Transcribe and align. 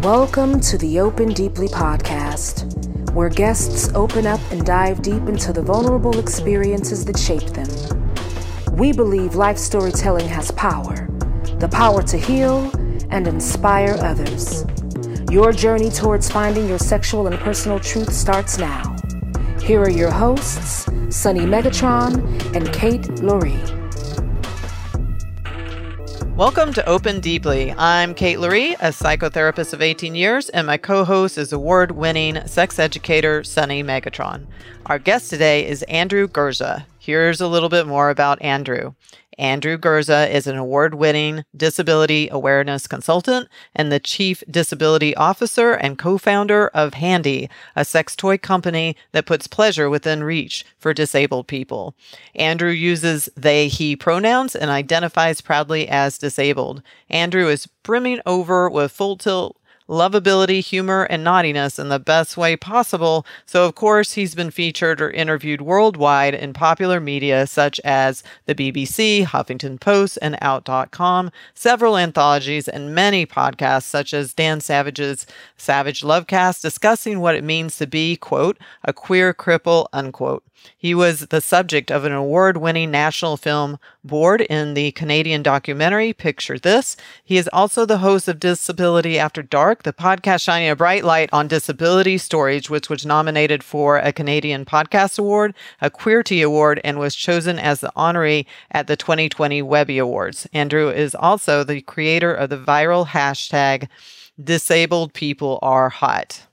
Welcome 0.00 0.58
to 0.60 0.78
the 0.78 1.00
Open 1.00 1.28
Deeply 1.28 1.68
podcast, 1.68 3.12
where 3.12 3.28
guests 3.28 3.90
open 3.94 4.26
up 4.26 4.40
and 4.50 4.64
dive 4.64 5.02
deep 5.02 5.28
into 5.28 5.52
the 5.52 5.60
vulnerable 5.60 6.18
experiences 6.18 7.04
that 7.04 7.18
shape 7.18 7.44
them. 7.50 7.68
We 8.74 8.92
believe 8.92 9.34
life 9.34 9.58
storytelling 9.58 10.28
has 10.28 10.50
power 10.52 11.08
the 11.58 11.68
power 11.68 12.02
to 12.04 12.16
heal 12.16 12.72
and 13.10 13.28
inspire 13.28 13.96
others. 14.00 14.64
Your 15.30 15.52
journey 15.52 15.90
towards 15.90 16.28
finding 16.28 16.66
your 16.66 16.78
sexual 16.78 17.26
and 17.26 17.38
personal 17.38 17.78
truth 17.78 18.12
starts 18.14 18.56
now. 18.56 18.96
Here 19.62 19.82
are 19.82 19.90
your 19.90 20.10
hosts, 20.10 20.86
Sunny 21.10 21.40
Megatron 21.40 22.56
and 22.56 22.72
Kate 22.72 23.02
Loree. 23.20 23.71
Welcome 26.42 26.72
to 26.72 26.88
Open 26.88 27.20
Deeply. 27.20 27.72
I'm 27.78 28.14
Kate 28.14 28.38
Loree, 28.38 28.72
a 28.80 28.88
psychotherapist 28.88 29.72
of 29.74 29.80
18 29.80 30.16
years, 30.16 30.48
and 30.48 30.66
my 30.66 30.76
co 30.76 31.04
host 31.04 31.38
is 31.38 31.52
award 31.52 31.92
winning 31.92 32.44
sex 32.48 32.80
educator 32.80 33.44
Sunny 33.44 33.84
Megatron. 33.84 34.46
Our 34.86 34.98
guest 34.98 35.30
today 35.30 35.64
is 35.64 35.84
Andrew 35.84 36.26
Gurza. 36.26 36.84
Here's 37.04 37.40
a 37.40 37.48
little 37.48 37.68
bit 37.68 37.88
more 37.88 38.10
about 38.10 38.40
Andrew. 38.42 38.94
Andrew 39.36 39.76
Gurza 39.76 40.30
is 40.30 40.46
an 40.46 40.56
award 40.56 40.94
winning 40.94 41.44
disability 41.56 42.28
awareness 42.30 42.86
consultant 42.86 43.48
and 43.74 43.90
the 43.90 43.98
chief 43.98 44.44
disability 44.48 45.12
officer 45.16 45.72
and 45.72 45.98
co 45.98 46.16
founder 46.16 46.68
of 46.68 46.94
Handy, 46.94 47.50
a 47.74 47.84
sex 47.84 48.14
toy 48.14 48.38
company 48.38 48.94
that 49.10 49.26
puts 49.26 49.48
pleasure 49.48 49.90
within 49.90 50.22
reach 50.22 50.64
for 50.78 50.94
disabled 50.94 51.48
people. 51.48 51.96
Andrew 52.36 52.70
uses 52.70 53.28
they, 53.36 53.66
he 53.66 53.96
pronouns 53.96 54.54
and 54.54 54.70
identifies 54.70 55.40
proudly 55.40 55.88
as 55.88 56.18
disabled. 56.18 56.84
Andrew 57.10 57.48
is 57.48 57.66
brimming 57.66 58.20
over 58.26 58.70
with 58.70 58.92
full 58.92 59.16
tilt 59.16 59.56
lovability, 59.92 60.60
humor, 60.60 61.04
and 61.04 61.22
naughtiness 61.22 61.78
in 61.78 61.90
the 61.90 61.98
best 61.98 62.36
way 62.36 62.56
possible. 62.56 63.26
So, 63.44 63.66
of 63.66 63.74
course, 63.74 64.14
he's 64.14 64.34
been 64.34 64.50
featured 64.50 65.02
or 65.02 65.10
interviewed 65.10 65.60
worldwide 65.60 66.34
in 66.34 66.54
popular 66.54 66.98
media 66.98 67.46
such 67.46 67.78
as 67.84 68.24
the 68.46 68.54
BBC, 68.54 69.26
Huffington 69.26 69.78
Post, 69.78 70.18
and 70.22 70.38
Out.com, 70.40 71.30
several 71.54 71.98
anthologies, 71.98 72.68
and 72.68 72.94
many 72.94 73.26
podcasts 73.26 73.82
such 73.84 74.14
as 74.14 74.32
Dan 74.32 74.60
Savage's 74.60 75.26
Savage 75.58 76.00
Lovecast 76.00 76.62
discussing 76.62 77.20
what 77.20 77.34
it 77.34 77.44
means 77.44 77.76
to 77.76 77.86
be, 77.86 78.16
quote, 78.16 78.58
a 78.82 78.94
queer 78.94 79.34
cripple, 79.34 79.86
unquote. 79.92 80.42
He 80.78 80.94
was 80.94 81.26
the 81.26 81.40
subject 81.40 81.90
of 81.90 82.04
an 82.04 82.12
award 82.12 82.56
winning 82.56 82.90
National 82.90 83.36
Film 83.36 83.78
Board 84.04 84.40
in 84.40 84.74
the 84.74 84.90
Canadian 84.92 85.42
documentary 85.42 86.12
Picture 86.12 86.58
This. 86.58 86.96
He 87.22 87.36
is 87.36 87.48
also 87.52 87.86
the 87.86 87.98
host 87.98 88.26
of 88.26 88.40
Disability 88.40 89.18
After 89.18 89.42
Dark, 89.42 89.84
the 89.84 89.92
podcast 89.92 90.42
shining 90.42 90.68
a 90.68 90.76
bright 90.76 91.04
light 91.04 91.30
on 91.32 91.46
disability 91.46 92.18
stories, 92.18 92.68
which 92.68 92.90
was 92.90 93.06
nominated 93.06 93.62
for 93.62 93.98
a 93.98 94.12
Canadian 94.12 94.64
Podcast 94.64 95.18
Award, 95.18 95.54
a 95.80 95.90
Queerty 95.90 96.44
Award, 96.44 96.80
and 96.82 96.98
was 96.98 97.14
chosen 97.14 97.58
as 97.58 97.80
the 97.80 97.92
honoree 97.96 98.46
at 98.72 98.88
the 98.88 98.96
2020 98.96 99.62
Webby 99.62 99.98
Awards. 99.98 100.48
Andrew 100.52 100.88
is 100.90 101.14
also 101.14 101.62
the 101.62 101.80
creator 101.80 102.34
of 102.34 102.50
the 102.50 102.58
viral 102.58 103.06
hashtag 103.06 103.88
Disabled 104.42 105.12
People 105.12 105.58
Are 105.62 105.90
Hot. 105.90 106.46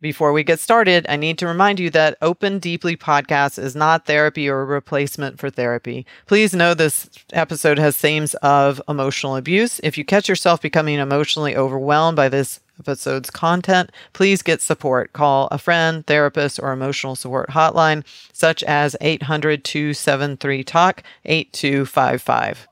Before 0.00 0.32
we 0.32 0.44
get 0.44 0.60
started, 0.60 1.04
I 1.10 1.16
need 1.16 1.36
to 1.38 1.46
remind 1.46 1.78
you 1.78 1.90
that 1.90 2.16
Open 2.22 2.58
Deeply 2.58 2.96
podcast 2.96 3.58
is 3.58 3.76
not 3.76 4.06
therapy 4.06 4.48
or 4.48 4.62
a 4.62 4.64
replacement 4.64 5.38
for 5.38 5.50
therapy. 5.50 6.06
Please 6.24 6.54
know 6.54 6.72
this 6.72 7.10
episode 7.34 7.78
has 7.78 7.98
themes 7.98 8.32
of 8.36 8.80
emotional 8.88 9.36
abuse. 9.36 9.78
If 9.84 9.98
you 9.98 10.04
catch 10.06 10.26
yourself 10.26 10.62
becoming 10.62 10.98
emotionally 10.98 11.54
overwhelmed 11.54 12.16
by 12.16 12.30
this 12.30 12.60
episode's 12.78 13.28
content, 13.28 13.92
please 14.14 14.40
get 14.40 14.62
support. 14.62 15.12
Call 15.12 15.48
a 15.50 15.58
friend, 15.58 16.06
therapist, 16.06 16.58
or 16.58 16.72
emotional 16.72 17.14
support 17.14 17.50
hotline, 17.50 18.02
such 18.32 18.62
as 18.62 18.96
800 19.02 19.64
273 19.64 20.64
TALK 20.64 21.02
8255. 21.26 22.69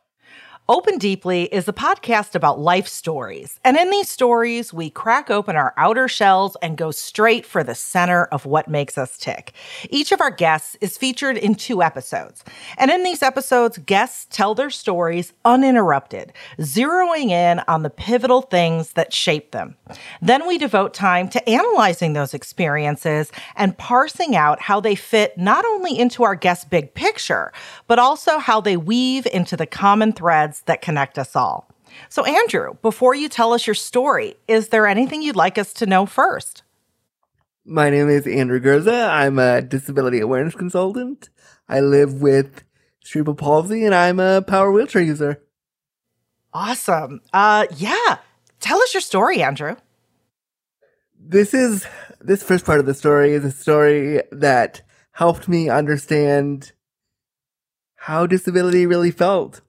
Open 0.70 0.98
Deeply 0.98 1.44
is 1.44 1.66
a 1.66 1.72
podcast 1.72 2.34
about 2.34 2.60
life 2.60 2.86
stories. 2.86 3.58
And 3.64 3.78
in 3.78 3.88
these 3.88 4.10
stories, 4.10 4.70
we 4.70 4.90
crack 4.90 5.30
open 5.30 5.56
our 5.56 5.72
outer 5.78 6.08
shells 6.08 6.58
and 6.60 6.76
go 6.76 6.90
straight 6.90 7.46
for 7.46 7.64
the 7.64 7.74
center 7.74 8.26
of 8.26 8.44
what 8.44 8.68
makes 8.68 8.98
us 8.98 9.16
tick. 9.16 9.54
Each 9.88 10.12
of 10.12 10.20
our 10.20 10.30
guests 10.30 10.76
is 10.82 10.98
featured 10.98 11.38
in 11.38 11.54
two 11.54 11.82
episodes. 11.82 12.44
And 12.76 12.90
in 12.90 13.02
these 13.02 13.22
episodes, 13.22 13.78
guests 13.78 14.26
tell 14.28 14.54
their 14.54 14.68
stories 14.68 15.32
uninterrupted, 15.42 16.34
zeroing 16.58 17.30
in 17.30 17.60
on 17.60 17.82
the 17.82 17.88
pivotal 17.88 18.42
things 18.42 18.92
that 18.92 19.14
shape 19.14 19.52
them. 19.52 19.74
Then 20.20 20.46
we 20.46 20.58
devote 20.58 20.92
time 20.92 21.30
to 21.30 21.48
analyzing 21.48 22.12
those 22.12 22.34
experiences 22.34 23.32
and 23.56 23.78
parsing 23.78 24.36
out 24.36 24.60
how 24.60 24.80
they 24.80 24.96
fit 24.96 25.38
not 25.38 25.64
only 25.64 25.98
into 25.98 26.24
our 26.24 26.34
guest's 26.34 26.66
big 26.66 26.92
picture, 26.92 27.54
but 27.86 27.98
also 27.98 28.36
how 28.36 28.60
they 28.60 28.76
weave 28.76 29.26
into 29.32 29.56
the 29.56 29.64
common 29.64 30.12
threads 30.12 30.57
that 30.66 30.82
connect 30.82 31.19
us 31.19 31.34
all. 31.36 31.69
So, 32.08 32.24
Andrew, 32.24 32.74
before 32.82 33.14
you 33.14 33.28
tell 33.28 33.52
us 33.52 33.66
your 33.66 33.74
story, 33.74 34.36
is 34.46 34.69
there 34.69 34.86
anything 34.86 35.22
you'd 35.22 35.36
like 35.36 35.58
us 35.58 35.72
to 35.74 35.86
know 35.86 36.06
first? 36.06 36.62
My 37.64 37.91
name 37.91 38.08
is 38.08 38.26
Andrew 38.26 38.60
Gurza. 38.60 39.10
I'm 39.10 39.38
a 39.38 39.60
disability 39.60 40.20
awareness 40.20 40.54
consultant. 40.54 41.28
I 41.68 41.80
live 41.80 42.22
with 42.22 42.64
cerebral 43.04 43.36
palsy 43.36 43.84
and 43.84 43.94
I'm 43.94 44.18
a 44.20 44.42
power 44.42 44.72
wheelchair 44.72 45.02
user. 45.02 45.42
Awesome. 46.52 47.20
Uh 47.32 47.66
yeah. 47.76 48.16
Tell 48.60 48.80
us 48.80 48.94
your 48.94 49.02
story, 49.02 49.42
Andrew. 49.42 49.76
This 51.20 51.52
is 51.52 51.86
this 52.20 52.42
first 52.42 52.64
part 52.64 52.80
of 52.80 52.86
the 52.86 52.94
story 52.94 53.32
is 53.32 53.44
a 53.44 53.50
story 53.50 54.22
that 54.32 54.80
helped 55.12 55.47
me 55.47 55.68
understand 55.68 56.72
how 57.97 58.26
disability 58.26 58.86
really 58.86 59.10
felt 59.10 59.60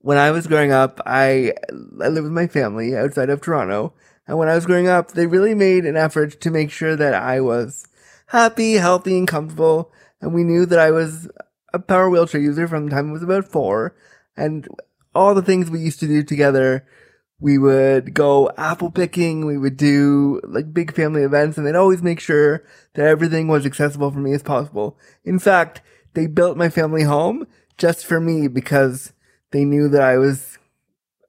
when 0.00 0.16
I 0.18 0.30
was 0.30 0.46
growing 0.46 0.72
up, 0.72 1.00
I, 1.06 1.54
I 2.00 2.08
lived 2.08 2.24
with 2.24 2.32
my 2.32 2.46
family 2.46 2.96
outside 2.96 3.30
of 3.30 3.40
Toronto. 3.40 3.94
And 4.26 4.38
when 4.38 4.48
I 4.48 4.54
was 4.54 4.66
growing 4.66 4.88
up, 4.88 5.12
they 5.12 5.26
really 5.26 5.54
made 5.54 5.84
an 5.84 5.96
effort 5.96 6.40
to 6.40 6.50
make 6.50 6.70
sure 6.70 6.96
that 6.96 7.14
I 7.14 7.40
was 7.40 7.86
happy, 8.26 8.74
healthy, 8.74 9.18
and 9.18 9.26
comfortable. 9.26 9.92
And 10.20 10.34
we 10.34 10.44
knew 10.44 10.66
that 10.66 10.78
I 10.78 10.90
was 10.90 11.28
a 11.72 11.78
power 11.78 12.08
wheelchair 12.08 12.40
user 12.40 12.68
from 12.68 12.86
the 12.86 12.90
time 12.90 13.08
I 13.08 13.12
was 13.12 13.22
about 13.22 13.46
four. 13.46 13.96
And 14.36 14.68
all 15.14 15.34
the 15.34 15.42
things 15.42 15.70
we 15.70 15.80
used 15.80 16.00
to 16.00 16.06
do 16.06 16.22
together, 16.22 16.86
we 17.40 17.58
would 17.58 18.14
go 18.14 18.50
apple 18.56 18.90
picking, 18.90 19.46
we 19.46 19.58
would 19.58 19.76
do 19.76 20.40
like 20.44 20.72
big 20.72 20.94
family 20.94 21.22
events, 21.22 21.56
and 21.56 21.66
they'd 21.66 21.74
always 21.74 22.02
make 22.02 22.20
sure 22.20 22.64
that 22.94 23.06
everything 23.06 23.48
was 23.48 23.64
accessible 23.64 24.10
for 24.10 24.18
me 24.18 24.32
as 24.32 24.42
possible. 24.42 24.98
In 25.24 25.38
fact, 25.38 25.80
they 26.14 26.26
built 26.26 26.56
my 26.56 26.68
family 26.68 27.02
home 27.02 27.46
just 27.76 28.04
for 28.04 28.20
me 28.20 28.48
because 28.48 29.12
they 29.50 29.64
knew 29.64 29.88
that 29.88 30.02
I 30.02 30.18
was 30.18 30.58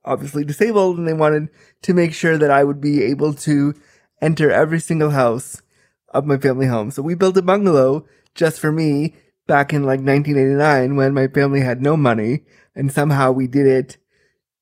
obviously 0.06 0.44
disabled 0.44 0.98
and 0.98 1.08
they 1.08 1.14
wanted 1.14 1.50
to 1.84 1.94
make 1.94 2.14
sure 2.14 2.38
that 2.38 2.52
I 2.52 2.64
would 2.64 2.82
be 2.82 3.04
able 3.04 3.34
to 3.34 3.74
enter 4.22 4.52
every 4.52 4.80
single 4.80 5.12
house 5.12 5.62
of 6.10 6.26
my 6.26 6.38
family 6.38 6.68
home. 6.68 6.92
So 6.92 7.02
we 7.02 7.16
built 7.16 7.38
a 7.38 7.42
bungalow 7.42 8.06
just 8.36 8.60
for 8.60 8.72
me 8.72 9.16
back 9.48 9.74
in 9.74 9.84
like 9.84 10.00
1989 10.00 10.96
when 10.96 11.14
my 11.14 11.28
family 11.28 11.62
had 11.62 11.82
no 11.82 11.98
money 11.98 12.44
and 12.76 12.92
somehow 12.92 13.32
we 13.32 13.48
did 13.48 13.68
it 13.68 13.98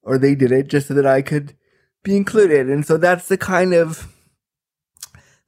or 0.01 0.18
they 0.18 0.35
did 0.35 0.51
it 0.51 0.68
just 0.68 0.88
so 0.88 0.94
that 0.94 1.06
I 1.06 1.22
could 1.22 1.56
be 2.03 2.16
included. 2.16 2.69
And 2.69 2.85
so 2.85 2.97
that's 2.97 3.28
the 3.28 3.38
kind 3.38 3.74
of 3.74 4.13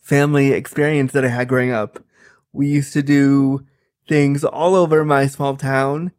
family 0.02 0.52
experience 0.52 1.12
that 1.14 1.26
I 1.26 1.30
had 1.30 1.48
growing 1.48 1.72
up. 1.72 2.04
We 2.52 2.68
used 2.68 2.94
to 2.94 3.02
do 3.02 3.66
things 4.08 4.44
all 4.44 4.76
over 4.76 5.06
my 5.06 5.28
small 5.28 5.56
town 5.56 6.12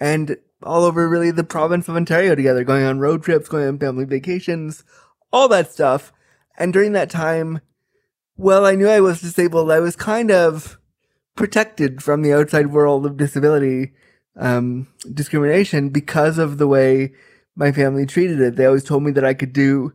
and 0.00 0.36
all 0.64 0.84
over 0.84 1.08
really 1.08 1.30
the 1.30 1.44
province 1.44 1.88
of 1.88 1.96
Ontario 1.96 2.34
together, 2.34 2.64
going 2.64 2.84
on 2.84 2.98
road 2.98 3.22
trips, 3.22 3.48
going 3.48 3.66
on 3.66 3.78
family 3.78 4.04
vacations, 4.04 4.84
all 5.32 5.48
that 5.48 5.70
stuff. 5.70 6.12
And 6.58 6.72
during 6.72 6.92
that 6.92 7.10
time, 7.10 7.60
well, 8.36 8.66
I 8.66 8.74
knew 8.74 8.88
I 8.88 9.00
was 9.00 9.20
disabled. 9.20 9.70
I 9.70 9.80
was 9.80 9.96
kind 9.96 10.30
of 10.30 10.78
protected 11.36 12.02
from 12.02 12.22
the 12.22 12.32
outside 12.32 12.68
world 12.68 13.06
of 13.06 13.16
disability 13.16 13.92
um, 14.36 14.88
discrimination 15.12 15.90
because 15.90 16.38
of 16.38 16.58
the 16.58 16.66
way 16.66 17.12
my 17.56 17.72
family 17.72 18.06
treated 18.06 18.40
it. 18.40 18.56
They 18.56 18.66
always 18.66 18.84
told 18.84 19.02
me 19.02 19.12
that 19.12 19.24
I 19.24 19.34
could 19.34 19.52
do 19.52 19.92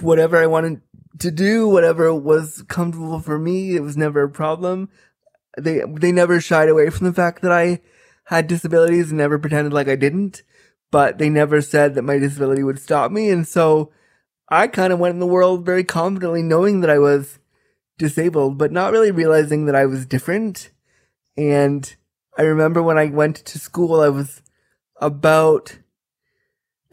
whatever 0.00 0.36
I 0.36 0.46
wanted 0.46 0.80
to 1.20 1.30
do, 1.30 1.68
whatever 1.68 2.12
was 2.12 2.62
comfortable 2.68 3.20
for 3.20 3.38
me. 3.38 3.76
It 3.76 3.82
was 3.82 3.96
never 3.96 4.22
a 4.22 4.30
problem. 4.30 4.88
They 5.56 5.82
they 5.88 6.10
never 6.10 6.40
shied 6.40 6.68
away 6.68 6.90
from 6.90 7.06
the 7.06 7.12
fact 7.12 7.42
that 7.42 7.52
I 7.52 7.80
had 8.24 8.46
disabilities 8.46 9.10
and 9.10 9.18
never 9.18 9.38
pretended 9.38 9.72
like 9.72 9.88
I 9.88 9.96
didn't, 9.96 10.42
but 10.90 11.18
they 11.18 11.28
never 11.28 11.60
said 11.60 11.94
that 11.94 12.02
my 12.02 12.18
disability 12.18 12.62
would 12.62 12.78
stop 12.78 13.10
me. 13.10 13.30
And 13.30 13.46
so 13.46 13.92
I 14.48 14.66
kind 14.66 14.92
of 14.92 14.98
went 14.98 15.14
in 15.14 15.20
the 15.20 15.26
world 15.26 15.64
very 15.64 15.84
confidently 15.84 16.42
knowing 16.42 16.80
that 16.80 16.90
I 16.90 16.98
was 16.98 17.38
disabled, 17.98 18.58
but 18.58 18.72
not 18.72 18.92
really 18.92 19.10
realizing 19.10 19.66
that 19.66 19.74
I 19.74 19.86
was 19.86 20.06
different. 20.06 20.70
And 21.36 21.94
I 22.36 22.42
remember 22.42 22.82
when 22.82 22.98
I 22.98 23.06
went 23.06 23.36
to 23.36 23.58
school, 23.58 24.00
I 24.00 24.08
was 24.08 24.42
about 25.00 25.78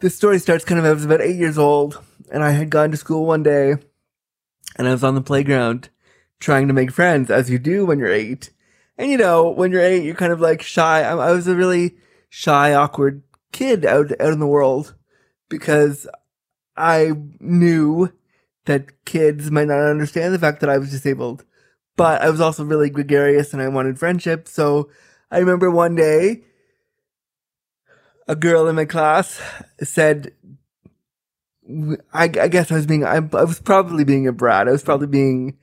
this 0.00 0.16
story 0.16 0.38
starts 0.38 0.64
kind 0.64 0.78
of, 0.78 0.84
I 0.84 0.92
was 0.92 1.04
about 1.04 1.20
eight 1.20 1.36
years 1.36 1.58
old 1.58 2.02
and 2.30 2.42
I 2.42 2.50
had 2.50 2.70
gone 2.70 2.90
to 2.90 2.96
school 2.96 3.24
one 3.24 3.42
day 3.42 3.76
and 4.76 4.88
I 4.88 4.92
was 4.92 5.04
on 5.04 5.14
the 5.14 5.20
playground 5.20 5.90
trying 6.40 6.66
to 6.68 6.74
make 6.74 6.90
friends 6.90 7.30
as 7.30 7.50
you 7.50 7.58
do 7.58 7.86
when 7.86 7.98
you're 7.98 8.12
eight. 8.12 8.50
And 8.98 9.10
you 9.10 9.16
know, 9.16 9.50
when 9.50 9.72
you're 9.72 9.82
eight, 9.82 10.04
you're 10.04 10.14
kind 10.14 10.32
of 10.32 10.40
like 10.40 10.62
shy. 10.62 11.02
I, 11.02 11.16
I 11.16 11.32
was 11.32 11.48
a 11.48 11.56
really 11.56 11.96
shy, 12.28 12.74
awkward 12.74 13.22
kid 13.52 13.84
out, 13.84 14.12
out 14.20 14.32
in 14.32 14.38
the 14.38 14.46
world 14.46 14.94
because 15.48 16.06
I 16.76 17.12
knew 17.40 18.12
that 18.64 19.04
kids 19.04 19.50
might 19.50 19.68
not 19.68 19.80
understand 19.80 20.32
the 20.32 20.38
fact 20.38 20.60
that 20.60 20.70
I 20.70 20.78
was 20.78 20.90
disabled, 20.90 21.44
but 21.96 22.22
I 22.22 22.30
was 22.30 22.40
also 22.40 22.64
really 22.64 22.90
gregarious 22.90 23.52
and 23.52 23.60
I 23.60 23.68
wanted 23.68 23.98
friendship. 23.98 24.48
So 24.48 24.88
I 25.30 25.38
remember 25.38 25.70
one 25.70 25.94
day 25.94 26.44
a 28.28 28.36
girl 28.36 28.68
in 28.68 28.76
my 28.76 28.84
class 28.84 29.40
said, 29.82 30.32
I, 32.12 32.24
I 32.24 32.48
guess 32.48 32.70
I 32.70 32.76
was 32.76 32.86
being, 32.86 33.04
I, 33.04 33.16
I 33.16 33.44
was 33.44 33.60
probably 33.60 34.04
being 34.04 34.26
a 34.26 34.32
brat. 34.32 34.68
I 34.68 34.72
was 34.72 34.82
probably 34.82 35.06
being, 35.06 35.58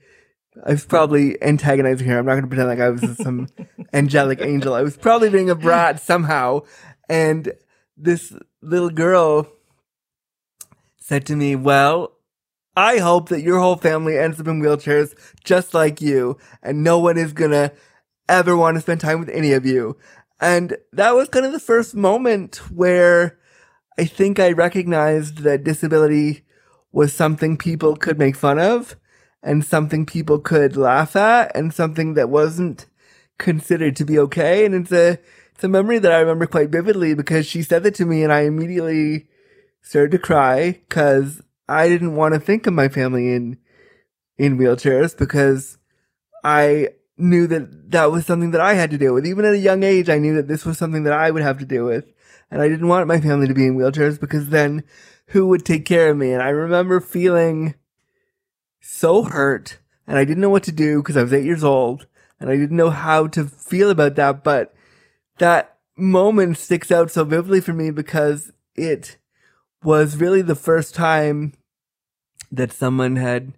I 0.64 0.72
was 0.72 0.84
probably 0.84 1.40
antagonizing 1.42 2.06
her. 2.08 2.18
I'm 2.18 2.26
not 2.26 2.32
going 2.32 2.42
to 2.42 2.48
pretend 2.48 2.68
like 2.68 2.80
I 2.80 2.90
was 2.90 3.16
some 3.18 3.48
angelic 3.92 4.40
angel. 4.40 4.74
I 4.74 4.82
was 4.82 4.96
probably 4.96 5.30
being 5.30 5.50
a 5.50 5.54
brat 5.54 6.00
somehow. 6.00 6.62
And 7.08 7.52
this 7.96 8.32
little 8.60 8.90
girl 8.90 9.48
said 10.98 11.24
to 11.26 11.36
me, 11.36 11.56
well, 11.56 12.12
I 12.76 12.98
hope 12.98 13.28
that 13.28 13.42
your 13.42 13.58
whole 13.58 13.76
family 13.76 14.16
ends 14.16 14.40
up 14.40 14.46
in 14.46 14.60
wheelchairs 14.60 15.14
just 15.44 15.74
like 15.74 16.00
you, 16.00 16.38
and 16.62 16.84
no 16.84 16.98
one 16.98 17.18
is 17.18 17.32
gonna 17.32 17.72
ever 18.28 18.56
want 18.56 18.76
to 18.76 18.80
spend 18.80 19.00
time 19.00 19.18
with 19.18 19.28
any 19.28 19.52
of 19.52 19.66
you. 19.66 19.96
And 20.40 20.76
that 20.92 21.14
was 21.14 21.28
kind 21.28 21.44
of 21.44 21.52
the 21.52 21.60
first 21.60 21.94
moment 21.94 22.56
where 22.70 23.38
I 23.98 24.04
think 24.04 24.38
I 24.38 24.52
recognized 24.52 25.38
that 25.38 25.64
disability 25.64 26.44
was 26.92 27.12
something 27.12 27.56
people 27.56 27.96
could 27.96 28.18
make 28.18 28.36
fun 28.36 28.58
of 28.58 28.96
and 29.42 29.64
something 29.64 30.06
people 30.06 30.38
could 30.38 30.76
laugh 30.76 31.16
at 31.16 31.54
and 31.54 31.72
something 31.72 32.14
that 32.14 32.28
wasn't 32.28 32.86
considered 33.38 33.96
to 33.96 34.04
be 34.04 34.18
okay. 34.18 34.64
And 34.66 34.74
it's 34.74 34.92
a, 34.92 35.18
it's 35.54 35.64
a 35.64 35.68
memory 35.68 35.98
that 35.98 36.12
I 36.12 36.20
remember 36.20 36.46
quite 36.46 36.70
vividly 36.70 37.14
because 37.14 37.46
she 37.46 37.62
said 37.62 37.82
that 37.82 37.94
to 37.96 38.04
me 38.04 38.22
and 38.22 38.32
I 38.32 38.42
immediately 38.42 39.26
started 39.82 40.10
to 40.12 40.18
cry 40.18 40.80
because 40.88 41.42
I 41.68 41.88
didn't 41.88 42.16
want 42.16 42.34
to 42.34 42.40
think 42.40 42.66
of 42.66 42.74
my 42.74 42.88
family 42.88 43.32
in, 43.32 43.58
in 44.36 44.58
wheelchairs 44.58 45.16
because 45.16 45.78
I 46.44 46.88
knew 47.16 47.46
that 47.46 47.90
that 47.90 48.10
was 48.10 48.26
something 48.26 48.50
that 48.50 48.60
I 48.60 48.74
had 48.74 48.90
to 48.90 48.98
deal 48.98 49.14
with. 49.14 49.26
Even 49.26 49.44
at 49.44 49.54
a 49.54 49.58
young 49.58 49.82
age, 49.82 50.08
I 50.08 50.18
knew 50.18 50.34
that 50.34 50.48
this 50.48 50.64
was 50.64 50.78
something 50.78 51.04
that 51.04 51.12
I 51.12 51.30
would 51.30 51.42
have 51.42 51.58
to 51.58 51.66
deal 51.66 51.84
with. 51.86 52.06
And 52.50 52.60
I 52.60 52.68
didn't 52.68 52.88
want 52.88 53.06
my 53.06 53.20
family 53.20 53.46
to 53.46 53.54
be 53.54 53.66
in 53.66 53.76
wheelchairs 53.76 54.18
because 54.18 54.48
then 54.48 54.84
who 55.26 55.46
would 55.48 55.64
take 55.64 55.84
care 55.84 56.10
of 56.10 56.16
me? 56.16 56.32
And 56.32 56.42
I 56.42 56.48
remember 56.48 57.00
feeling 57.00 57.74
so 58.80 59.24
hurt 59.24 59.78
and 60.10 60.18
I 60.18 60.24
didn't 60.24 60.40
know 60.40 60.50
what 60.50 60.64
to 60.64 60.72
do 60.72 61.00
because 61.00 61.16
I 61.16 61.22
was 61.22 61.32
eight 61.32 61.44
years 61.44 61.62
old 61.62 62.06
and 62.40 62.50
I 62.50 62.56
didn't 62.56 62.76
know 62.76 62.90
how 62.90 63.28
to 63.28 63.44
feel 63.44 63.90
about 63.90 64.16
that. 64.16 64.42
But 64.42 64.74
that 65.38 65.76
moment 65.96 66.58
sticks 66.58 66.90
out 66.90 67.12
so 67.12 67.24
vividly 67.24 67.60
for 67.60 67.72
me 67.72 67.92
because 67.92 68.50
it 68.74 69.18
was 69.84 70.16
really 70.16 70.42
the 70.42 70.56
first 70.56 70.96
time 70.96 71.52
that 72.50 72.72
someone 72.72 73.16
had 73.16 73.52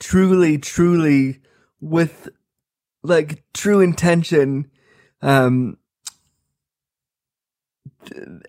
truly, 0.00 0.56
truly 0.56 1.40
with 1.78 2.30
like 3.02 3.42
true 3.52 3.80
intention, 3.80 4.70
um, 5.20 5.76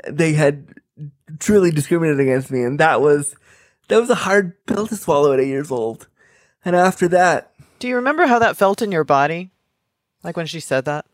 they 0.09 0.33
had 0.33 0.75
truly 1.39 1.71
discriminated 1.71 2.21
against 2.21 2.51
me. 2.51 2.63
And 2.63 2.79
that 2.79 3.01
was, 3.01 3.35
that 3.87 3.99
was 3.99 4.09
a 4.09 4.15
hard 4.15 4.65
pill 4.65 4.87
to 4.87 4.95
swallow 4.95 5.33
at 5.33 5.39
eight 5.39 5.47
years 5.47 5.71
old. 5.71 6.07
And 6.65 6.75
after 6.75 7.07
that, 7.09 7.51
Do 7.79 7.87
you 7.87 7.95
remember 7.95 8.27
how 8.27 8.39
that 8.39 8.57
felt 8.57 8.81
in 8.81 8.91
your 8.91 9.03
body? 9.03 9.51
Like 10.23 10.37
when 10.37 10.45
she 10.47 10.59
said 10.59 10.85
that? 10.85 11.05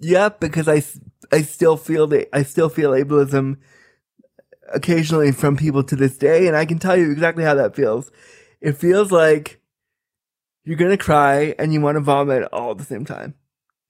yeah, 0.00 0.28
because 0.28 0.68
I, 0.68 0.82
I 1.32 1.42
still 1.42 1.76
feel 1.76 2.06
that 2.08 2.28
I 2.36 2.42
still 2.42 2.68
feel 2.68 2.90
ableism 2.90 3.58
occasionally 4.72 5.30
from 5.32 5.56
people 5.56 5.84
to 5.84 5.96
this 5.96 6.18
day. 6.18 6.46
And 6.48 6.56
I 6.56 6.66
can 6.66 6.78
tell 6.78 6.96
you 6.96 7.10
exactly 7.12 7.44
how 7.44 7.54
that 7.54 7.76
feels. 7.76 8.10
It 8.60 8.76
feels 8.76 9.12
like 9.12 9.60
you're 10.64 10.76
going 10.76 10.90
to 10.90 10.96
cry 11.02 11.54
and 11.58 11.72
you 11.72 11.80
want 11.80 11.96
to 11.96 12.00
vomit 12.00 12.48
all 12.52 12.72
at 12.72 12.78
the 12.78 12.84
same 12.84 13.04
time 13.04 13.34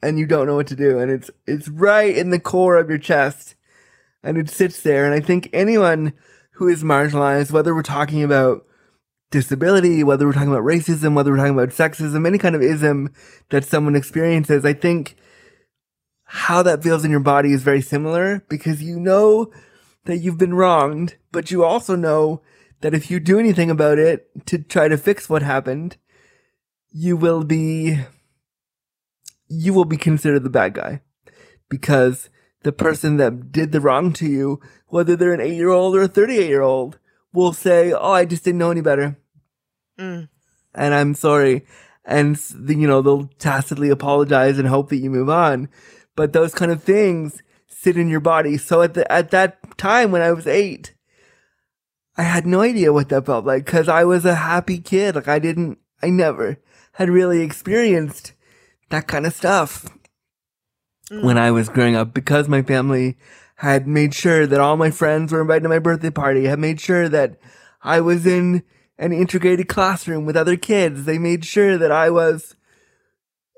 and 0.02 0.18
you 0.18 0.26
don't 0.26 0.46
know 0.46 0.56
what 0.56 0.66
to 0.68 0.76
do. 0.76 0.98
And 0.98 1.10
it's, 1.10 1.30
it's 1.46 1.68
right 1.68 2.14
in 2.14 2.30
the 2.30 2.40
core 2.40 2.76
of 2.76 2.88
your 2.90 2.98
chest 2.98 3.54
and 4.22 4.36
it 4.36 4.50
sits 4.50 4.82
there. 4.82 5.04
And 5.06 5.14
I 5.14 5.20
think 5.20 5.48
anyone 5.52 6.12
who 6.54 6.68
is 6.68 6.82
marginalized, 6.84 7.50
whether 7.50 7.74
we're 7.74 7.82
talking 7.82 8.22
about 8.22 8.64
disability, 9.30 10.04
whether 10.04 10.26
we're 10.26 10.32
talking 10.32 10.52
about 10.52 10.62
racism, 10.62 11.14
whether 11.14 11.32
we're 11.32 11.36
talking 11.36 11.58
about 11.58 11.70
sexism, 11.70 12.26
any 12.26 12.38
kind 12.38 12.54
of 12.54 12.62
ism 12.62 13.12
that 13.50 13.64
someone 13.64 13.96
experiences, 13.96 14.64
I 14.64 14.72
think 14.72 15.16
how 16.24 16.62
that 16.62 16.82
feels 16.82 17.04
in 17.04 17.10
your 17.10 17.20
body 17.20 17.52
is 17.52 17.62
very 17.62 17.80
similar 17.80 18.44
because 18.48 18.82
you 18.82 19.00
know 19.00 19.52
that 20.04 20.18
you've 20.18 20.38
been 20.38 20.54
wronged, 20.54 21.16
but 21.32 21.50
you 21.50 21.64
also 21.64 21.96
know 21.96 22.42
that 22.80 22.94
if 22.94 23.10
you 23.10 23.18
do 23.18 23.38
anything 23.38 23.70
about 23.70 23.98
it 23.98 24.28
to 24.46 24.58
try 24.58 24.88
to 24.88 24.96
fix 24.96 25.28
what 25.28 25.42
happened, 25.42 25.96
you 26.90 27.16
will 27.16 27.42
be 27.42 27.98
you 29.48 29.74
will 29.74 29.84
be 29.84 29.96
considered 29.96 30.42
the 30.44 30.50
bad 30.50 30.74
guy 30.74 31.00
because 31.68 32.30
the 32.64 32.72
person 32.72 33.16
that 33.18 33.52
did 33.52 33.72
the 33.72 33.80
wrong 33.80 34.12
to 34.14 34.26
you, 34.26 34.60
whether 34.88 35.14
they're 35.16 35.32
an 35.32 35.40
8-year-old 35.40 35.94
or 35.94 36.02
a 36.02 36.08
38-year-old, 36.08 36.98
will 37.32 37.52
say, 37.52 37.92
"Oh, 37.92 38.12
I 38.12 38.24
just 38.24 38.44
didn't 38.44 38.58
know 38.58 38.70
any 38.70 38.80
better." 38.80 39.18
Mm. 39.98 40.28
and 40.74 40.94
I'm 40.94 41.14
sorry. 41.14 41.64
And, 42.04 42.38
you 42.66 42.86
know, 42.86 43.00
they'll 43.00 43.30
tacitly 43.38 43.90
apologize 43.90 44.58
and 44.58 44.68
hope 44.68 44.90
that 44.90 44.96
you 44.96 45.08
move 45.08 45.30
on. 45.30 45.68
But 46.16 46.32
those 46.32 46.52
kind 46.52 46.70
of 46.70 46.82
things 46.82 47.42
sit 47.66 47.96
in 47.96 48.08
your 48.08 48.20
body. 48.20 48.56
So 48.56 48.82
at 48.82 48.94
the, 48.94 49.10
at 49.10 49.30
that 49.30 49.78
time 49.78 50.10
when 50.10 50.20
I 50.20 50.32
was 50.32 50.46
eight, 50.46 50.94
I 52.16 52.22
had 52.22 52.46
no 52.46 52.60
idea 52.60 52.92
what 52.92 53.08
that 53.08 53.26
felt 53.26 53.44
like 53.44 53.64
because 53.64 53.88
I 53.88 54.04
was 54.04 54.24
a 54.24 54.34
happy 54.34 54.80
kid. 54.80 55.14
Like 55.14 55.28
I 55.28 55.38
didn't, 55.38 55.78
I 56.02 56.10
never 56.10 56.58
had 56.92 57.08
really 57.08 57.40
experienced 57.40 58.32
that 58.90 59.08
kind 59.08 59.26
of 59.26 59.34
stuff 59.34 59.86
when 61.22 61.38
I 61.38 61.50
was 61.50 61.68
growing 61.68 61.96
up 61.96 62.14
because 62.14 62.48
my 62.48 62.62
family 62.62 63.16
had 63.56 63.86
made 63.86 64.14
sure 64.14 64.46
that 64.46 64.60
all 64.60 64.76
my 64.76 64.90
friends 64.90 65.32
were 65.32 65.40
invited 65.40 65.62
to 65.62 65.68
my 65.68 65.78
birthday 65.78 66.10
party, 66.10 66.44
had 66.44 66.58
made 66.58 66.80
sure 66.80 67.08
that 67.08 67.38
I 67.82 68.00
was 68.00 68.26
in 68.26 68.62
an 68.98 69.12
integrated 69.12 69.68
classroom 69.68 70.24
with 70.24 70.36
other 70.36 70.56
kids. 70.56 71.04
They 71.04 71.18
made 71.18 71.44
sure 71.44 71.78
that 71.78 71.92
I 71.92 72.10
was 72.10 72.56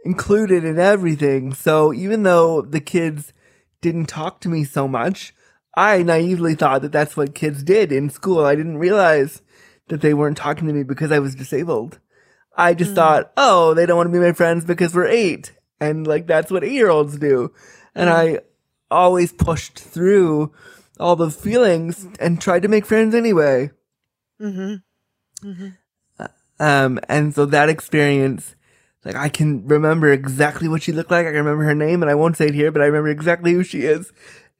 included 0.04 0.64
in 0.64 0.78
everything. 0.78 1.52
So 1.52 1.92
even 1.92 2.22
though 2.22 2.62
the 2.62 2.80
kids 2.80 3.32
didn't 3.80 4.06
talk 4.06 4.40
to 4.40 4.48
me 4.48 4.64
so 4.64 4.86
much, 4.86 5.34
I 5.76 6.02
naively 6.02 6.54
thought 6.54 6.82
that 6.82 6.92
that's 6.92 7.16
what 7.16 7.34
kids 7.34 7.62
did 7.62 7.92
in 7.92 8.08
school. 8.08 8.44
I 8.44 8.54
didn't 8.54 8.78
realize 8.78 9.42
that 9.88 10.00
they 10.00 10.14
weren't 10.14 10.36
talking 10.36 10.66
to 10.66 10.72
me 10.72 10.82
because 10.82 11.12
I 11.12 11.18
was 11.18 11.34
disabled. 11.34 11.98
I 12.56 12.75
just 12.75 12.90
hmm. 12.90 12.96
thought, 12.96 13.32
oh, 13.36 13.75
they 13.75 13.84
don't 13.84 13.96
want 13.96 14.08
to 14.08 14.12
be 14.12 14.25
my 14.25 14.32
friends 14.32 14.64
because 14.64 14.94
we're 14.94 15.06
eight. 15.06 15.52
And 15.80 16.06
like, 16.06 16.26
that's 16.26 16.50
what 16.50 16.64
eight 16.64 16.73
year 16.73 16.90
olds 16.90 17.18
do. 17.18 17.52
And 17.95 18.11
I 18.11 18.40
always 18.90 19.33
pushed 19.33 19.78
through 19.78 20.52
all 20.99 21.16
the 21.16 21.30
feelings 21.30 22.06
and 22.21 22.40
tried 22.40 22.62
to 22.62 22.68
make 22.68 22.87
friends 22.87 23.14
anyway. 23.14 23.71
Mm-hmm. 24.40 24.76
Um, 26.59 26.99
and 27.09 27.35
so 27.35 27.45
that 27.47 27.68
experience, 27.68 28.54
like 29.04 29.14
I 29.14 29.28
can 29.28 29.66
remember 29.66 30.11
exactly 30.11 30.68
what 30.68 30.83
she 30.83 30.92
looked 30.92 31.11
like. 31.11 31.26
I 31.26 31.30
can 31.30 31.45
remember 31.45 31.64
her 31.64 31.75
name 31.75 32.02
and 32.02 32.11
I 32.11 32.14
won't 32.14 32.37
say 32.37 32.47
it 32.47 32.54
here, 32.54 32.73
but 32.73 32.83
I 32.83 32.87
remember 32.87 33.09
exactly 33.09 33.52
who 33.52 33.62
she 33.62 33.83
is. 33.83 34.12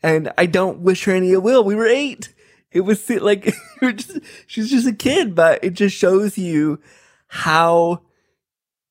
And 0.03 0.33
I 0.37 0.47
don't 0.47 0.81
wish 0.81 1.05
her 1.05 1.13
any 1.13 1.33
ill 1.33 1.41
will. 1.41 1.65
We 1.65 1.75
were 1.75 1.87
eight. 1.87 2.35
It 2.71 2.81
was 2.81 3.09
like, 3.11 3.55
just, 3.81 4.19
she's 4.47 4.71
just 4.71 4.87
a 4.87 4.93
kid, 4.93 5.35
but 5.35 5.63
it 5.65 5.73
just 5.73 5.97
shows 5.97 6.37
you 6.37 6.81
how, 7.29 8.03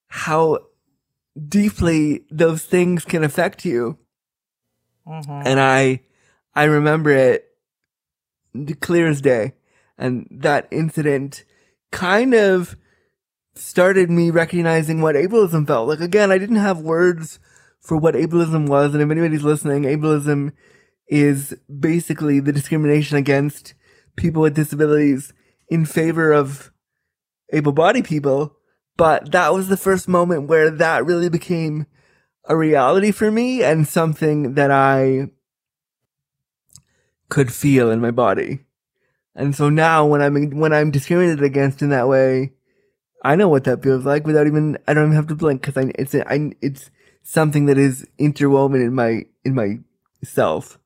how 0.07 0.59
deeply 1.47 2.23
those 2.29 2.63
things 2.63 3.05
can 3.05 3.23
affect 3.23 3.65
you. 3.65 3.97
Mm-hmm. 5.07 5.41
And 5.45 5.59
I, 5.59 6.01
I 6.53 6.63
remember 6.65 7.11
it 7.11 7.45
clear 8.79 9.07
as 9.07 9.21
day. 9.21 9.53
And 9.97 10.27
that 10.31 10.67
incident 10.71 11.45
kind 11.91 12.33
of 12.33 12.75
started 13.55 14.09
me 14.09 14.29
recognizing 14.31 15.01
what 15.01 15.15
ableism 15.15 15.65
felt 15.65 15.87
like. 15.87 15.99
Again, 15.99 16.31
I 16.31 16.37
didn't 16.37 16.57
have 16.57 16.79
words 16.79 17.39
for 17.79 17.97
what 17.97 18.15
ableism 18.15 18.67
was. 18.67 18.93
And 18.93 19.01
if 19.01 19.09
anybody's 19.09 19.43
listening, 19.43 19.83
ableism 19.83 20.51
is 21.07 21.55
basically 21.79 22.39
the 22.39 22.51
discrimination 22.51 23.17
against 23.17 23.73
people 24.15 24.41
with 24.41 24.55
disabilities 24.55 25.33
in 25.69 25.85
favor 25.85 26.31
of 26.31 26.71
able 27.53 27.71
bodied 27.71 28.05
people. 28.05 28.57
But 28.97 29.31
that 29.31 29.53
was 29.53 29.67
the 29.67 29.77
first 29.77 30.07
moment 30.07 30.47
where 30.47 30.69
that 30.69 31.05
really 31.05 31.29
became 31.29 31.85
a 32.45 32.55
reality 32.55 33.11
for 33.11 33.31
me 33.31 33.63
and 33.63 33.87
something 33.87 34.53
that 34.53 34.71
I 34.71 35.29
could 37.29 37.51
feel 37.51 37.91
in 37.91 37.99
my 37.99 38.11
body. 38.11 38.59
And 39.35 39.55
so 39.55 39.69
now 39.69 40.05
when 40.05 40.21
I'm 40.21 40.51
when 40.51 40.71
I'm 40.71 40.91
discriminated 40.91 41.43
against 41.43 41.81
in 41.81 41.89
that 41.89 42.07
way, 42.07 42.53
I 43.23 43.35
know 43.35 43.49
what 43.49 43.65
that 43.65 43.83
feels 43.83 44.05
like 44.05 44.25
without 44.25 44.47
even 44.47 44.77
I 44.87 44.93
don't 44.93 45.05
even 45.05 45.15
have 45.15 45.27
to 45.27 45.35
blink 45.35 45.61
because 45.61 45.75
I 45.75 45.91
it's 45.95 46.15
I 46.15 46.51
it's 46.61 46.89
something 47.23 47.65
that 47.65 47.77
is 47.77 48.07
interwoven 48.17 48.81
in 48.81 48.93
my 48.93 49.25
in 49.43 49.55
my 49.55 49.79
self. 50.23 50.79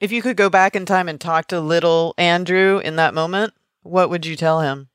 If 0.00 0.10
you 0.10 0.22
could 0.22 0.36
go 0.36 0.50
back 0.50 0.74
in 0.74 0.84
time 0.84 1.08
and 1.08 1.20
talk 1.20 1.46
to 1.48 1.60
little 1.60 2.14
Andrew 2.18 2.78
in 2.78 2.96
that 2.96 3.14
moment, 3.14 3.54
what 3.82 4.10
would 4.10 4.26
you 4.26 4.34
tell 4.34 4.60
him? 4.60 4.88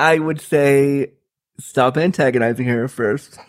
I 0.00 0.18
would 0.18 0.40
say 0.40 1.12
stop 1.58 1.98
antagonizing 1.98 2.66
her 2.66 2.88
first. 2.88 3.38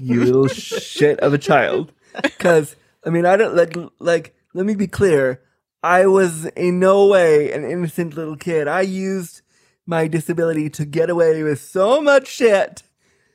you 0.00 0.24
little 0.24 0.48
shit 0.48 1.20
of 1.20 1.34
a 1.34 1.38
child. 1.38 1.92
Cuz 2.38 2.74
I 3.04 3.10
mean, 3.10 3.26
I 3.26 3.36
don't 3.36 3.54
like 3.54 3.76
like 3.98 4.34
let 4.54 4.64
me 4.64 4.74
be 4.74 4.86
clear. 4.86 5.42
I 5.82 6.06
was 6.06 6.46
in 6.56 6.80
no 6.80 7.06
way 7.06 7.52
an 7.52 7.64
innocent 7.64 8.14
little 8.14 8.36
kid. 8.36 8.66
I 8.66 8.80
used 8.80 9.42
my 9.84 10.08
disability 10.08 10.70
to 10.70 10.86
get 10.86 11.10
away 11.10 11.42
with 11.42 11.60
so 11.60 12.00
much 12.00 12.28
shit 12.28 12.82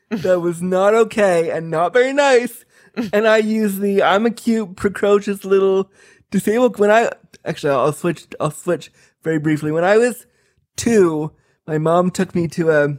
that 0.09 0.39
was 0.39 0.59
not 0.59 0.95
okay 0.95 1.51
and 1.51 1.69
not 1.69 1.93
very 1.93 2.13
nice. 2.13 2.65
And 3.13 3.27
I 3.27 3.37
used 3.37 3.79
the 3.79 4.01
I'm 4.01 4.25
a 4.25 4.31
cute, 4.31 4.75
precocious 4.75 5.45
little 5.45 5.91
disabled 6.31 6.79
when 6.79 6.89
I 6.89 7.11
actually 7.45 7.73
I'll 7.73 7.93
switch 7.93 8.25
I'll 8.39 8.49
switch 8.49 8.91
very 9.21 9.37
briefly. 9.37 9.71
When 9.71 9.83
I 9.83 9.97
was 9.97 10.25
two, 10.75 11.31
my 11.69 11.77
mom 11.77 12.09
took 12.09 12.33
me 12.33 12.47
to 12.47 12.71
a 12.71 12.97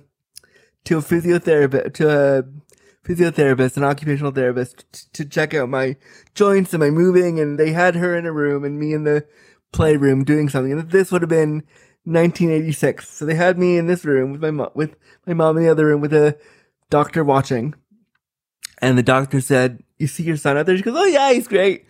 to 0.85 0.99
a 0.99 1.03
physiotherapist 1.03 1.95
to 1.95 2.09
a 2.09 2.45
physiotherapist, 3.05 3.77
an 3.77 3.83
occupational 3.83 4.31
therapist, 4.31 4.85
t- 4.93 5.01
to 5.13 5.25
check 5.25 5.55
out 5.55 5.69
my 5.69 5.97
joints 6.35 6.73
and 6.73 6.81
my 6.81 6.91
moving. 6.91 7.41
And 7.41 7.59
they 7.59 7.73
had 7.73 7.97
her 7.97 8.17
in 8.17 8.27
a 8.27 8.33
room 8.33 8.63
and 8.63 8.79
me 8.79 8.93
in 8.93 9.03
the 9.03 9.27
playroom 9.73 10.23
doing 10.23 10.49
something. 10.49 10.73
And 10.73 10.91
this 10.91 11.11
would 11.11 11.23
have 11.23 11.29
been 11.29 11.65
1986. 12.05 13.09
So 13.09 13.27
they 13.27 13.35
had 13.35 13.59
me 13.59 13.77
in 13.77 13.89
this 13.89 14.05
room 14.05 14.31
with 14.31 14.41
my 14.41 14.53
mom, 14.53 14.71
with 14.75 14.95
my 15.27 15.35
mom 15.35 15.57
in 15.57 15.65
the 15.65 15.71
other 15.71 15.87
room 15.87 16.01
with 16.01 16.15
a 16.15 16.39
doctor 16.91 17.25
watching. 17.25 17.75
And 18.81 18.97
the 18.97 19.03
doctor 19.03 19.41
said, 19.41 19.83
"You 19.99 20.07
see 20.07 20.23
your 20.23 20.37
son 20.37 20.57
out 20.57 20.67
there?" 20.67 20.77
She 20.77 20.85
goes, 20.85 20.97
"Oh 20.97 21.05
yeah, 21.05 21.33
he's 21.33 21.49
great." 21.49 21.87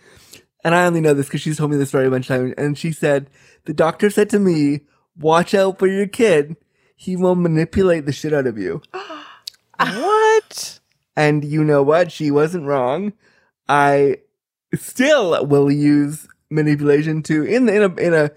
And 0.64 0.74
I 0.74 0.86
only 0.86 1.02
know 1.02 1.12
this 1.12 1.26
because 1.26 1.42
she's 1.42 1.58
told 1.58 1.70
me 1.72 1.76
this 1.76 1.90
story 1.90 2.06
a 2.06 2.10
bunch 2.10 2.30
of 2.30 2.36
times. 2.36 2.54
And 2.56 2.78
she 2.78 2.90
said, 2.90 3.28
"The 3.66 3.74
doctor 3.74 4.08
said 4.08 4.30
to 4.30 4.38
me, 4.38 4.80
watch 5.20 5.54
out 5.54 5.78
for 5.78 5.86
your 5.86 6.06
kid. 6.06 6.56
He 7.00 7.16
will 7.16 7.34
manipulate 7.34 8.04
the 8.04 8.12
shit 8.12 8.34
out 8.34 8.46
of 8.46 8.58
you." 8.58 8.82
what? 9.78 10.80
And 11.16 11.44
you 11.44 11.64
know 11.64 11.82
what? 11.82 12.12
She 12.12 12.30
wasn't 12.30 12.66
wrong. 12.66 13.14
I 13.68 14.18
still 14.74 15.46
will 15.46 15.70
use 15.70 16.28
manipulation 16.50 17.22
to 17.22 17.44
in 17.44 17.68
in 17.68 17.82
a 17.82 17.94
in 18.00 18.12
a 18.12 18.30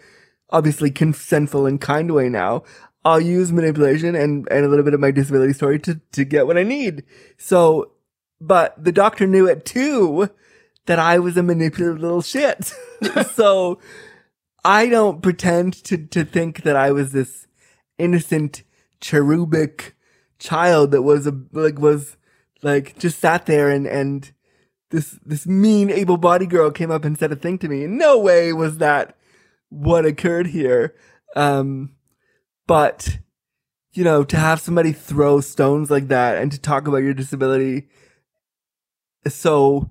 obviously 0.50 0.92
consentful 0.92 1.66
and 1.66 1.82
kind 1.82 2.14
way 2.14 2.30
now. 2.30 2.64
I'll 3.06 3.20
use 3.20 3.52
manipulation 3.52 4.16
and, 4.16 4.48
and 4.50 4.66
a 4.66 4.70
little 4.70 4.86
bit 4.86 4.94
of 4.94 5.00
my 5.00 5.12
disability 5.12 5.52
story 5.52 5.78
to, 5.80 6.00
to 6.14 6.24
get 6.24 6.48
what 6.48 6.58
I 6.58 6.64
need. 6.64 7.04
So, 7.38 7.92
but 8.40 8.82
the 8.82 8.94
doctor 8.94 9.28
knew 9.28 9.46
it 9.46 9.66
too 9.66 10.30
that 10.86 11.00
I 11.00 11.20
was 11.20 11.36
a 11.36 11.44
manipulative 11.44 12.00
little 12.00 12.22
shit. 12.22 12.74
so 13.34 13.80
I 14.64 14.88
don't 14.88 15.22
pretend 15.22 15.74
to, 15.86 15.98
to 15.98 16.24
think 16.24 16.64
that 16.64 16.78
I 16.78 16.92
was 16.92 17.12
this 17.12 17.48
innocent 17.98 18.64
cherubic 19.02 19.96
child 20.40 20.92
that 20.92 21.02
was 21.02 21.28
a, 21.28 21.34
like, 21.52 21.80
was 21.80 22.18
like 22.62 22.98
just 22.98 23.20
sat 23.20 23.46
there 23.46 23.70
and, 23.70 23.86
and 23.86 24.32
this, 24.90 25.20
this 25.26 25.46
mean 25.46 25.90
able-bodied 25.90 26.50
girl 26.50 26.72
came 26.72 26.92
up 26.92 27.06
and 27.06 27.18
said 27.18 27.32
a 27.32 27.36
thing 27.36 27.58
to 27.60 27.68
me. 27.68 27.88
No 27.88 28.20
way 28.20 28.54
was 28.54 28.78
that 28.78 29.16
what 29.70 30.06
occurred 30.06 30.48
here. 30.48 30.96
Um, 31.36 31.94
but, 32.68 33.20
you 33.94 34.04
know, 34.04 34.24
to 34.24 34.38
have 34.38 34.62
somebody 34.62 34.92
throw 34.92 35.42
stones 35.42 35.90
like 35.90 36.08
that 36.10 36.38
and 36.38 36.52
to 36.52 36.60
talk 36.60 36.88
about 36.88 36.98
your 36.98 37.14
disability 37.14 37.88
so 39.28 39.90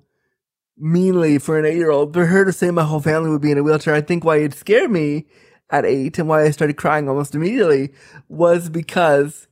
meanly 0.76 1.38
for 1.38 1.58
an 1.58 1.64
eight 1.64 1.76
year 1.76 1.90
old, 1.90 2.12
for 2.12 2.26
her 2.26 2.44
to 2.44 2.52
say 2.52 2.70
my 2.70 2.84
whole 2.84 3.00
family 3.00 3.30
would 3.30 3.42
be 3.42 3.50
in 3.50 3.58
a 3.58 3.62
wheelchair, 3.62 3.94
I 3.94 4.00
think 4.00 4.24
why 4.24 4.38
it 4.38 4.54
scared 4.54 4.90
me 4.90 5.26
at 5.72 5.86
eight 5.86 6.18
and 6.18 6.28
why 6.28 6.44
I 6.44 6.50
started 6.50 6.76
crying 6.76 7.08
almost 7.08 7.34
immediately 7.34 7.92
was 8.28 8.68
because 8.68 9.48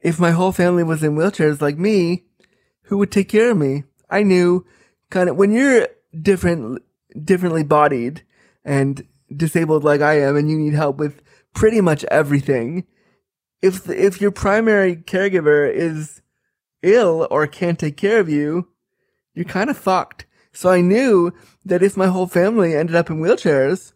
if 0.00 0.20
my 0.20 0.30
whole 0.30 0.52
family 0.52 0.84
was 0.84 1.02
in 1.02 1.16
wheelchairs 1.16 1.60
like 1.60 1.76
me, 1.76 2.24
who 2.84 2.98
would 2.98 3.10
take 3.10 3.28
care 3.28 3.50
of 3.50 3.58
me? 3.58 3.84
I 4.08 4.22
knew 4.22 4.64
kind 5.10 5.28
of 5.28 5.36
when 5.36 5.52
you're 5.52 5.88
different, 6.22 6.82
differently 7.22 7.64
bodied 7.64 8.22
and 8.64 9.06
disabled 9.34 9.82
like 9.82 10.00
I 10.00 10.20
am 10.20 10.36
and 10.36 10.48
you 10.48 10.56
need 10.56 10.74
help 10.74 10.98
with 10.98 11.20
pretty 11.52 11.80
much 11.80 12.04
everything, 12.04 12.84
if 13.60 13.88
if 13.88 14.20
your 14.20 14.30
primary 14.30 14.96
caregiver 14.96 15.70
is 15.72 16.20
ill 16.82 17.26
or 17.30 17.46
can't 17.46 17.78
take 17.78 17.96
care 17.96 18.20
of 18.20 18.28
you, 18.28 18.68
you're 19.34 19.44
kind 19.44 19.70
of 19.70 19.78
fucked. 19.78 20.26
So 20.52 20.70
I 20.70 20.80
knew 20.80 21.32
that 21.64 21.82
if 21.82 21.96
my 21.96 22.06
whole 22.06 22.28
family 22.28 22.76
ended 22.76 22.94
up 22.94 23.10
in 23.10 23.20
wheelchairs, 23.20 23.94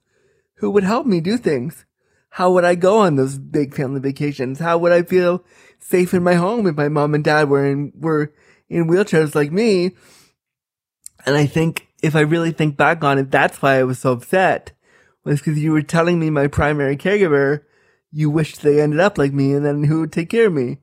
who 0.59 0.71
would 0.71 0.85
help 0.85 1.07
me 1.07 1.21
do 1.21 1.37
things? 1.37 1.85
How 2.31 2.51
would 2.53 2.65
I 2.65 2.75
go 2.75 2.99
on 2.99 3.17
those 3.17 3.39
big 3.39 3.75
family 3.75 4.01
vacations? 4.01 4.59
How 4.59 4.79
would 4.79 4.93
I 4.93 5.03
feel 5.03 5.45
safe 5.79 6.13
in 6.13 6.23
my 6.23 6.35
home 6.35 6.67
if 6.67 6.77
my 6.77 6.89
mom 6.89 7.15
and 7.15 7.25
dad 7.25 7.49
were 7.49 7.65
in 7.65 7.93
were 7.97 8.33
in 8.69 8.87
wheelchairs 8.89 9.35
like 9.35 9.51
me? 9.51 9.93
And 11.27 11.37
I 11.37 11.47
think 11.47 11.89
if 12.03 12.15
I 12.15 12.21
really 12.21 12.53
think 12.53 12.77
back 12.77 13.03
on 13.03 13.19
it, 13.19 13.31
that's 13.31 13.61
why 13.63 13.79
I 13.79 13.85
was 13.85 13.99
so 13.99 14.13
upset. 14.13 14.73
Was 15.25 15.41
because 15.41 15.59
you 15.59 15.73
were 15.73 15.83
telling 15.83 16.19
me 16.19 16.31
my 16.31 16.47
primary 16.47 16.97
caregiver, 16.97 17.63
you 18.13 18.31
wished 18.31 18.63
they 18.63 18.81
ended 18.81 19.01
up 19.01 19.19
like 19.19 19.33
me, 19.33 19.53
and 19.53 19.65
then 19.65 19.85
who 19.85 20.01
would 20.01 20.13
take 20.13 20.31
care 20.31 20.47
of 20.47 20.53
me? 20.53 20.79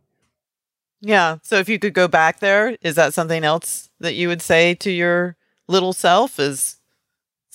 Yeah. 1.01 1.38
So 1.44 1.58
if 1.58 1.70
you 1.70 1.79
could 1.79 1.94
go 1.94 2.08
back 2.08 2.39
there, 2.39 2.77
is 2.82 2.96
that 2.96 3.13
something 3.13 3.44
else 3.44 3.89
that 4.00 4.15
you 4.15 4.27
would 4.27 4.41
say 4.41 4.74
to 4.75 4.91
your 4.91 5.38
little 5.67 5.94
self? 5.94 6.39
Is 6.39 6.75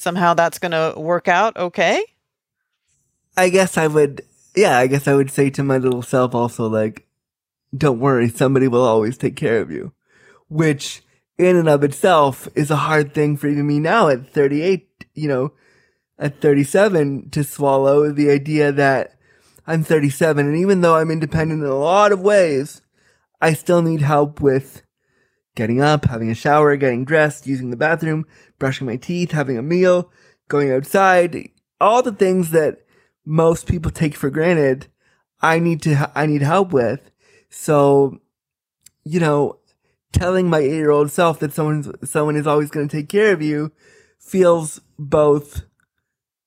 somehow 0.00 0.34
that's 0.34 0.58
going 0.58 0.72
to 0.72 0.98
work 0.98 1.28
out 1.28 1.56
okay? 1.56 2.04
I 3.36 3.48
guess 3.48 3.76
I 3.76 3.86
would, 3.86 4.22
yeah, 4.54 4.78
I 4.78 4.86
guess 4.86 5.06
I 5.06 5.14
would 5.14 5.30
say 5.30 5.50
to 5.50 5.62
my 5.62 5.78
little 5.78 6.02
self 6.02 6.34
also, 6.34 6.68
like, 6.68 7.06
don't 7.76 8.00
worry, 8.00 8.28
somebody 8.28 8.68
will 8.68 8.84
always 8.84 9.16
take 9.16 9.36
care 9.36 9.60
of 9.60 9.70
you. 9.70 9.92
Which, 10.48 11.02
in 11.38 11.56
and 11.56 11.68
of 11.68 11.84
itself, 11.84 12.48
is 12.54 12.70
a 12.70 12.76
hard 12.76 13.14
thing 13.14 13.36
for 13.36 13.46
even 13.46 13.66
me 13.66 13.78
now 13.78 14.08
at 14.08 14.32
38, 14.32 15.04
you 15.14 15.28
know, 15.28 15.52
at 16.18 16.40
37 16.40 17.30
to 17.30 17.44
swallow 17.44 18.12
the 18.12 18.30
idea 18.30 18.72
that 18.72 19.16
I'm 19.66 19.84
37. 19.84 20.46
And 20.46 20.56
even 20.56 20.80
though 20.80 20.96
I'm 20.96 21.10
independent 21.10 21.62
in 21.62 21.68
a 21.68 21.74
lot 21.74 22.12
of 22.12 22.20
ways, 22.20 22.82
I 23.40 23.54
still 23.54 23.82
need 23.82 24.02
help 24.02 24.40
with 24.40 24.82
getting 25.54 25.80
up, 25.80 26.06
having 26.06 26.30
a 26.30 26.34
shower, 26.34 26.76
getting 26.76 27.04
dressed, 27.04 27.46
using 27.46 27.70
the 27.70 27.76
bathroom, 27.76 28.26
brushing 28.60 28.86
my 28.86 28.94
teeth, 28.94 29.32
having 29.32 29.58
a 29.58 29.62
meal, 29.62 30.12
going 30.46 30.70
outside, 30.70 31.50
all 31.80 32.02
the 32.04 32.12
things 32.12 32.50
that 32.50 32.84
most 33.26 33.66
people 33.66 33.90
take 33.90 34.14
for 34.14 34.30
granted. 34.30 34.86
I 35.40 35.58
need 35.58 35.82
to, 35.82 36.12
I 36.14 36.26
need 36.26 36.42
help 36.42 36.72
with. 36.72 37.10
So, 37.48 38.20
you 39.02 39.18
know, 39.18 39.58
telling 40.12 40.48
my 40.48 40.58
eight 40.60 40.70
year 40.70 40.90
old 40.90 41.10
self 41.10 41.40
that 41.40 41.52
someone, 41.52 41.92
someone 42.06 42.36
is 42.36 42.46
always 42.46 42.70
going 42.70 42.86
to 42.86 42.96
take 42.96 43.08
care 43.08 43.32
of 43.32 43.42
you 43.42 43.72
feels 44.18 44.80
both 44.98 45.62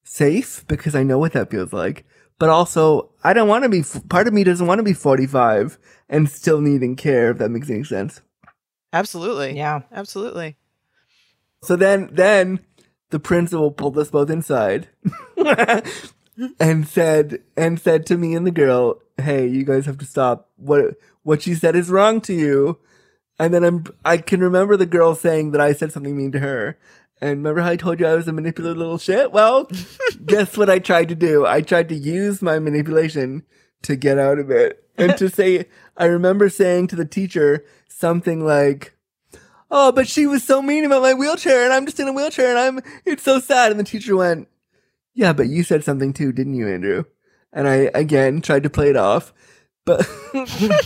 safe 0.04 0.64
because 0.68 0.96
I 0.96 1.04
know 1.04 1.18
what 1.18 1.34
that 1.34 1.50
feels 1.50 1.74
like, 1.74 2.06
but 2.40 2.50
also 2.50 3.12
I 3.24 3.34
don't 3.34 3.48
want 3.48 3.64
to 3.64 3.70
be, 3.70 3.84
part 4.10 4.28
of 4.28 4.34
me 4.34 4.44
doesn't 4.44 4.68
want 4.68 4.80
to 4.80 4.84
be 4.84 4.94
45 4.94 5.78
and 6.08 6.30
still 6.30 6.62
needing 6.62 6.96
care, 6.96 7.32
if 7.32 7.40
that 7.40 7.50
makes 7.50 7.70
any 7.70 7.84
sense. 7.84 8.22
Absolutely. 8.94 9.58
Yeah. 9.58 9.82
Absolutely. 9.92 10.56
So 11.64 11.76
then, 11.76 12.10
then 12.12 12.60
the 13.10 13.20
principal 13.20 13.72
pulled 13.72 13.98
us 13.98 14.12
both 14.12 14.30
inside 14.30 14.90
and 16.60 16.88
said, 16.88 17.42
and 17.56 17.80
said 17.80 18.06
to 18.08 18.18
me 18.18 18.36
and 18.36 18.46
the 18.46 18.52
girl, 18.52 19.02
Hey, 19.18 19.48
you 19.48 19.64
guys 19.64 19.86
have 19.86 19.98
to 20.00 20.06
stop. 20.06 20.50
What, 20.58 20.96
what 21.22 21.42
she 21.42 21.56
said 21.56 21.76
is 21.76 21.90
wrong 21.90 22.20
to 22.22 22.34
you. 22.34 22.80
And 23.40 23.54
then 23.54 23.64
I'm, 23.64 23.86
I 24.04 24.18
can 24.18 24.42
remember 24.42 24.76
the 24.76 24.86
girl 24.86 25.16
saying 25.16 25.52
that 25.52 25.62
I 25.62 25.74
said 25.74 25.92
something 25.92 26.18
mean 26.18 26.32
to 26.34 26.40
her. 26.40 26.78
And 27.22 27.38
remember 27.38 27.62
how 27.62 27.70
I 27.70 27.76
told 27.78 28.00
you 28.00 28.08
I 28.08 28.16
was 28.16 28.28
a 28.28 28.34
manipulative 28.34 28.78
little 28.78 28.98
shit? 28.98 29.32
Well, 29.32 29.70
guess 30.26 30.58
what 30.58 30.70
I 30.70 30.80
tried 30.80 31.10
to 31.10 31.16
do? 31.16 31.46
I 31.46 31.62
tried 31.62 31.90
to 31.90 31.96
use 31.96 32.42
my 32.42 32.60
manipulation 32.60 33.44
to 33.84 33.96
get 33.96 34.18
out 34.20 34.40
of 34.40 34.52
it 34.52 34.84
and 34.98 35.18
to 35.18 35.30
say, 35.34 35.68
I 35.96 36.06
remember 36.06 36.50
saying 36.50 36.88
to 36.88 36.96
the 36.96 37.06
teacher 37.06 37.64
something 37.88 38.44
like, 38.46 38.94
Oh, 39.76 39.92
but 39.92 40.08
she 40.08 40.28
was 40.28 40.44
so 40.44 40.62
mean 40.62 40.86
about 40.86 41.02
my 41.02 41.16
wheelchair 41.16 41.64
and 41.64 41.74
I'm 41.74 41.88
just 41.88 42.00
in 42.00 42.08
a 42.08 42.14
wheelchair 42.14 42.50
and 42.50 42.60
I'm, 42.60 42.92
it's 43.06 43.24
so 43.24 43.40
sad. 43.40 43.72
And 43.72 43.80
the 43.80 43.84
teacher 43.84 44.16
went, 44.16 44.48
Yeah, 45.16 45.34
but 45.34 45.48
you 45.48 45.64
said 45.64 45.84
something 45.84 46.14
too, 46.14 46.32
didn't 46.32 46.54
you, 46.54 46.68
Andrew? 46.68 47.06
And 47.52 47.68
I 47.68 47.90
again 47.96 48.42
tried 48.42 48.62
to 48.64 48.70
play 48.70 48.92
it 48.92 48.96
off, 48.96 49.34
but, 49.84 50.08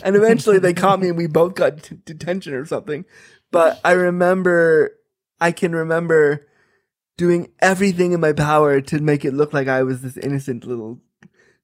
and 0.04 0.16
eventually 0.16 0.58
they 0.58 0.74
caught 0.74 1.02
me 1.02 1.10
and 1.10 1.18
we 1.18 1.28
both 1.28 1.54
got 1.54 1.84
t- 1.84 1.98
detention 2.06 2.54
or 2.54 2.66
something. 2.66 3.04
But 3.52 3.82
I 3.84 3.92
remember 3.92 4.94
I 5.42 5.52
can 5.52 5.76
remember 5.76 6.48
doing 7.18 7.52
everything 7.60 8.14
in 8.14 8.22
my 8.22 8.32
power 8.32 8.80
to 8.80 9.00
make 9.00 9.26
it 9.26 9.34
look 9.34 9.52
like 9.52 9.68
I 9.68 9.84
was 9.84 10.02
this 10.02 10.16
innocent 10.16 10.66
little 10.66 11.02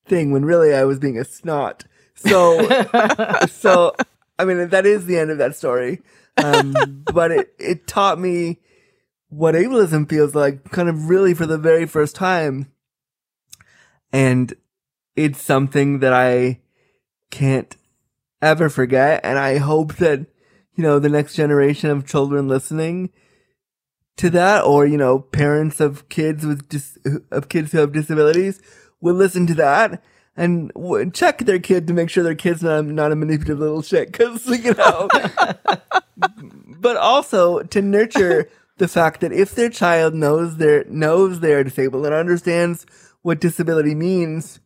thing 0.06 0.32
when 0.32 0.44
really 0.44 0.74
I 0.74 0.84
was 0.84 1.00
being 1.00 1.18
a 1.18 1.24
snot. 1.24 1.86
So, 2.16 2.68
so, 3.50 3.96
I 4.38 4.44
mean, 4.44 4.68
that 4.68 4.86
is 4.86 5.06
the 5.06 5.18
end 5.18 5.32
of 5.32 5.38
that 5.38 5.56
story. 5.56 6.02
Um, 6.38 7.04
but 7.14 7.32
it, 7.32 7.54
it 7.60 7.88
taught 7.88 8.20
me 8.20 8.60
what 9.30 9.56
ableism 9.56 10.08
feels 10.10 10.36
like 10.36 10.72
kind 10.72 10.90
of 10.90 11.10
really 11.10 11.34
for 11.34 11.46
the 11.46 11.58
very 11.58 11.86
first 11.86 12.16
time. 12.16 12.72
And 14.12 14.54
it's 15.16 15.42
something 15.42 16.00
that 16.00 16.14
I 16.14 16.62
can't 17.32 17.76
ever 18.42 18.70
forget. 18.70 19.22
And 19.24 19.40
I 19.40 19.58
hope 19.58 19.96
that, 19.96 20.20
you 20.76 20.84
know, 20.84 21.00
the 21.00 21.10
next 21.10 21.36
generation 21.36 21.90
of 21.90 22.06
children 22.06 22.48
listening 22.48 23.10
to 24.18 24.30
that 24.32 24.64
or, 24.64 24.86
you 24.86 24.98
know, 24.98 25.20
parents 25.20 25.80
of 25.80 26.08
kids 26.10 26.46
with 26.46 26.70
dis- 26.70 27.00
of 27.32 27.50
kids 27.50 27.72
who 27.72 27.80
have 27.80 27.92
disabilities 27.92 28.62
will 29.02 29.16
listen 29.16 29.48
to 29.48 29.56
that 29.56 30.04
and 30.36 30.72
w- 30.74 31.10
check 31.10 31.40
their 31.40 31.60
kid 31.60 31.88
to 31.88 31.94
make 31.94 32.10
sure 32.10 32.24
their 32.24 32.36
kid's 32.36 32.64
not, 32.64 32.86
not 32.86 33.12
a 33.12 33.16
manipulative 33.16 33.60
little 33.60 33.82
shit. 33.82 34.14
Cause, 34.14 34.46
you 34.48 34.74
know, 34.76 35.08
but 36.18 36.98
also 36.98 37.64
to 37.64 37.82
nurture 37.82 38.50
the 38.78 38.88
fact 38.88 39.22
that 39.22 39.32
if 39.32 39.56
their 39.56 39.70
child 39.70 40.14
knows 40.14 40.58
they're, 40.58 40.84
knows 40.86 41.40
they're 41.40 41.64
disabled 41.64 42.06
and 42.06 42.16
understands 42.16 42.86
what 43.22 43.40
disability 43.40 43.96
means, 43.96 44.60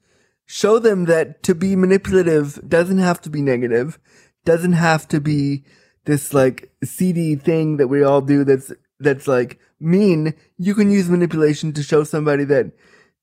show 0.46 0.80
them 0.80 1.06
that 1.06 1.44
to 1.44 1.54
be 1.54 1.76
manipulative 1.76 2.60
doesn't 2.68 3.00
have 3.00 3.22
to 3.22 3.30
be 3.30 3.42
negative, 3.42 4.00
doesn't 4.46 4.74
have 4.74 5.08
to 5.10 5.20
be 5.20 5.64
this 6.06 6.34
like 6.34 6.72
seedy 6.84 7.36
thing 7.36 7.78
that 7.78 7.90
we 7.90 8.02
all 8.02 8.22
do 8.22 8.44
that's, 8.44 8.72
that's 9.00 9.28
like 9.28 9.60
mean. 9.80 10.34
You 10.58 10.74
can 10.74 10.90
use 10.90 11.10
manipulation 11.10 11.74
to 11.74 11.84
show 11.84 12.04
somebody 12.04 12.46
that 12.46 12.72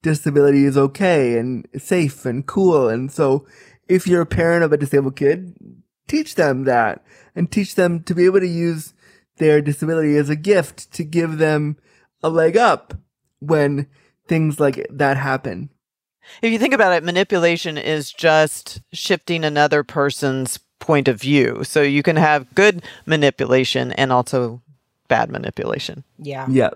disability 0.02 0.66
is 0.66 0.76
okay 0.76 1.38
and 1.38 1.66
safe 1.78 2.26
and 2.26 2.46
cool. 2.46 2.88
And 2.88 3.10
so 3.10 3.46
if 3.88 4.06
you're 4.06 4.20
a 4.20 4.26
parent 4.26 4.62
of 4.62 4.72
a 4.72 4.76
disabled 4.76 5.16
kid, 5.16 5.54
teach 6.06 6.34
them 6.34 6.64
that 6.64 7.04
and 7.34 7.50
teach 7.50 7.74
them 7.74 8.02
to 8.04 8.14
be 8.14 8.24
able 8.24 8.40
to 8.40 8.46
use 8.46 8.94
their 9.38 9.60
disability 9.60 10.16
as 10.16 10.28
a 10.28 10.36
gift 10.36 10.92
to 10.92 11.04
give 11.04 11.38
them 11.38 11.76
a 12.22 12.28
leg 12.28 12.56
up 12.56 12.94
when 13.40 13.88
things 14.26 14.60
like 14.60 14.86
that 14.90 15.16
happen. 15.16 15.70
If 16.40 16.52
you 16.52 16.58
think 16.58 16.74
about 16.74 16.92
it, 16.92 17.04
manipulation 17.04 17.76
is 17.76 18.12
just 18.12 18.80
shifting 18.92 19.44
another 19.44 19.84
person's 19.84 20.58
point 20.78 21.08
of 21.08 21.20
view. 21.20 21.64
So 21.64 21.82
you 21.82 22.02
can 22.02 22.16
have 22.16 22.54
good 22.54 22.82
manipulation 23.06 23.92
and 23.92 24.12
also 24.12 24.62
bad 25.08 25.30
manipulation. 25.30 26.04
Yeah. 26.18 26.46
Yeah. 26.48 26.70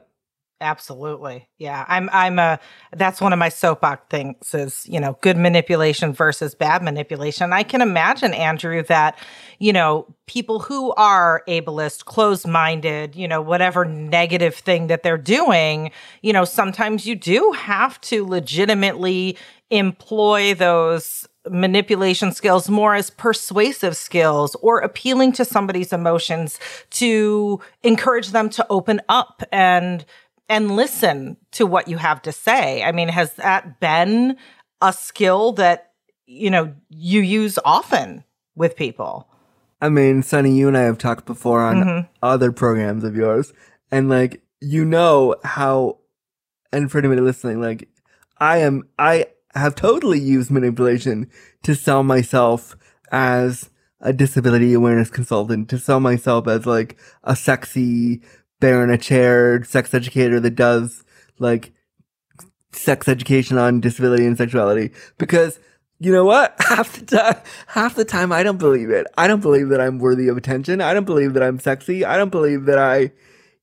Absolutely. 0.60 1.48
Yeah. 1.58 1.84
I'm 1.86 2.10
I'm 2.12 2.40
a 2.40 2.58
that's 2.96 3.20
one 3.20 3.32
of 3.32 3.38
my 3.38 3.48
soapbox 3.48 4.02
things 4.10 4.54
is, 4.54 4.84
you 4.88 4.98
know, 4.98 5.16
good 5.20 5.36
manipulation 5.36 6.12
versus 6.12 6.56
bad 6.56 6.82
manipulation. 6.82 7.52
I 7.52 7.62
can 7.62 7.80
imagine, 7.80 8.34
Andrew, 8.34 8.82
that, 8.84 9.16
you 9.60 9.72
know, 9.72 10.12
people 10.26 10.58
who 10.58 10.92
are 10.94 11.44
ableist, 11.48 12.06
closed-minded, 12.06 13.14
you 13.14 13.28
know, 13.28 13.40
whatever 13.40 13.84
negative 13.84 14.56
thing 14.56 14.88
that 14.88 15.04
they're 15.04 15.16
doing, 15.16 15.92
you 16.22 16.32
know, 16.32 16.44
sometimes 16.44 17.06
you 17.06 17.14
do 17.14 17.52
have 17.52 18.00
to 18.02 18.26
legitimately 18.26 19.38
employ 19.70 20.54
those 20.54 21.28
manipulation 21.48 22.32
skills 22.32 22.68
more 22.68 22.94
as 22.94 23.10
persuasive 23.10 23.96
skills 23.96 24.54
or 24.56 24.80
appealing 24.80 25.32
to 25.32 25.44
somebody's 25.44 25.92
emotions 25.92 26.58
to 26.90 27.60
encourage 27.82 28.28
them 28.30 28.50
to 28.50 28.66
open 28.68 29.00
up 29.08 29.42
and 29.52 30.04
and 30.48 30.76
listen 30.76 31.36
to 31.52 31.66
what 31.66 31.88
you 31.88 31.96
have 31.98 32.22
to 32.22 32.32
say. 32.32 32.82
I 32.82 32.92
mean, 32.92 33.08
has 33.08 33.34
that 33.34 33.80
been 33.80 34.36
a 34.80 34.92
skill 34.92 35.52
that, 35.52 35.92
you 36.26 36.50
know, 36.50 36.74
you 36.88 37.20
use 37.20 37.58
often 37.64 38.24
with 38.54 38.76
people? 38.76 39.28
I 39.80 39.88
mean, 39.88 40.22
Sunny, 40.22 40.52
you 40.58 40.68
and 40.68 40.76
I 40.76 40.82
have 40.82 40.98
talked 40.98 41.24
before 41.24 41.60
on 41.60 41.76
Mhm. 41.76 42.08
other 42.22 42.50
programs 42.50 43.04
of 43.04 43.14
yours, 43.14 43.52
and 43.90 44.08
like 44.08 44.42
you 44.60 44.84
know 44.84 45.36
how, 45.44 45.98
and 46.72 46.90
for 46.90 46.98
anybody 46.98 47.20
listening, 47.20 47.60
like 47.60 47.88
I 48.38 48.58
am, 48.58 48.88
I 48.98 49.26
have 49.54 49.76
totally 49.76 50.18
used 50.18 50.50
manipulation 50.50 51.28
to 51.62 51.74
sell 51.74 52.02
myself 52.02 52.76
as 53.12 53.70
a 54.00 54.12
disability 54.12 54.74
awareness 54.74 55.10
consultant, 55.10 55.68
to 55.70 55.78
sell 55.78 56.00
myself 56.00 56.46
as 56.48 56.66
like 56.66 56.96
a 57.24 57.34
sexy 57.36 58.20
bear 58.60 58.82
in 58.82 58.90
a 58.90 58.98
chair 58.98 59.62
sex 59.64 59.94
educator 59.94 60.40
that 60.40 60.54
does 60.54 61.04
like 61.38 61.72
sex 62.72 63.08
education 63.08 63.58
on 63.58 63.80
disability 63.80 64.26
and 64.26 64.36
sexuality 64.36 64.90
because 65.16 65.58
you 66.00 66.12
know 66.12 66.24
what? 66.24 66.54
Half 66.60 67.00
the 67.00 67.16
time, 67.16 67.42
half 67.66 67.96
the 67.96 68.04
time, 68.04 68.30
I 68.30 68.42
don't 68.42 68.58
believe 68.58 68.90
it. 68.90 69.06
I 69.16 69.26
don't 69.26 69.40
believe 69.40 69.68
that 69.70 69.80
I'm 69.80 69.98
worthy 69.98 70.28
of 70.28 70.36
attention. 70.36 70.80
I 70.80 70.94
don't 70.94 71.06
believe 71.06 71.34
that 71.34 71.42
I'm 71.42 71.58
sexy. 71.58 72.04
I 72.04 72.16
don't 72.16 72.30
believe 72.30 72.66
that 72.66 72.78
I, 72.78 73.10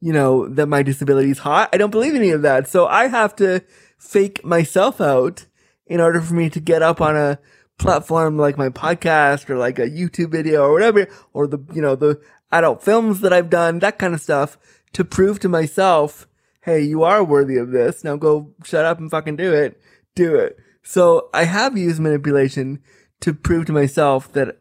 you 0.02 0.12
know, 0.12 0.48
that 0.50 0.68
my 0.68 0.84
disability 0.84 1.32
is 1.32 1.40
hot. 1.40 1.70
I 1.72 1.78
don't 1.78 1.92
believe 1.92 2.14
any 2.14 2.32
of 2.32 2.42
that. 2.42 2.68
So 2.68 2.88
I 2.88 3.08
have 3.08 3.36
to 3.38 3.64
fake 3.98 4.44
myself 4.44 5.00
out 5.00 5.46
in 5.88 6.02
order 6.02 6.20
for 6.20 6.34
me 6.34 6.50
to 6.50 6.60
get 6.60 6.82
up 6.82 7.00
on 7.00 7.16
a 7.16 7.40
platform 7.78 8.38
like 8.38 8.58
my 8.58 8.70
podcast 8.70 9.50
or 9.50 9.58
like 9.58 9.80
a 9.80 9.90
YouTube 9.90 10.32
video 10.32 10.64
or 10.64 10.74
whatever, 10.74 11.08
or 11.32 11.48
the, 11.48 11.60
you 11.74 11.82
know, 11.82 11.96
the 11.96 12.20
adult 12.52 12.84
films 12.84 13.22
that 13.22 13.32
I've 13.32 13.50
done, 13.50 13.80
that 13.80 13.98
kind 13.98 14.14
of 14.14 14.22
stuff 14.22 14.58
to 14.96 15.04
prove 15.04 15.42
to 15.42 15.50
myself, 15.50 16.26
hey, 16.62 16.80
you 16.80 17.04
are 17.04 17.22
worthy 17.22 17.58
of 17.58 17.72
this. 17.72 18.02
Now 18.06 18.16
go 18.16 18.54
shut 18.64 18.86
up 18.86 18.98
and 18.98 19.12
fucking 19.12 19.36
do 19.36 19.54
it. 19.54 19.78
Do 20.16 20.36
it. 20.36 20.58
So 20.84 21.30
I 21.34 21.44
have 21.44 21.78
used 21.78 22.00
manipulation 22.00 22.80
to 23.20 23.34
prove 23.34 23.66
to 23.66 23.74
myself 23.74 24.32
that 24.32 24.60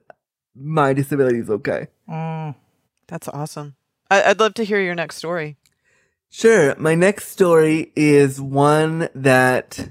my 0.56 0.92
disability 0.92 1.38
is 1.38 1.50
okay. 1.50 1.86
Mm. 2.10 2.56
That's 3.06 3.28
awesome. 3.28 3.76
I- 4.10 4.24
I'd 4.24 4.40
love 4.40 4.54
to 4.54 4.64
hear 4.64 4.80
your 4.80 4.96
next 4.96 5.16
story. 5.16 5.56
Sure. 6.30 6.74
My 6.80 6.96
next 6.96 7.28
story 7.28 7.92
is 7.94 8.40
one 8.40 9.08
that 9.14 9.90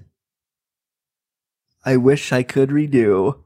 I 1.86 1.95
wish 1.95 2.34
I 2.34 2.43
could 2.43 2.69
redo. 2.69 3.39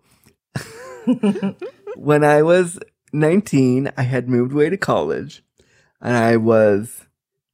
when 1.96 2.24
I 2.24 2.42
was 2.42 2.80
19, 3.14 3.92
I 3.96 4.02
had 4.02 4.28
moved 4.28 4.54
away 4.54 4.72
to 4.72 4.78
college 4.78 5.44
and 6.02 6.16
I 6.16 6.38
was 6.38 7.06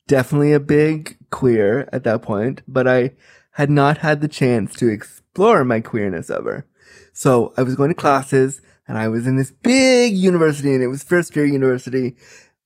definitely 0.08 0.53
a 0.53 0.60
big 0.60 1.17
queer 1.29 1.89
at 1.91 2.03
that 2.03 2.21
point, 2.21 2.62
but 2.67 2.88
I 2.88 3.12
had 3.51 3.69
not 3.69 3.99
had 3.99 4.21
the 4.21 4.27
chance 4.27 4.75
to 4.75 4.89
explore 4.89 5.63
my 5.63 5.79
queerness 5.79 6.29
ever. 6.29 6.65
So 7.13 7.53
I 7.58 7.63
was 7.63 7.75
going 7.75 7.89
to 7.89 7.95
classes 7.95 8.62
and 8.88 8.97
I 8.97 9.08
was 9.08 9.27
in 9.27 9.38
this 9.38 9.51
big 9.51 10.15
university 10.15 10.73
and 10.73 10.84
it 10.84 10.88
was 10.88 11.03
first 11.03 11.36
year 11.36 11.45
university 11.45 12.15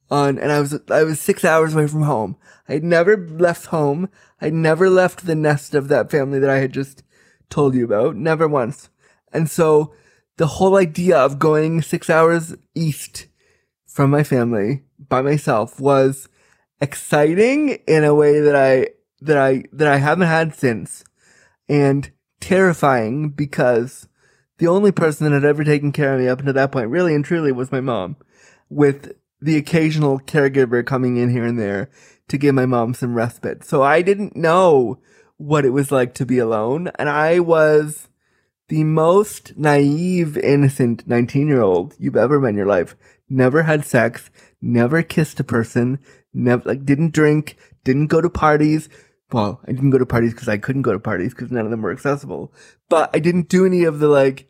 on, 0.10 0.40
and 0.40 0.52
I 0.52 0.62
was, 0.62 0.80
I 0.90 1.04
was 1.04 1.20
six 1.20 1.44
hours 1.44 1.74
away 1.74 1.88
from 1.88 2.04
home. 2.04 2.38
I'd 2.70 2.84
never 2.84 3.18
left 3.18 3.68
home. 3.68 4.10
I'd 4.40 4.54
never 4.54 4.90
left 4.90 5.26
the 5.26 5.36
nest 5.36 5.76
of 5.76 5.90
that 5.90 6.10
family 6.10 6.40
that 6.40 6.50
I 6.50 6.60
had 6.60 6.72
just 6.72 7.04
told 7.50 7.76
you 7.76 7.86
about. 7.86 8.16
Never 8.16 8.48
once. 8.48 8.90
And 9.34 9.50
so 9.50 9.94
the 10.38 10.48
whole 10.48 10.78
idea 10.78 11.18
of 11.18 11.40
going 11.40 11.82
six 11.82 12.10
hours 12.10 12.56
east 12.74 13.28
from 13.86 14.10
my 14.10 14.24
family 14.24 14.84
by 15.10 15.22
myself 15.22 15.80
was 15.80 16.30
exciting 16.82 17.80
in 17.88 18.04
a 18.04 18.16
way 18.16 18.40
that 18.40 18.56
I, 18.56 18.90
that 19.22 19.38
I, 19.38 19.64
that 19.74 19.88
I 19.88 19.98
haven't 19.98 20.28
had 20.28 20.56
since 20.56 21.04
and 21.68 22.12
terrifying 22.40 23.30
because 23.30 24.08
the 24.58 24.68
only 24.68 24.92
person 24.92 25.26
that 25.26 25.34
had 25.34 25.48
ever 25.48 25.64
taken 25.64 25.92
care 25.92 26.14
of 26.14 26.22
me 26.22 26.28
up 26.28 26.40
until 26.40 26.54
that 26.54 26.72
point 26.72 26.90
really 26.90 27.14
and 27.14 27.26
truly 27.26 27.52
was 27.52 27.72
my 27.72 27.82
mom 27.82 28.16
with 28.70 29.14
the 29.42 29.58
occasional 29.58 30.20
caregiver 30.20 30.86
coming 30.86 31.18
in 31.18 31.30
here 31.30 31.46
and 31.46 31.60
there 31.60 31.90
to 32.28 32.38
give 32.38 32.56
my 32.56 32.66
mom 32.66 32.94
some 32.94 33.16
respite. 33.16 33.64
So 33.64 33.84
I 33.84 34.02
didn't 34.02 34.36
know 34.36 35.00
what 35.38 35.66
it 35.66 35.70
was 35.70 35.92
like 35.92 36.14
to 36.16 36.26
be 36.26 36.40
alone. 36.40 36.90
And 36.96 37.10
I 37.10 37.40
was 37.40 38.10
the 38.68 38.84
most 38.84 39.56
naive, 39.56 40.38
innocent 40.38 41.08
19 41.08 41.48
year 41.48 41.62
old 41.62 41.96
you've 41.98 42.16
ever 42.18 42.40
met 42.40 42.50
in 42.50 42.58
your 42.58 42.66
life. 42.66 42.96
Never 43.30 43.64
had 43.64 43.86
sex, 43.86 44.30
never 44.62 45.04
kissed 45.04 45.40
a 45.40 45.44
person, 45.44 46.00
never, 46.34 46.68
like, 46.68 46.86
didn't 46.86 47.14
drink, 47.14 47.58
didn't 47.84 48.08
go 48.08 48.22
to 48.22 48.30
parties. 48.30 48.90
Well, 49.32 49.62
I 49.68 49.72
didn't 49.72 49.90
go 49.90 49.98
to 49.98 50.06
parties 50.06 50.34
because 50.34 50.48
I 50.48 50.58
couldn't 50.58 50.84
go 50.84 50.94
to 50.94 51.00
parties 51.00 51.34
because 51.34 51.52
none 51.52 51.66
of 51.66 51.72
them 51.72 51.82
were 51.82 51.92
accessible. 51.92 52.54
But 52.90 53.10
I 53.14 53.20
didn't 53.20 53.50
do 53.50 53.66
any 53.66 53.84
of 53.84 54.00
the 54.00 54.08
like, 54.08 54.48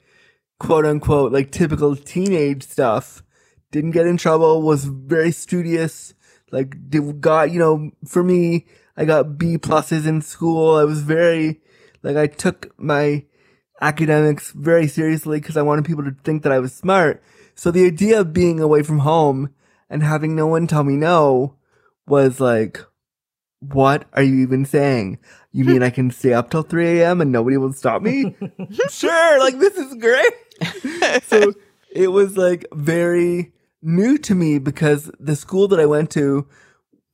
quote 0.60 0.86
unquote, 0.86 1.32
like 1.32 1.52
typical 1.52 1.96
teenage 1.96 2.64
stuff. 2.64 3.24
Didn't 3.72 3.92
get 3.92 4.08
in 4.08 4.18
trouble, 4.18 4.62
was 4.62 4.86
very 4.86 5.32
studious, 5.32 6.14
like, 6.52 6.90
did, 6.90 7.20
got, 7.22 7.52
you 7.52 7.60
know, 7.60 7.92
for 8.06 8.24
me, 8.24 8.66
I 8.96 9.06
got 9.06 9.38
B 9.38 9.58
pluses 9.58 10.08
in 10.08 10.22
school. 10.22 10.76
I 10.76 10.86
was 10.86 11.02
very, 11.02 11.62
like, 12.02 12.16
I 12.16 12.28
took 12.28 12.74
my 12.80 13.26
academics 13.82 14.52
very 14.52 14.88
seriously 14.88 15.40
because 15.40 15.58
I 15.58 15.62
wanted 15.62 15.86
people 15.86 16.04
to 16.04 16.16
think 16.24 16.44
that 16.44 16.52
I 16.52 16.60
was 16.60 16.74
smart. 16.74 17.22
So 17.56 17.72
the 17.72 17.86
idea 17.86 18.22
of 18.22 18.34
being 18.34 18.60
away 18.60 18.84
from 18.84 19.00
home 19.00 19.54
and 19.90 20.04
having 20.04 20.36
no 20.36 20.48
one 20.48 20.68
tell 20.68 20.84
me 20.84 20.96
no 20.96 21.56
was 22.08 22.40
like, 22.40 22.80
what 23.60 24.06
are 24.14 24.24
you 24.24 24.42
even 24.42 24.66
saying? 24.66 25.20
You 25.52 25.66
mean 25.66 25.82
I 25.82 25.90
can 25.90 26.12
stay 26.12 26.34
up 26.34 26.52
till 26.52 26.62
3 26.62 27.00
a.m. 27.00 27.22
and 27.22 27.32
nobody 27.32 27.58
will 27.58 27.74
stop 27.74 28.02
me? 28.02 28.36
sure, 28.90 29.40
like 29.40 29.58
this 29.58 29.76
is 29.76 29.96
great. 29.96 31.24
so 31.24 31.54
it 31.92 32.10
was 32.10 32.38
like 32.38 32.66
very 32.74 33.54
new 33.82 34.18
to 34.20 34.36
me 34.36 34.60
because 34.60 35.10
the 35.20 35.36
school 35.36 35.68
that 35.70 35.80
I 35.80 35.86
went 35.86 36.12
to 36.12 36.48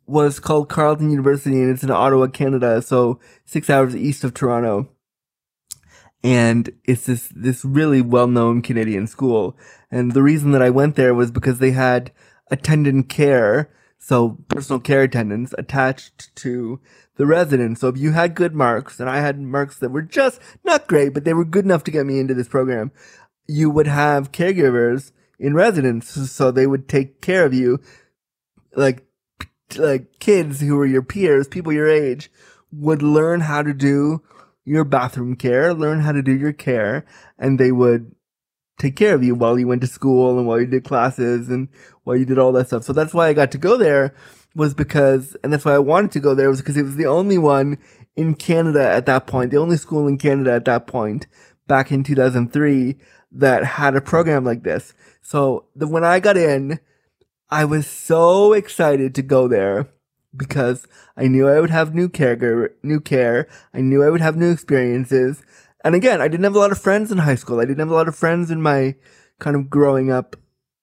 was 0.05 0.39
called 0.39 0.69
Carleton 0.69 1.09
University 1.09 1.61
and 1.61 1.71
it's 1.71 1.83
in 1.83 1.91
Ottawa, 1.91 2.27
Canada, 2.27 2.81
so 2.81 3.19
six 3.45 3.69
hours 3.69 3.95
east 3.95 4.23
of 4.23 4.33
Toronto. 4.33 4.89
And 6.25 6.69
it's 6.85 7.05
this, 7.05 7.29
this 7.35 7.65
really 7.65 8.01
well-known 8.01 8.61
Canadian 8.61 9.07
school. 9.07 9.57
And 9.91 10.13
the 10.13 10.23
reason 10.23 10.51
that 10.51 10.61
I 10.61 10.69
went 10.69 10.95
there 10.95 11.13
was 11.13 11.31
because 11.31 11.59
they 11.59 11.71
had 11.71 12.11
attendant 12.53 13.09
care, 13.09 13.69
so 13.97 14.37
personal 14.47 14.79
care 14.79 15.03
attendants 15.03 15.55
attached 15.57 16.35
to 16.35 16.79
the 17.15 17.25
residents. 17.25 17.81
So 17.81 17.87
if 17.87 17.97
you 17.97 18.11
had 18.11 18.35
good 18.35 18.53
marks, 18.53 18.99
and 18.99 19.09
I 19.09 19.17
had 19.17 19.39
marks 19.39 19.79
that 19.79 19.89
were 19.89 20.01
just 20.01 20.39
not 20.63 20.87
great, 20.87 21.13
but 21.13 21.23
they 21.23 21.33
were 21.33 21.45
good 21.45 21.65
enough 21.65 21.83
to 21.85 21.91
get 21.91 22.05
me 22.05 22.19
into 22.19 22.33
this 22.33 22.47
program, 22.47 22.91
you 23.47 23.69
would 23.69 23.87
have 23.87 24.31
caregivers 24.31 25.11
in 25.39 25.53
residence. 25.53 26.09
So 26.31 26.51
they 26.51 26.67
would 26.67 26.87
take 26.87 27.21
care 27.21 27.45
of 27.45 27.53
you, 27.53 27.79
like, 28.75 29.05
like 29.75 30.19
kids 30.19 30.61
who 30.61 30.75
were 30.75 30.85
your 30.85 31.01
peers, 31.01 31.47
people 31.47 31.73
your 31.73 31.89
age, 31.89 32.31
would 32.71 33.01
learn 33.01 33.41
how 33.41 33.63
to 33.63 33.73
do 33.73 34.21
your 34.65 34.83
bathroom 34.83 35.35
care, 35.35 35.73
learn 35.73 36.01
how 36.01 36.11
to 36.11 36.21
do 36.21 36.31
your 36.31 36.53
care, 36.53 37.05
and 37.37 37.59
they 37.59 37.71
would 37.71 38.15
take 38.77 38.95
care 38.95 39.15
of 39.15 39.23
you 39.23 39.35
while 39.35 39.57
you 39.57 39.67
went 39.67 39.81
to 39.81 39.87
school 39.87 40.37
and 40.37 40.47
while 40.47 40.59
you 40.59 40.67
did 40.67 40.83
classes 40.83 41.49
and 41.49 41.67
while 42.03 42.15
you 42.15 42.25
did 42.25 42.39
all 42.39 42.51
that 42.53 42.67
stuff. 42.67 42.83
So 42.83 42.93
that's 42.93 43.13
why 43.13 43.27
I 43.27 43.33
got 43.33 43.51
to 43.51 43.57
go 43.57 43.77
there 43.77 44.13
was 44.55 44.73
because, 44.73 45.35
and 45.43 45.51
that's 45.51 45.65
why 45.65 45.73
I 45.73 45.79
wanted 45.79 46.11
to 46.11 46.19
go 46.19 46.35
there 46.35 46.49
was 46.49 46.59
because 46.59 46.77
it 46.77 46.83
was 46.83 46.95
the 46.95 47.05
only 47.05 47.37
one 47.37 47.77
in 48.15 48.35
Canada 48.35 48.87
at 48.87 49.05
that 49.07 49.25
point, 49.27 49.51
the 49.51 49.57
only 49.57 49.77
school 49.77 50.07
in 50.07 50.17
Canada 50.17 50.53
at 50.53 50.65
that 50.65 50.87
point 50.87 51.27
back 51.67 51.91
in 51.91 52.03
2003 52.03 52.97
that 53.31 53.63
had 53.63 53.95
a 53.95 54.01
program 54.01 54.43
like 54.43 54.63
this. 54.63 54.93
So 55.21 55.65
the, 55.75 55.87
when 55.87 56.03
I 56.03 56.19
got 56.19 56.37
in, 56.37 56.79
I 57.49 57.65
was 57.65 57.87
so 57.87 58.53
excited 58.53 59.15
to 59.15 59.21
go 59.21 59.47
there 59.47 59.87
because 60.35 60.87
I 61.15 61.27
knew 61.27 61.47
I 61.47 61.59
would 61.59 61.69
have 61.69 61.93
new 61.93 62.09
care, 62.09 62.71
new 62.83 62.99
care. 62.99 63.47
I 63.73 63.81
knew 63.81 64.03
I 64.03 64.09
would 64.09 64.21
have 64.21 64.35
new 64.35 64.51
experiences. 64.51 65.43
And 65.83 65.95
again, 65.95 66.21
I 66.21 66.27
didn't 66.27 66.45
have 66.45 66.55
a 66.55 66.59
lot 66.59 66.71
of 66.71 66.79
friends 66.79 67.11
in 67.11 67.17
high 67.17 67.35
school. 67.35 67.59
I 67.59 67.65
didn't 67.65 67.79
have 67.79 67.91
a 67.91 67.95
lot 67.95 68.07
of 68.07 68.15
friends 68.15 68.49
in 68.49 68.61
my 68.61 68.95
kind 69.39 69.55
of 69.55 69.69
growing 69.69 70.11
up 70.11 70.35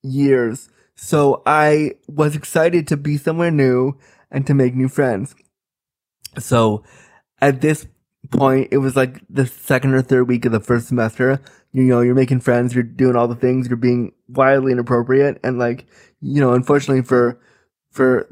years. 0.03 0.69
So 0.95 1.41
I 1.45 1.93
was 2.07 2.35
excited 2.35 2.87
to 2.87 2.97
be 2.97 3.17
somewhere 3.17 3.51
new 3.51 3.97
and 4.29 4.45
to 4.47 4.53
make 4.53 4.75
new 4.75 4.87
friends. 4.87 5.33
So 6.37 6.83
at 7.41 7.61
this 7.61 7.87
point, 8.29 8.69
it 8.71 8.77
was 8.77 8.95
like 8.95 9.21
the 9.29 9.47
second 9.47 9.93
or 9.93 10.01
third 10.01 10.27
week 10.27 10.45
of 10.45 10.51
the 10.51 10.59
first 10.59 10.87
semester. 10.87 11.41
You 11.73 11.83
know, 11.83 12.01
you're 12.01 12.15
making 12.15 12.41
friends, 12.41 12.75
you're 12.75 12.83
doing 12.83 13.15
all 13.15 13.27
the 13.27 13.35
things, 13.35 13.67
you're 13.67 13.77
being 13.77 14.13
wildly 14.27 14.73
inappropriate. 14.73 15.39
And 15.43 15.57
like, 15.57 15.87
you 16.19 16.39
know, 16.39 16.53
unfortunately 16.53 17.03
for, 17.03 17.39
for 17.89 18.27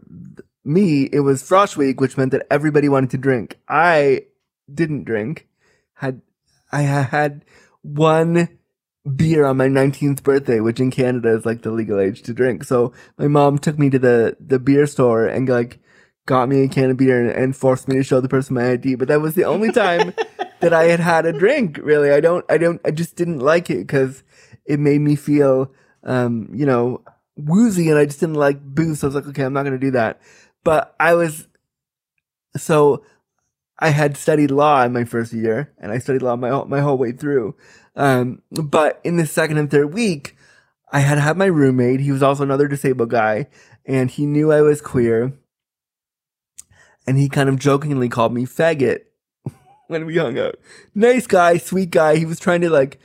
me, 0.63 1.09
it 1.11 1.21
was 1.21 1.41
frosh 1.41 1.75
week, 1.75 1.99
which 1.99 2.17
meant 2.17 2.31
that 2.31 2.45
everybody 2.51 2.87
wanted 2.89 3.09
to 3.11 3.17
drink. 3.17 3.57
I 3.67 4.25
didn't 4.71 5.05
drink, 5.05 5.47
had, 5.93 6.21
I 6.71 6.81
had 6.81 7.45
one 7.81 8.49
beer 9.15 9.45
on 9.45 9.57
my 9.57 9.67
19th 9.67 10.23
birthday, 10.23 10.59
which 10.59 10.79
in 10.79 10.91
Canada 10.91 11.35
is 11.35 11.45
like 11.45 11.61
the 11.61 11.71
legal 11.71 11.99
age 11.99 12.21
to 12.23 12.33
drink. 12.33 12.63
So 12.63 12.93
my 13.17 13.27
mom 13.27 13.57
took 13.57 13.79
me 13.79 13.89
to 13.89 13.99
the, 13.99 14.37
the 14.39 14.59
beer 14.59 14.85
store 14.85 15.25
and 15.25 15.47
like 15.47 15.79
got 16.25 16.47
me 16.47 16.63
a 16.63 16.67
can 16.67 16.91
of 16.91 16.97
beer 16.97 17.19
and, 17.19 17.31
and 17.31 17.55
forced 17.55 17.87
me 17.87 17.95
to 17.95 18.03
show 18.03 18.21
the 18.21 18.29
person 18.29 18.55
my 18.55 18.71
ID. 18.71 18.95
But 18.95 19.07
that 19.07 19.21
was 19.21 19.35
the 19.35 19.45
only 19.45 19.71
time 19.71 20.13
that 20.59 20.73
I 20.73 20.85
had 20.85 20.99
had 20.99 21.25
a 21.25 21.33
drink. 21.33 21.79
Really, 21.81 22.11
I 22.11 22.19
don't, 22.19 22.45
I 22.49 22.57
don't, 22.57 22.79
I 22.85 22.91
just 22.91 23.15
didn't 23.15 23.39
like 23.39 23.69
it 23.69 23.79
because 23.79 24.23
it 24.65 24.79
made 24.79 25.01
me 25.01 25.15
feel, 25.15 25.73
um, 26.03 26.49
you 26.53 26.65
know, 26.65 27.03
woozy, 27.35 27.89
and 27.89 27.97
I 27.97 28.05
just 28.05 28.19
didn't 28.19 28.35
like 28.35 28.61
booze. 28.61 28.99
So 28.99 29.07
I 29.07 29.09
was 29.09 29.15
like, 29.15 29.27
okay, 29.27 29.43
I'm 29.43 29.53
not 29.53 29.63
gonna 29.63 29.79
do 29.79 29.91
that. 29.91 30.21
But 30.63 30.93
I 30.99 31.15
was 31.15 31.47
so 32.57 33.03
I 33.79 33.89
had 33.89 34.17
studied 34.17 34.51
law 34.51 34.83
in 34.83 34.93
my 34.93 35.05
first 35.05 35.33
year, 35.33 35.73
and 35.77 35.91
I 35.91 35.99
studied 35.99 36.21
law 36.21 36.35
my 36.35 36.63
my 36.65 36.81
whole 36.81 36.97
way 36.97 37.13
through. 37.13 37.55
Um, 37.95 38.41
but 38.51 38.99
in 39.03 39.17
the 39.17 39.25
second 39.25 39.57
and 39.57 39.71
third 39.71 39.93
week, 39.93 40.35
I 40.91 40.99
had 40.99 41.17
had 41.17 41.37
my 41.37 41.45
roommate. 41.45 42.01
He 42.01 42.11
was 42.11 42.23
also 42.23 42.43
another 42.43 42.67
disabled 42.67 43.09
guy, 43.09 43.47
and 43.85 44.11
he 44.11 44.25
knew 44.25 44.51
I 44.51 44.61
was 44.61 44.81
queer. 44.81 45.33
And 47.07 47.17
he 47.17 47.29
kind 47.29 47.49
of 47.49 47.57
jokingly 47.57 48.09
called 48.09 48.33
me 48.33 48.45
faggot 48.45 49.01
when 49.87 50.05
we 50.05 50.17
hung 50.17 50.37
out. 50.37 50.59
Nice 50.93 51.25
guy, 51.25 51.57
sweet 51.57 51.89
guy. 51.89 52.17
He 52.17 52.25
was 52.25 52.39
trying 52.39 52.61
to 52.61 52.69
like 52.69 52.99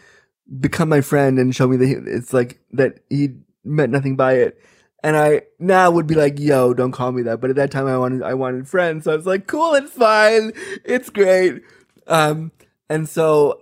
become 0.61 0.89
my 0.89 1.01
friend 1.01 1.39
and 1.39 1.55
show 1.55 1.67
me 1.67 1.77
that 1.77 1.87
he, 1.87 1.95
it's 1.95 2.33
like 2.33 2.61
that 2.73 2.99
he 3.09 3.37
meant 3.65 3.93
nothing 3.93 4.17
by 4.17 4.35
it. 4.35 4.61
And 5.05 5.19
I 5.19 5.43
now 5.59 5.91
would 5.91 6.07
be 6.07 6.15
like, 6.15 6.41
yo, 6.41 6.73
don't 6.73 6.91
call 6.91 7.13
me 7.13 7.21
that. 7.25 7.39
But 7.39 7.51
at 7.51 7.57
that 7.57 7.71
time 7.71 7.87
I 7.87 7.99
wanted 7.99 8.23
I 8.23 8.33
wanted 8.33 8.67
friends. 8.67 9.05
So 9.05 9.13
I 9.13 9.17
was 9.17 9.27
like, 9.27 9.47
cool, 9.47 9.75
it's 9.75 9.93
fine. 9.93 10.53
It's 10.83 11.11
great. 11.11 11.61
Um 12.07 12.53
and 12.89 13.07
so 13.07 13.61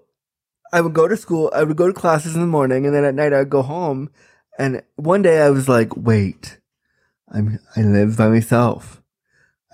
I 0.73 0.81
would 0.81 0.95
go 0.95 1.09
to 1.09 1.17
school, 1.17 1.51
I 1.53 1.65
would 1.65 1.77
go 1.77 1.89
to 1.89 1.93
classes 1.93 2.37
in 2.37 2.41
the 2.41 2.47
morning, 2.47 2.87
and 2.87 2.95
then 2.95 3.05
at 3.05 3.17
night 3.17 3.33
I'd 3.33 3.51
go 3.51 3.63
home. 3.63 4.11
And 4.57 4.83
one 4.95 5.23
day 5.23 5.43
I 5.43 5.51
was 5.51 5.69
like, 5.69 5.97
wait, 5.97 6.61
I'm 7.29 7.59
I 7.77 7.83
live 7.83 8.17
by 8.17 8.29
myself. 8.29 9.03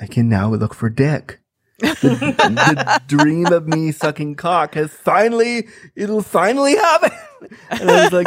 I 0.00 0.06
can 0.06 0.26
now 0.26 0.48
look 0.54 0.72
for 0.72 0.88
dick. 0.88 1.40
the, 1.80 1.84
the, 1.84 3.02
dream 3.06 3.46
of 3.46 3.68
me 3.68 3.92
sucking 3.92 4.36
cock 4.36 4.74
has 4.74 4.90
finally, 4.90 5.68
it'll 5.94 6.22
finally 6.22 6.76
happen. 6.76 7.12
And 7.70 7.88
I 7.88 8.02
was 8.02 8.12
like, 8.12 8.26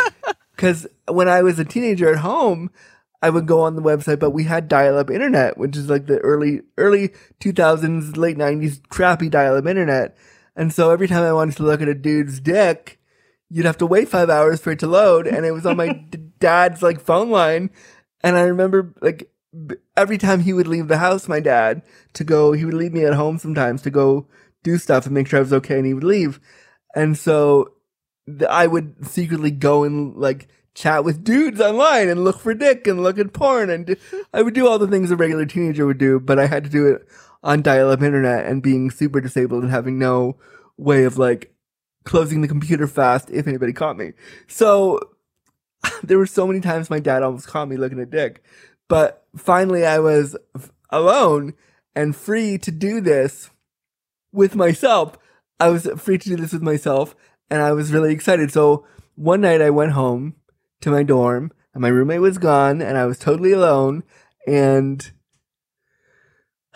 because 0.56 0.88
when 1.10 1.27
I 1.27 1.41
was 1.41 1.60
a 1.60 1.65
teenager 1.65 2.10
at 2.10 2.19
home, 2.19 2.71
I 3.21 3.29
would 3.29 3.45
go 3.45 3.62
on 3.62 3.75
the 3.75 3.81
website, 3.81 4.19
but 4.19 4.31
we 4.31 4.45
had 4.45 4.67
dial-up 4.67 5.12
internet, 5.12 5.57
which 5.57 5.77
is 5.77 5.89
like 5.89 6.07
the 6.07 6.17
early, 6.19 6.62
early 6.77 7.10
2000s, 7.39 8.17
late 8.17 8.38
90s 8.38 8.81
crappy 8.89 9.29
dial-up 9.29 9.67
internet. 9.67 10.17
And 10.55 10.73
so 10.73 10.89
every 10.89 11.07
time 11.07 11.23
I 11.23 11.34
wanted 11.34 11.57
to 11.57 11.63
look 11.63 11.81
at 11.81 11.88
a 11.88 11.93
dude's 11.93 12.39
dick, 12.39 12.99
you'd 13.49 13.65
have 13.65 13.77
to 13.77 13.86
wait 13.86 14.10
five 14.10 14.29
hours 14.29 14.60
for 14.60 14.71
it 14.71 14.79
to 14.79 14.88
load. 14.88 15.27
And 15.27 15.45
it 15.45 15.51
was 15.51 15.65
on 15.65 15.77
my 15.77 15.93
d- 16.10 16.19
dad's 16.39 16.81
like 16.81 16.99
phone 16.99 17.29
line. 17.29 17.69
And 18.23 18.36
I 18.38 18.41
remember 18.41 18.93
like 19.01 19.31
every 19.95 20.17
time 20.17 20.41
he 20.41 20.53
would 20.53 20.67
leave 20.67 20.88
the 20.88 20.97
house, 20.97 21.27
my 21.27 21.39
dad, 21.39 21.84
to 22.13 22.23
go, 22.23 22.53
he 22.53 22.65
would 22.65 22.73
leave 22.73 22.93
me 22.93 23.05
at 23.05 23.13
home 23.13 23.38
sometimes 23.38 23.81
to 23.84 23.89
go 23.91 24.27
do 24.63 24.77
stuff 24.77 25.05
and 25.05 25.13
make 25.13 25.27
sure 25.27 25.38
I 25.38 25.41
was 25.41 25.53
okay 25.53 25.77
and 25.77 25.86
he 25.86 25.93
would 25.93 26.03
leave. 26.03 26.39
And 26.95 27.17
so 27.17 27.73
I 28.49 28.67
would 28.67 29.05
secretly 29.07 29.51
go 29.51 29.84
and 29.84 30.15
like 30.15 30.47
chat 30.73 31.03
with 31.03 31.23
dudes 31.23 31.60
online 31.60 32.10
and 32.10 32.23
look 32.23 32.39
for 32.39 32.53
dick 32.53 32.88
and 32.88 33.03
look 33.03 33.17
at 33.17 33.34
porn 33.34 33.69
and 33.69 33.97
I 34.34 34.41
would 34.41 34.53
do 34.53 34.67
all 34.67 34.79
the 34.79 34.88
things 34.88 35.12
a 35.12 35.15
regular 35.15 35.45
teenager 35.45 35.86
would 35.86 35.97
do, 35.97 36.19
but 36.19 36.39
I 36.39 36.47
had 36.47 36.63
to 36.63 36.69
do 36.69 36.88
it 36.88 37.07
on 37.43 37.62
dial-up 37.62 38.01
internet 38.01 38.45
and 38.45 38.62
being 38.62 38.91
super 38.91 39.19
disabled 39.19 39.63
and 39.63 39.71
having 39.71 39.99
no 39.99 40.38
way 40.77 41.03
of 41.03 41.17
like 41.17 41.53
closing 42.03 42.41
the 42.41 42.47
computer 42.47 42.88
fast 42.88 43.29
if 43.29 43.47
anybody 43.47 43.73
caught 43.73 43.97
me. 43.97 44.13
So 44.47 44.99
there 46.03 46.17
were 46.17 46.25
so 46.25 46.47
many 46.47 46.60
times 46.60 46.89
my 46.89 46.99
dad 46.99 47.23
almost 47.23 47.47
caught 47.47 47.67
me 47.67 47.77
looking 47.77 47.99
at 47.99 48.10
dick. 48.10 48.43
But 48.88 49.25
finally, 49.38 49.86
I 49.86 49.99
was 49.99 50.36
alone 50.89 51.53
and 51.95 52.15
free 52.15 52.57
to 52.60 52.71
do 52.71 53.01
this 53.01 53.49
with 54.31 54.55
myself. 54.55 55.17
I 55.60 55.69
was 55.69 55.88
free 55.97 56.17
to 56.17 56.29
do 56.29 56.36
this 56.36 56.51
with 56.51 56.62
myself, 56.62 57.15
and 57.49 57.62
I 57.62 57.71
was 57.71 57.93
really 57.93 58.12
excited. 58.13 58.51
So 58.51 58.86
one 59.15 59.41
night 59.41 59.62
I 59.62 59.69
went 59.69 59.93
home 59.93 60.36
to 60.81 60.91
my 60.91 61.03
dorm, 61.03 61.51
and 61.73 61.81
my 61.81 61.87
roommate 61.87 62.21
was 62.21 62.37
gone, 62.37 62.81
and 62.81 62.97
I 62.97 63.05
was 63.05 63.19
totally 63.19 63.51
alone. 63.51 64.03
And 64.47 65.11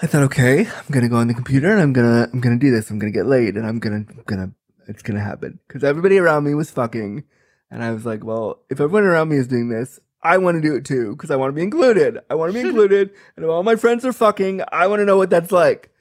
I 0.01 0.07
thought, 0.07 0.23
okay, 0.23 0.67
I'm 0.67 0.91
gonna 0.91 1.09
go 1.09 1.17
on 1.17 1.27
the 1.27 1.33
computer, 1.33 1.71
and 1.71 1.81
I'm 1.81 1.93
gonna, 1.93 2.29
I'm 2.31 2.41
gonna 2.41 2.59
do 2.59 2.71
this. 2.71 2.89
I'm 2.89 2.99
gonna 2.99 3.11
get 3.11 3.25
laid, 3.25 3.57
and 3.57 3.65
I'm 3.65 3.79
gonna, 3.79 4.05
I'm 4.09 4.23
gonna, 4.25 4.51
it's 4.87 5.01
gonna 5.01 5.21
happen 5.21 5.59
because 5.67 5.83
everybody 5.83 6.17
around 6.17 6.43
me 6.43 6.53
was 6.53 6.71
fucking, 6.71 7.23
and 7.71 7.83
I 7.83 7.91
was 7.91 8.05
like, 8.05 8.23
well, 8.23 8.61
if 8.69 8.79
everyone 8.79 9.03
around 9.03 9.29
me 9.29 9.37
is 9.37 9.47
doing 9.47 9.69
this, 9.69 9.99
I 10.25 10.39
want 10.39 10.55
to 10.55 10.67
do 10.67 10.75
it 10.75 10.85
too 10.85 11.11
because 11.11 11.29
I 11.29 11.35
want 11.35 11.51
to 11.51 11.55
be 11.55 11.61
included. 11.61 12.19
I 12.29 12.35
want 12.35 12.51
to 12.51 12.59
be 12.59 12.67
included. 12.67 13.11
And 13.35 13.45
if 13.45 13.49
all 13.49 13.63
my 13.63 13.75
friends 13.75 14.03
are 14.05 14.11
fucking, 14.11 14.63
I 14.71 14.87
want 14.87 14.99
to 14.99 15.05
know 15.05 15.17
what 15.17 15.29
that's 15.29 15.51
like. 15.51 15.91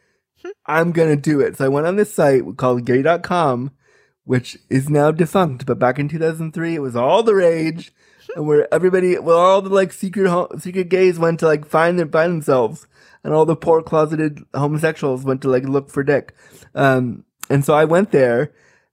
Hmm. 0.43 0.51
I'm 0.67 0.93
going 0.93 1.15
to 1.15 1.21
do 1.21 1.41
it. 1.41 1.59
So 1.59 1.67
I 1.67 1.69
went 1.69 1.87
on 1.87 1.97
this 1.97 2.13
site 2.13 2.43
called 2.57 2.87
gay.com, 2.87 3.71
which 4.25 4.59
is 4.69 4.89
now 4.89 5.11
defunct. 5.11 5.67
But 5.67 5.79
back 5.79 5.99
in 5.99 6.09
2003, 6.09 6.75
it 6.75 6.83
was 6.83 6.97
all 6.97 7.23
the 7.23 7.35
rage 7.35 7.93
and 8.35 8.47
where 8.47 8.73
everybody, 8.73 9.19
well, 9.19 9.39
all 9.39 9.63
the 9.63 9.71
like 9.71 9.93
secret, 9.93 10.61
secret 10.61 10.89
gays 10.89 11.19
went 11.19 11.41
to 11.41 11.47
like 11.47 11.67
find 11.67 11.99
them, 11.99 12.11
find 12.11 12.33
themselves. 12.33 12.87
And 13.23 13.33
all 13.33 13.47
the 13.47 13.57
poor 13.57 13.83
closeted 13.83 14.41
homosexuals 14.55 15.25
went 15.25 15.43
to 15.43 15.49
like 15.49 15.65
look 15.65 15.91
for 15.91 16.03
dick. 16.03 16.35
Um, 16.75 17.25
and 17.49 17.65
so 17.65 17.75
I 17.75 17.85
went 17.85 18.11
there 18.11 18.53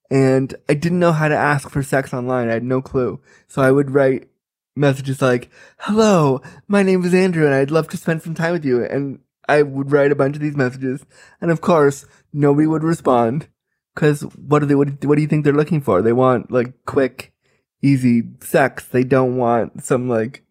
and 0.10 0.54
I 0.70 0.74
didn't 0.74 1.00
know 1.00 1.12
how 1.12 1.28
to 1.28 1.36
ask 1.36 1.70
for 1.70 1.84
sex 1.84 2.13
online. 2.13 2.50
I 2.50 2.54
had 2.54 2.63
no 2.63 2.82
clue. 2.82 3.22
So 3.48 3.62
I 3.62 3.72
would 3.72 3.91
write 3.91 4.30
messages 4.76 5.22
like, 5.22 5.50
hello, 5.80 6.41
my 6.67 6.84
name 6.84 7.04
is 7.04 7.13
Andrew 7.13 7.46
and 7.46 7.54
I'd 7.54 7.72
love 7.72 7.89
to 7.89 7.98
spend 7.98 8.22
some 8.22 8.36
time 8.36 8.54
with 8.54 8.65
you. 8.65 8.84
And 8.86 9.20
I 9.52 9.63
would 9.63 9.91
write 9.91 10.12
a 10.12 10.15
bunch 10.15 10.36
of 10.38 10.41
these 10.41 10.56
messages, 10.56 11.06
and 11.41 11.52
of 11.52 11.60
course, 11.60 12.06
nobody 12.32 12.67
would 12.67 12.84
respond. 12.84 13.48
Because 13.94 14.22
what 14.22 14.60
do 14.60 14.66
they? 14.66 14.76
What, 14.76 15.04
what 15.06 15.16
do 15.16 15.22
you 15.22 15.28
think 15.28 15.44
they're 15.44 15.54
looking 15.54 15.82
for? 15.82 16.02
They 16.02 16.14
want 16.14 16.52
like 16.52 16.74
quick, 16.86 17.34
easy 17.82 18.24
sex. 18.40 18.86
They 18.86 19.04
don't 19.04 19.38
want 19.38 19.84
some 19.84 20.08
like 20.08 20.44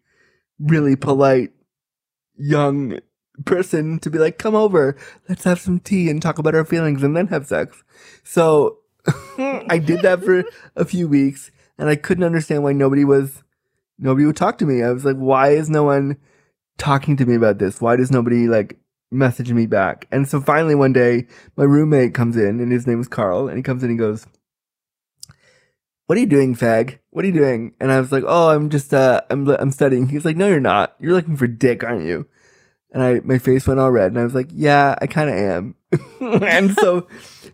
really 0.59 0.95
polite 0.95 1.51
young 2.37 2.99
person 3.45 3.99
to 3.99 4.09
be 4.09 4.19
like, 4.19 4.37
"Come 4.37 4.55
over, 4.55 4.95
let's 5.27 5.43
have 5.43 5.59
some 5.59 5.79
tea 5.79 6.09
and 6.09 6.21
talk 6.21 6.37
about 6.37 6.55
our 6.55 6.65
feelings, 6.65 7.03
and 7.03 7.15
then 7.15 7.27
have 7.27 7.47
sex." 7.47 7.83
So 8.23 8.79
I 9.37 9.79
did 9.83 10.01
that 10.01 10.23
for 10.23 10.43
a 10.75 10.85
few 10.85 11.07
weeks, 11.07 11.51
and 11.77 11.89
I 11.89 11.95
couldn't 11.95 12.23
understand 12.23 12.63
why 12.63 12.73
nobody 12.73 13.05
was 13.05 13.43
nobody 13.97 14.25
would 14.25 14.37
talk 14.37 14.57
to 14.59 14.65
me. 14.65 14.83
I 14.83 14.91
was 14.91 15.05
like, 15.05 15.17
"Why 15.17 15.49
is 15.49 15.69
no 15.69 15.83
one 15.83 16.17
talking 16.77 17.17
to 17.17 17.25
me 17.25 17.35
about 17.35 17.57
this? 17.57 17.81
Why 17.81 17.95
does 17.95 18.11
nobody 18.11 18.47
like?" 18.47 18.77
Message 19.11 19.51
me 19.51 19.65
back. 19.65 20.07
And 20.11 20.27
so 20.27 20.39
finally 20.39 20.73
one 20.73 20.93
day 20.93 21.27
my 21.57 21.65
roommate 21.65 22.13
comes 22.13 22.37
in 22.37 22.59
and 22.59 22.71
his 22.71 22.87
name 22.87 23.01
is 23.01 23.09
Carl 23.09 23.47
and 23.47 23.57
he 23.57 23.63
comes 23.63 23.83
in 23.83 23.89
and 23.89 23.99
he 23.99 24.03
goes 24.03 24.25
what 26.07 26.17
are 26.17 26.21
you 26.21 26.27
doing 26.27 26.55
fag? 26.55 26.99
What 27.11 27.23
are 27.23 27.27
you 27.27 27.33
doing? 27.33 27.73
And 27.79 27.91
I 27.91 27.99
was 27.99 28.11
like 28.11 28.23
oh 28.25 28.49
I'm 28.49 28.69
just 28.69 28.93
uh 28.93 29.21
I'm 29.29 29.47
I'm 29.49 29.71
studying. 29.71 30.07
He's 30.07 30.25
like 30.25 30.37
no 30.37 30.47
you're 30.47 30.61
not. 30.61 30.95
You're 30.99 31.13
looking 31.13 31.35
for 31.35 31.47
dick 31.47 31.83
aren't 31.83 32.05
you? 32.05 32.27
And 32.93 33.03
I 33.03 33.19
my 33.19 33.37
face 33.37 33.67
went 33.67 33.79
all 33.79 33.91
red 33.91 34.11
and 34.11 34.19
I 34.19 34.23
was 34.23 34.35
like 34.35 34.49
yeah 34.51 34.95
I 35.01 35.07
kind 35.07 35.29
of 35.29 35.35
am. 35.35 35.75
And 36.21 36.73
so 36.75 37.07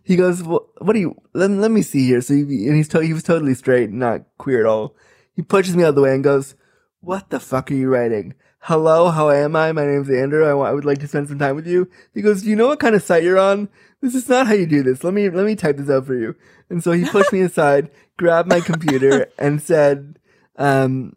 he 0.04 0.16
goes 0.16 0.44
well, 0.44 0.70
what 0.80 0.94
do 0.94 1.00
you 1.00 1.16
let, 1.34 1.50
let 1.50 1.72
me 1.72 1.82
see 1.82 2.06
here. 2.06 2.22
So 2.22 2.36
he, 2.36 2.42
and 2.42 2.76
he's 2.76 2.88
to, 2.90 3.00
he 3.00 3.14
was 3.14 3.24
totally 3.24 3.56
straight 3.56 3.90
not 3.90 4.26
queer 4.38 4.60
at 4.60 4.70
all. 4.70 4.96
He 5.36 5.42
pushes 5.42 5.76
me 5.76 5.84
out 5.84 5.90
of 5.90 5.96
the 5.96 6.02
way 6.02 6.14
and 6.14 6.24
goes 6.24 6.56
what 7.00 7.30
the 7.30 7.40
fuck 7.40 7.72
are 7.72 7.76
you 7.76 7.90
writing 7.90 8.36
hello 8.60 9.10
how 9.12 9.30
am 9.30 9.56
I? 9.56 9.72
My 9.72 9.86
name's 9.86 10.10
Andrew. 10.10 10.46
I, 10.46 10.54
wa- 10.54 10.66
I 10.66 10.74
would 10.74 10.86
like 10.86 11.00
to 11.00 11.08
spend 11.08 11.30
some 11.30 11.40
time 11.40 11.56
with 11.56 11.68
you. 11.68 11.90
He 12.14 12.22
goes 12.22 12.44
do 12.44 12.50
you 12.50 12.56
know 12.56 12.68
what 12.68 12.80
kind 12.80 12.96
of 12.96 13.04
site 13.04 13.24
you're 13.24 13.40
on? 13.40 13.70
This 14.02 14.16
is 14.16 14.30
not 14.30 14.48
how 14.48 14.54
you 14.54 14.66
do 14.68 14.84
this. 14.84 15.04
Let 15.04 15.14
me 15.14 15.30
let 15.30 15.46
me 15.46 15.56
type 15.56 15.78
this 15.78 15.90
out 15.90 16.06
for 16.06 16.16
you. 16.16 16.36
And 16.70 16.84
so 16.84 16.92
he 16.92 17.06
pushed 17.06 17.34
me 17.34 17.42
aside 17.42 17.90
grabbed 18.18 18.50
my 18.50 18.60
computer 18.60 19.28
and 19.38 19.62
said 19.62 20.18
um 20.58 21.16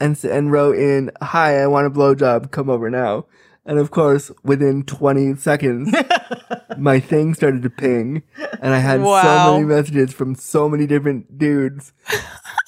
and 0.00 0.22
and 0.24 0.50
wrote 0.52 0.76
in 0.76 1.10
hi 1.22 1.60
I 1.62 1.66
want 1.66 1.86
a 1.86 1.90
blowjob. 1.90 2.50
Come 2.50 2.68
over 2.70 2.90
now. 2.90 3.26
And 3.66 3.78
of 3.78 3.90
course 3.90 4.30
within 4.42 4.82
20 4.84 5.36
seconds 5.36 5.94
my 6.78 6.98
thing 6.98 7.34
started 7.34 7.62
to 7.62 7.70
ping 7.70 8.22
and 8.60 8.74
I 8.74 8.78
had 8.78 9.00
Wow. 9.02 9.22
so 9.22 9.52
many 9.52 9.64
messages 9.66 10.12
from 10.12 10.34
so 10.34 10.68
many 10.68 10.86
different 10.86 11.38
dudes 11.38 11.92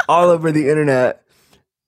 all 0.08 0.28
over 0.28 0.52
the 0.52 0.68
internet 0.68 1.24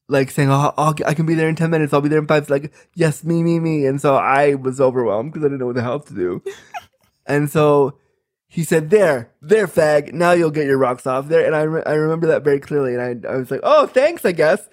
like 0.08 0.30
saying 0.30 0.50
oh, 0.50 0.72
I'll, 0.76 0.94
I 1.06 1.14
can 1.14 1.26
be 1.26 1.34
there 1.34 1.48
in 1.48 1.56
10 1.56 1.70
minutes. 1.70 1.92
I'll 1.92 2.00
be 2.00 2.08
there 2.08 2.18
in 2.18 2.26
5 2.26 2.50
like 2.50 2.72
yes 2.94 3.24
me 3.24 3.42
me 3.42 3.58
me. 3.58 3.86
And 3.86 4.00
so 4.00 4.16
I 4.16 4.54
was 4.54 4.80
overwhelmed 4.80 5.32
because 5.32 5.44
I 5.44 5.48
didn't 5.48 5.60
know 5.60 5.66
what 5.66 5.76
the 5.76 5.82
hell 5.82 6.00
to 6.00 6.14
do. 6.14 6.42
And 7.26 7.48
so 7.50 7.96
he 8.48 8.64
said 8.64 8.90
there 8.90 9.32
there 9.40 9.66
fag. 9.66 10.12
Now 10.12 10.32
you'll 10.32 10.50
get 10.50 10.66
your 10.66 10.76
rocks 10.76 11.06
off 11.06 11.28
there. 11.28 11.46
And 11.46 11.56
I, 11.56 11.62
re- 11.62 11.82
I 11.86 11.94
remember 11.94 12.26
that 12.26 12.44
very 12.44 12.60
clearly. 12.60 12.94
And 12.94 13.26
I, 13.26 13.32
I 13.32 13.36
was 13.36 13.50
like 13.50 13.60
oh 13.62 13.86
thanks 13.86 14.26
I 14.26 14.32
guess. 14.32 14.68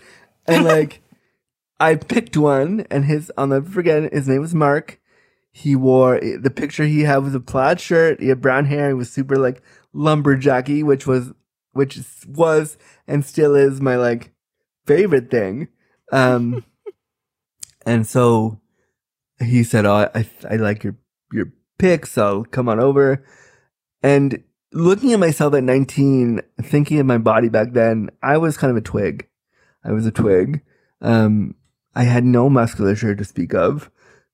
And 0.46 0.66
like 0.66 1.02
I 1.80 1.96
picked 1.96 2.36
one 2.36 2.86
and 2.92 3.06
his 3.06 3.32
I'll 3.38 3.48
never 3.48 3.70
forget 3.70 4.12
his 4.12 4.28
name 4.28 4.42
was 4.42 4.54
Mark. 4.54 5.00
He 5.54 5.76
wore 5.76 6.18
eh, 6.18 6.38
the 6.40 6.50
picture 6.50 6.84
he 6.84 7.02
had 7.02 7.24
was 7.24 7.36
a 7.36 7.40
plaid 7.40 7.80
shirt. 7.80 8.22
He 8.22 8.28
had 8.28 8.42
brown 8.42 8.66
hair. 8.66 8.90
He 8.90 8.94
was 8.94 9.12
super 9.12 9.38
like 9.38 9.62
lumberjacky, 9.94 10.84
which 10.84 11.08
was 11.08 11.32
which 11.72 12.00
was 12.28 12.78
and 13.08 13.26
still 13.26 13.56
is 13.56 13.80
my 13.80 13.96
like 13.96 14.32
favorite 14.86 15.32
thing. 15.32 15.68
Um, 16.12 16.66
and 17.86 18.06
so 18.06 18.60
he 19.40 19.64
said, 19.64 19.86
"Oh, 19.86 20.10
I 20.14 20.30
I 20.50 20.56
like 20.56 20.84
your 20.84 20.96
your 21.32 21.52
pics. 21.78 22.18
I'll 22.18 22.44
come 22.44 22.70
on 22.70 22.80
over." 22.80 23.26
And 24.04 24.44
looking 24.74 25.14
at 25.14 25.20
myself 25.20 25.54
at 25.54 25.64
19, 25.64 26.42
thinking 26.62 27.00
of 27.00 27.06
my 27.06 27.18
body 27.18 27.50
back 27.50 27.74
then, 27.74 28.10
I 28.24 28.38
was 28.38 28.58
kind 28.58 28.72
of 28.72 28.78
a 28.78 28.82
twig. 28.82 29.28
I 29.84 29.92
was 29.92 30.06
a 30.06 30.12
twig. 30.12 30.62
Um, 31.02 31.56
I 31.96 32.04
had 32.04 32.24
no 32.24 32.50
musculature 32.50 33.16
to 33.16 33.26
speak 33.26 33.54
of. 33.54 33.92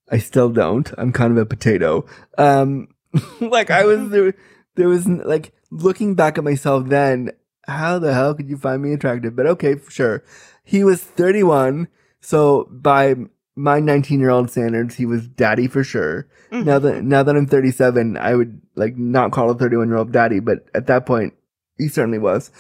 I 0.09 0.19
still 0.19 0.49
don't. 0.49 0.91
I'm 0.97 1.11
kind 1.11 1.31
of 1.31 1.37
a 1.37 1.45
potato. 1.45 2.05
Um, 2.37 2.89
like 3.41 3.71
I 3.71 3.83
was 3.85 4.09
there, 4.11 4.33
there 4.75 4.87
was 4.87 5.07
like 5.07 5.53
looking 5.71 6.15
back 6.15 6.37
at 6.37 6.43
myself 6.43 6.87
then, 6.87 7.31
how 7.67 7.99
the 7.99 8.13
hell 8.13 8.33
could 8.33 8.49
you 8.49 8.57
find 8.57 8.81
me 8.81 8.93
attractive? 8.93 9.35
But 9.35 9.47
okay, 9.47 9.75
sure. 9.89 10.23
He 10.63 10.83
was 10.83 11.01
31. 11.01 11.87
So 12.21 12.67
by 12.71 13.15
my 13.55 13.79
19 13.79 14.19
year 14.19 14.29
old 14.29 14.49
standards, 14.51 14.95
he 14.95 15.05
was 15.05 15.27
daddy 15.27 15.67
for 15.67 15.83
sure. 15.83 16.27
Mm-hmm. 16.51 16.65
Now 16.65 16.79
that, 16.79 17.03
now 17.03 17.23
that 17.23 17.35
I'm 17.35 17.47
37, 17.47 18.17
I 18.17 18.35
would 18.35 18.61
like 18.75 18.95
not 18.97 19.31
call 19.31 19.49
a 19.49 19.55
31 19.55 19.87
year 19.87 19.97
old 19.97 20.11
daddy, 20.11 20.39
but 20.39 20.67
at 20.73 20.87
that 20.87 21.05
point, 21.05 21.33
he 21.77 21.87
certainly 21.87 22.19
was. 22.19 22.51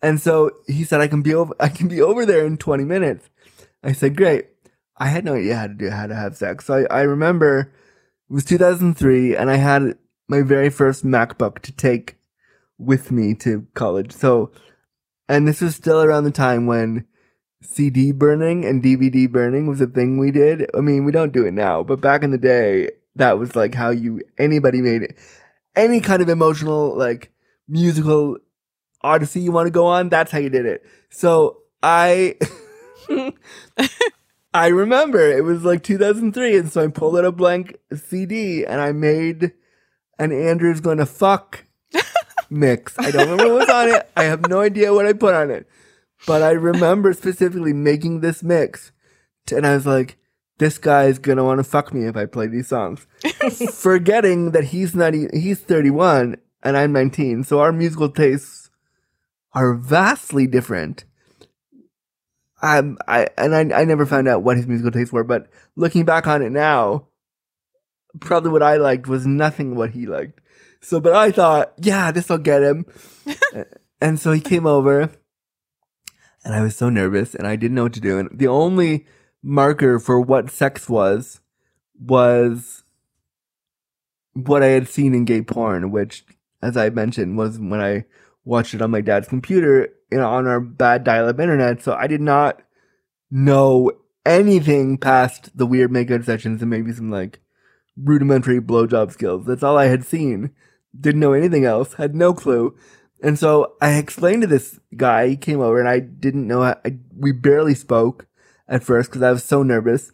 And 0.00 0.20
so 0.20 0.50
he 0.66 0.84
said, 0.84 1.00
I 1.00 1.08
can 1.08 1.22
be 1.22 1.34
over, 1.34 1.54
I 1.60 1.68
can 1.68 1.88
be 1.88 2.02
over 2.02 2.26
there 2.26 2.44
in 2.44 2.56
20 2.56 2.84
minutes. 2.84 3.28
I 3.82 3.92
said, 3.92 4.16
great. 4.16 4.48
I 4.96 5.06
had 5.08 5.24
no 5.24 5.34
idea 5.34 5.56
how 5.56 5.66
to 5.66 5.74
do 5.74 5.90
how 5.90 6.06
to 6.06 6.14
have 6.14 6.36
sex. 6.36 6.66
So 6.66 6.86
I, 6.90 6.98
I 6.98 7.02
remember 7.02 7.72
it 8.30 8.32
was 8.32 8.44
2003 8.44 9.36
and 9.36 9.50
I 9.50 9.56
had 9.56 9.96
my 10.28 10.42
very 10.42 10.70
first 10.70 11.04
MacBook 11.04 11.60
to 11.60 11.72
take 11.72 12.16
with 12.78 13.10
me 13.10 13.34
to 13.34 13.66
college. 13.74 14.12
So, 14.12 14.50
and 15.28 15.46
this 15.46 15.60
was 15.60 15.76
still 15.76 16.02
around 16.02 16.24
the 16.24 16.30
time 16.30 16.66
when 16.66 17.06
CD 17.62 18.12
burning 18.12 18.64
and 18.64 18.82
DVD 18.82 19.30
burning 19.30 19.66
was 19.66 19.80
a 19.80 19.86
thing 19.86 20.18
we 20.18 20.30
did. 20.30 20.68
I 20.76 20.80
mean, 20.80 21.04
we 21.04 21.12
don't 21.12 21.32
do 21.32 21.46
it 21.46 21.52
now, 21.52 21.82
but 21.82 22.00
back 22.00 22.22
in 22.22 22.30
the 22.30 22.38
day, 22.38 22.90
that 23.16 23.38
was 23.38 23.54
like 23.54 23.74
how 23.74 23.90
you, 23.90 24.20
anybody 24.38 24.80
made 24.80 25.02
it. 25.02 25.16
Any 25.74 26.00
kind 26.00 26.20
of 26.20 26.28
emotional, 26.28 26.96
like 26.96 27.32
musical 27.68 28.36
odyssey 29.02 29.40
you 29.40 29.52
want 29.52 29.66
to 29.66 29.70
go 29.70 29.86
on, 29.86 30.08
that's 30.08 30.32
how 30.32 30.38
you 30.38 30.50
did 30.50 30.66
it. 30.66 30.84
So 31.10 31.62
I, 31.82 32.36
I 34.54 34.66
remember 34.68 35.20
it 35.20 35.44
was 35.44 35.64
like 35.64 35.82
2003, 35.82 36.58
and 36.58 36.70
so 36.70 36.84
I 36.84 36.88
pulled 36.88 37.16
out 37.16 37.24
a 37.24 37.32
blank 37.32 37.78
CD 37.94 38.66
and 38.66 38.80
I 38.80 38.92
made 38.92 39.52
an 40.18 40.32
Andrew's 40.32 40.80
gonna 40.80 41.06
fuck 41.06 41.64
mix. 42.52 42.98
I 42.98 43.10
don't 43.10 43.28
remember 43.30 43.54
what 43.54 43.66
was 43.66 43.68
on 43.70 43.88
it. 43.88 44.10
I 44.16 44.24
have 44.24 44.48
no 44.48 44.60
idea 44.60 44.92
what 44.94 45.06
I 45.06 45.12
put 45.12 45.34
on 45.34 45.50
it, 45.50 45.66
but 46.26 46.42
I 46.42 46.50
remember 46.52 47.12
specifically 47.12 47.72
making 47.72 48.20
this 48.20 48.42
mix, 48.42 48.92
and 49.54 49.66
I 49.66 49.74
was 49.74 49.86
like, 49.86 50.18
"This 50.58 50.78
guy's 50.78 51.18
gonna 51.18 51.44
want 51.44 51.58
to 51.58 51.64
fuck 51.64 51.92
me 51.92 52.06
if 52.06 52.16
I 52.16 52.26
play 52.26 52.46
these 52.46 52.68
songs," 52.68 53.06
forgetting 53.72 54.50
that 54.52 54.64
he's 54.64 54.94
not. 54.94 55.14
e- 55.14 55.28
He's 55.32 55.58
31 55.60 56.36
and 56.62 56.76
I'm 56.76 56.92
19, 56.92 57.42
so 57.44 57.58
our 57.60 57.72
musical 57.72 58.08
tastes 58.08 58.70
are 59.52 59.74
vastly 59.74 60.46
different. 60.46 61.04
Um, 62.62 62.96
I 63.08 63.26
and 63.36 63.54
I, 63.54 63.80
I 63.80 63.84
never 63.84 64.06
found 64.06 64.28
out 64.28 64.44
what 64.44 64.56
his 64.56 64.68
musical 64.68 64.92
tastes 64.92 65.12
were, 65.12 65.24
but 65.24 65.48
looking 65.74 66.04
back 66.04 66.28
on 66.28 66.42
it 66.42 66.50
now, 66.50 67.06
probably 68.20 68.50
what 68.52 68.62
I 68.62 68.76
liked 68.76 69.08
was 69.08 69.26
nothing 69.26 69.74
what 69.74 69.90
he 69.90 70.06
liked. 70.06 70.40
So, 70.82 71.00
but 71.00 71.14
I 71.14 71.30
thought, 71.30 71.72
yeah, 71.78 72.10
this 72.10 72.28
will 72.28 72.38
get 72.38 72.62
him. 72.62 72.86
and 74.00 74.18
so 74.18 74.32
he 74.32 74.40
came 74.40 74.66
over, 74.66 75.10
and 76.44 76.54
I 76.54 76.60
was 76.60 76.76
so 76.76 76.88
nervous, 76.90 77.34
and 77.34 77.46
I 77.46 77.56
didn't 77.56 77.76
know 77.76 77.84
what 77.84 77.94
to 77.94 78.00
do. 78.00 78.18
And 78.18 78.28
the 78.32 78.48
only 78.48 79.06
marker 79.42 79.98
for 79.98 80.20
what 80.20 80.50
sex 80.50 80.88
was 80.88 81.40
was 81.98 82.82
what 84.34 84.62
I 84.62 84.68
had 84.68 84.88
seen 84.88 85.14
in 85.14 85.24
gay 85.24 85.42
porn, 85.42 85.90
which, 85.90 86.24
as 86.60 86.76
I 86.76 86.90
mentioned, 86.90 87.38
was 87.38 87.58
when 87.58 87.80
I 87.80 88.04
watched 88.44 88.74
it 88.74 88.82
on 88.82 88.90
my 88.90 89.00
dad's 89.00 89.28
computer 89.28 89.88
you 90.12 90.18
know, 90.18 90.28
on 90.28 90.46
our 90.46 90.60
bad 90.60 91.04
dial-up 91.04 91.40
internet. 91.40 91.82
So 91.82 91.94
I 91.94 92.06
did 92.06 92.20
not 92.20 92.60
know 93.30 93.92
anything 94.26 94.98
past 94.98 95.56
the 95.56 95.66
weird 95.66 95.90
makeout 95.90 96.24
sessions 96.26 96.60
and 96.60 96.70
maybe 96.70 96.92
some 96.92 97.10
like 97.10 97.40
rudimentary 97.96 98.60
blowjob 98.60 99.10
skills. 99.10 99.46
That's 99.46 99.62
all 99.62 99.78
I 99.78 99.86
had 99.86 100.04
seen. 100.04 100.50
Didn't 100.98 101.20
know 101.20 101.32
anything 101.32 101.64
else. 101.64 101.94
Had 101.94 102.14
no 102.14 102.34
clue. 102.34 102.76
And 103.22 103.38
so 103.38 103.74
I 103.80 103.94
explained 103.94 104.42
to 104.42 104.48
this 104.48 104.80
guy. 104.96 105.28
He 105.28 105.36
came 105.36 105.60
over 105.60 105.78
and 105.78 105.88
I 105.88 106.00
didn't 106.00 106.46
know. 106.46 106.62
How, 106.62 106.76
I, 106.84 106.98
we 107.16 107.32
barely 107.32 107.74
spoke 107.74 108.26
at 108.68 108.82
first 108.82 109.10
because 109.10 109.22
I 109.22 109.30
was 109.30 109.44
so 109.44 109.62
nervous. 109.62 110.10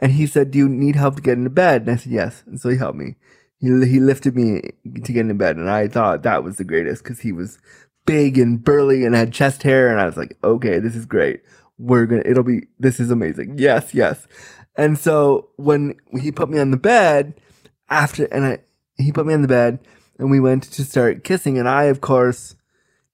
And 0.00 0.12
he 0.12 0.26
said, 0.26 0.50
"Do 0.50 0.58
you 0.58 0.68
need 0.68 0.96
help 0.96 1.16
to 1.16 1.22
get 1.22 1.38
into 1.38 1.50
bed?" 1.50 1.82
And 1.82 1.90
I 1.90 1.96
said, 1.96 2.12
"Yes." 2.12 2.42
And 2.46 2.60
so 2.60 2.68
he 2.68 2.76
helped 2.76 2.98
me. 2.98 3.16
He 3.58 3.68
he 3.86 4.00
lifted 4.00 4.36
me 4.36 4.60
to 4.84 5.12
get 5.12 5.20
into 5.20 5.34
bed, 5.34 5.56
and 5.56 5.70
I 5.70 5.88
thought 5.88 6.22
that 6.22 6.44
was 6.44 6.56
the 6.56 6.64
greatest 6.64 7.02
because 7.02 7.20
he 7.20 7.32
was 7.32 7.58
big 8.04 8.38
and 8.38 8.62
burly 8.62 9.04
and 9.04 9.14
had 9.14 9.32
chest 9.32 9.62
hair, 9.62 9.88
and 9.88 10.00
I 10.00 10.06
was 10.06 10.16
like, 10.16 10.36
"Okay, 10.44 10.78
this 10.78 10.94
is 10.94 11.06
great. 11.06 11.42
We're 11.78 12.06
gonna. 12.06 12.22
It'll 12.26 12.42
be. 12.42 12.66
This 12.78 13.00
is 13.00 13.10
amazing. 13.10 13.56
Yes, 13.58 13.94
yes." 13.94 14.26
And 14.76 14.98
so 14.98 15.48
when 15.56 15.94
he 16.20 16.30
put 16.30 16.50
me 16.50 16.58
on 16.58 16.70
the 16.70 16.76
bed 16.76 17.40
after, 17.88 18.26
and 18.26 18.44
I 18.44 18.58
he 18.98 19.12
put 19.12 19.26
me 19.26 19.32
on 19.32 19.42
the 19.42 19.48
bed, 19.48 19.78
and 20.18 20.30
we 20.30 20.40
went 20.40 20.64
to 20.64 20.84
start 20.84 21.24
kissing, 21.24 21.58
and 21.58 21.68
I 21.68 21.84
of 21.84 22.00
course 22.00 22.56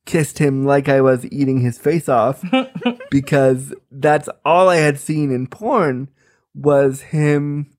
kissed 0.04 0.38
him 0.38 0.64
like 0.64 0.88
I 0.88 1.00
was 1.00 1.24
eating 1.26 1.60
his 1.60 1.78
face 1.78 2.08
off 2.08 2.44
because 3.10 3.72
that's 3.90 4.28
all 4.44 4.68
I 4.68 4.76
had 4.76 4.98
seen 4.98 5.30
in 5.32 5.46
porn 5.46 6.08
was 6.54 7.00
him 7.00 7.72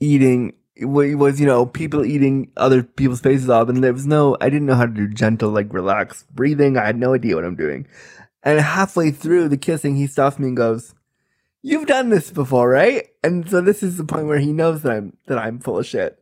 eating 0.00 0.54
it 0.74 0.86
was 0.86 1.40
you 1.40 1.46
know 1.46 1.66
people 1.66 2.04
eating 2.04 2.50
other 2.56 2.82
people's 2.82 3.20
faces 3.20 3.50
off 3.50 3.68
and 3.68 3.82
there 3.82 3.92
was 3.92 4.06
no 4.06 4.36
i 4.40 4.48
didn't 4.48 4.66
know 4.66 4.74
how 4.74 4.86
to 4.86 4.92
do 4.92 5.08
gentle 5.08 5.50
like 5.50 5.72
relaxed 5.72 6.32
breathing. 6.34 6.76
I 6.76 6.86
had 6.86 6.96
no 6.96 7.14
idea 7.14 7.34
what 7.34 7.44
i'm 7.44 7.56
doing. 7.56 7.86
And 8.42 8.60
halfway 8.60 9.10
through 9.10 9.48
the 9.48 9.56
kissing 9.56 9.96
he 9.96 10.06
stops 10.06 10.38
me 10.38 10.48
and 10.48 10.56
goes 10.56 10.94
you've 11.62 11.86
done 11.86 12.08
this 12.10 12.30
before 12.30 12.68
right? 12.68 13.08
And 13.24 13.48
so 13.50 13.60
this 13.60 13.82
is 13.82 13.96
the 13.96 14.04
point 14.04 14.26
where 14.26 14.38
he 14.38 14.52
knows 14.52 14.82
that 14.82 14.92
i'm 14.92 15.16
that 15.26 15.38
i'm 15.38 15.58
full 15.58 15.78
of 15.78 15.86
shit 15.86 16.17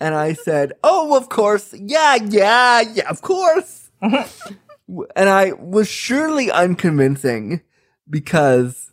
and 0.00 0.14
i 0.14 0.32
said 0.32 0.72
oh 0.82 1.16
of 1.16 1.28
course 1.28 1.74
yeah 1.74 2.16
yeah 2.16 2.80
yeah 2.80 3.08
of 3.08 3.22
course 3.22 3.90
and 4.02 5.28
i 5.28 5.52
was 5.52 5.88
surely 5.88 6.50
unconvincing 6.50 7.60
because 8.08 8.90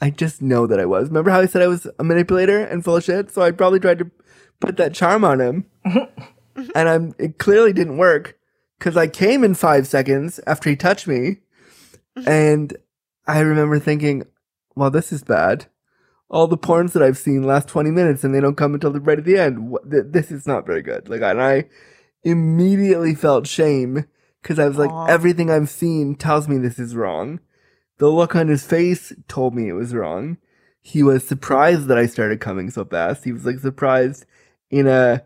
I 0.00 0.10
just 0.10 0.40
know 0.40 0.66
that 0.66 0.78
I 0.78 0.86
was. 0.86 1.08
Remember 1.08 1.30
how 1.30 1.40
I 1.40 1.46
said 1.46 1.62
I 1.62 1.66
was 1.66 1.86
a 1.98 2.04
manipulator 2.04 2.60
and 2.64 2.84
full 2.84 2.96
of 2.96 3.04
shit? 3.04 3.30
So 3.30 3.42
I 3.42 3.50
probably 3.50 3.80
tried 3.80 3.98
to 3.98 4.10
put 4.60 4.76
that 4.76 4.94
charm 4.94 5.24
on 5.24 5.40
him. 5.40 5.66
and 5.84 6.88
I'm 6.88 7.14
it 7.18 7.38
clearly 7.38 7.72
didn't 7.72 7.98
work 7.98 8.38
because 8.78 8.96
I 8.96 9.08
came 9.08 9.42
in 9.42 9.54
five 9.54 9.86
seconds 9.86 10.38
after 10.46 10.70
he 10.70 10.76
touched 10.76 11.06
me. 11.06 11.38
And 12.26 12.76
I 13.28 13.38
remember 13.38 13.78
thinking, 13.78 14.24
well, 14.74 14.90
this 14.90 15.12
is 15.12 15.22
bad. 15.22 15.66
All 16.30 16.46
the 16.46 16.58
porns 16.58 16.92
that 16.92 17.02
I've 17.02 17.18
seen 17.18 17.42
last 17.42 17.68
20 17.68 17.90
minutes 17.90 18.22
and 18.22 18.34
they 18.34 18.40
don't 18.40 18.56
come 18.56 18.74
until 18.74 18.92
the 18.92 19.00
right 19.00 19.18
at 19.18 19.24
the 19.24 19.38
end. 19.38 19.74
This 19.84 20.30
is 20.30 20.46
not 20.46 20.66
very 20.66 20.82
good. 20.82 21.08
Like, 21.08 21.22
and 21.22 21.42
I 21.42 21.64
immediately 22.22 23.14
felt 23.14 23.46
shame 23.46 24.04
because 24.42 24.58
I 24.58 24.68
was 24.68 24.76
like, 24.76 24.90
Aw. 24.90 25.06
everything 25.06 25.50
I've 25.50 25.70
seen 25.70 26.14
tells 26.14 26.46
me 26.48 26.58
this 26.58 26.78
is 26.78 26.94
wrong. 26.94 27.40
The 27.98 28.08
look 28.08 28.36
on 28.36 28.48
his 28.48 28.64
face 28.64 29.12
told 29.26 29.54
me 29.54 29.68
it 29.68 29.72
was 29.72 29.94
wrong. 29.94 30.38
He 30.80 31.02
was 31.02 31.26
surprised 31.26 31.86
that 31.88 31.98
I 31.98 32.06
started 32.06 32.40
coming 32.40 32.70
so 32.70 32.84
fast. 32.84 33.24
He 33.24 33.32
was 33.32 33.44
like 33.44 33.58
surprised 33.58 34.24
in 34.70 34.86
a 34.86 35.24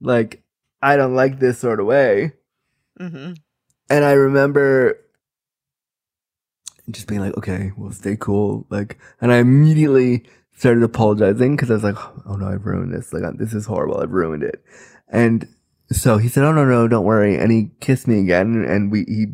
like 0.00 0.42
I 0.82 0.96
don't 0.96 1.14
like 1.14 1.38
this 1.38 1.58
sort 1.58 1.80
of 1.80 1.86
way. 1.86 2.32
hmm 2.98 3.32
And 3.88 4.04
I 4.04 4.12
remember 4.12 4.98
just 6.90 7.06
being 7.06 7.20
like, 7.20 7.36
okay, 7.36 7.72
well, 7.76 7.92
stay 7.92 8.16
cool. 8.16 8.66
Like, 8.70 8.98
and 9.20 9.32
I 9.32 9.38
immediately 9.38 10.24
started 10.56 10.82
apologizing 10.82 11.56
because 11.56 11.70
I 11.70 11.74
was 11.74 11.84
like, 11.84 11.96
oh 12.26 12.36
no, 12.36 12.48
I've 12.48 12.66
ruined 12.66 12.92
this. 12.92 13.12
Like, 13.12 13.22
this 13.38 13.54
is 13.54 13.66
horrible. 13.66 14.00
I've 14.00 14.12
ruined 14.12 14.42
it. 14.42 14.64
And 15.08 15.48
so 15.90 16.18
he 16.18 16.28
said, 16.28 16.44
oh 16.44 16.52
no, 16.52 16.64
no, 16.64 16.88
don't 16.88 17.04
worry. 17.04 17.36
And 17.36 17.52
he 17.52 17.70
kissed 17.80 18.08
me 18.08 18.20
again 18.20 18.64
and 18.66 18.90
we, 18.90 19.04
he 19.04 19.26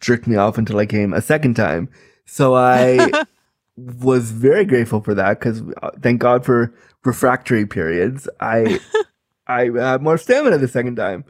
jerked 0.00 0.26
me 0.26 0.36
off 0.36 0.58
until 0.58 0.78
I 0.78 0.86
came 0.86 1.12
a 1.12 1.20
second 1.20 1.54
time. 1.54 1.88
So 2.24 2.54
I 2.54 3.24
was 3.76 4.30
very 4.30 4.64
grateful 4.64 5.00
for 5.00 5.14
that 5.14 5.40
because 5.40 5.62
thank 6.00 6.20
God 6.20 6.44
for 6.44 6.74
refractory 7.04 7.66
periods. 7.66 8.28
I, 8.40 8.80
I 9.46 9.70
had 9.74 10.02
more 10.02 10.18
stamina 10.18 10.58
the 10.58 10.68
second 10.68 10.96
time. 10.96 11.24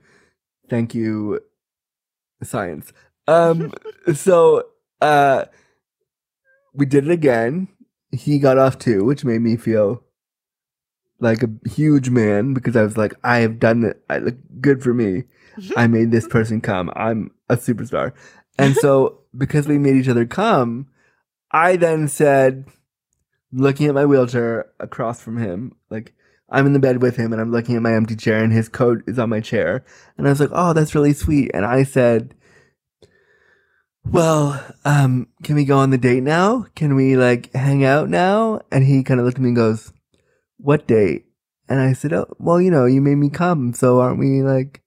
Thank 0.69 0.95
you, 0.95 1.41
science. 2.43 2.93
Um, 3.27 3.73
so 4.15 4.65
uh, 5.01 5.45
we 6.75 6.87
did 6.87 7.07
it 7.07 7.11
again. 7.11 7.69
He 8.13 8.39
got 8.39 8.59
off 8.59 8.79
too, 8.79 9.05
which 9.05 9.25
made 9.25 9.41
me 9.41 9.57
feel 9.57 10.03
like 11.21 11.43
a 11.43 11.51
huge 11.69 12.11
man 12.11 12.55
because 12.55 12.77
I 12.77 12.83
was 12.83 12.97
like, 12.97 13.15
I 13.25 13.39
have 13.39 13.59
done 13.59 13.85
it. 13.85 14.03
I 14.09 14.19
look 14.19 14.37
good 14.61 14.83
for 14.83 14.95
me. 14.95 15.25
I 15.77 15.87
made 15.89 16.11
this 16.11 16.27
person 16.29 16.61
come. 16.61 16.91
I'm 16.95 17.33
a 17.49 17.57
superstar. 17.57 18.13
And 18.59 18.77
so 18.77 19.21
because 19.37 19.69
we 19.69 19.79
made 19.79 19.97
each 19.97 20.09
other 20.09 20.27
come, 20.27 20.89
I 21.51 21.77
then 21.77 22.09
said, 22.09 22.67
looking 23.53 23.87
at 23.87 23.95
my 23.95 24.07
wheelchair 24.07 24.71
across 24.79 25.21
from 25.21 25.39
him, 25.39 25.75
like 25.91 26.15
I'm 26.51 26.67
in 26.67 26.73
the 26.73 26.79
bed 26.79 27.03
with 27.03 27.17
him 27.17 27.33
and 27.33 27.41
I'm 27.41 27.53
looking 27.53 27.77
at 27.77 27.83
my 27.83 27.95
empty 27.95 28.17
chair 28.17 28.43
and 28.43 28.53
his 28.53 28.69
coat 28.69 29.03
is 29.07 29.19
on 29.19 29.31
my 29.31 29.41
chair. 29.41 29.85
And 30.17 30.27
I 30.27 30.31
was 30.31 30.41
like, 30.41 30.51
oh, 30.53 30.73
that's 30.73 30.95
really 30.95 31.13
sweet. 31.13 31.51
And 31.53 31.65
I 31.65 31.83
said, 31.83 32.35
well, 34.11 34.65
um, 34.85 35.29
can 35.43 35.55
we 35.55 35.65
go 35.65 35.79
on 35.79 35.91
the 35.91 35.99
date 35.99 36.23
now? 36.23 36.67
Can 36.75 36.95
we 36.95 37.17
like 37.17 37.53
hang 37.53 37.85
out 37.85 38.09
now? 38.09 38.61
And 38.71 38.85
he 38.85 39.03
kind 39.03 39.21
of 39.21 39.27
looked 39.27 39.39
at 39.39 39.43
me 39.43 39.49
and 39.49 39.57
goes, 39.57 39.93
what 40.57 40.87
date? 40.87 41.27
And 41.69 41.81
I 41.81 41.93
said, 41.93 42.13
oh, 42.13 42.35
well, 42.39 42.61
you 42.61 42.71
know, 42.71 42.87
you 42.87 43.01
made 43.01 43.17
me 43.17 43.29
come. 43.29 43.75
So 43.75 44.01
aren't 44.01 44.19
we 44.19 44.43
like 44.43 44.83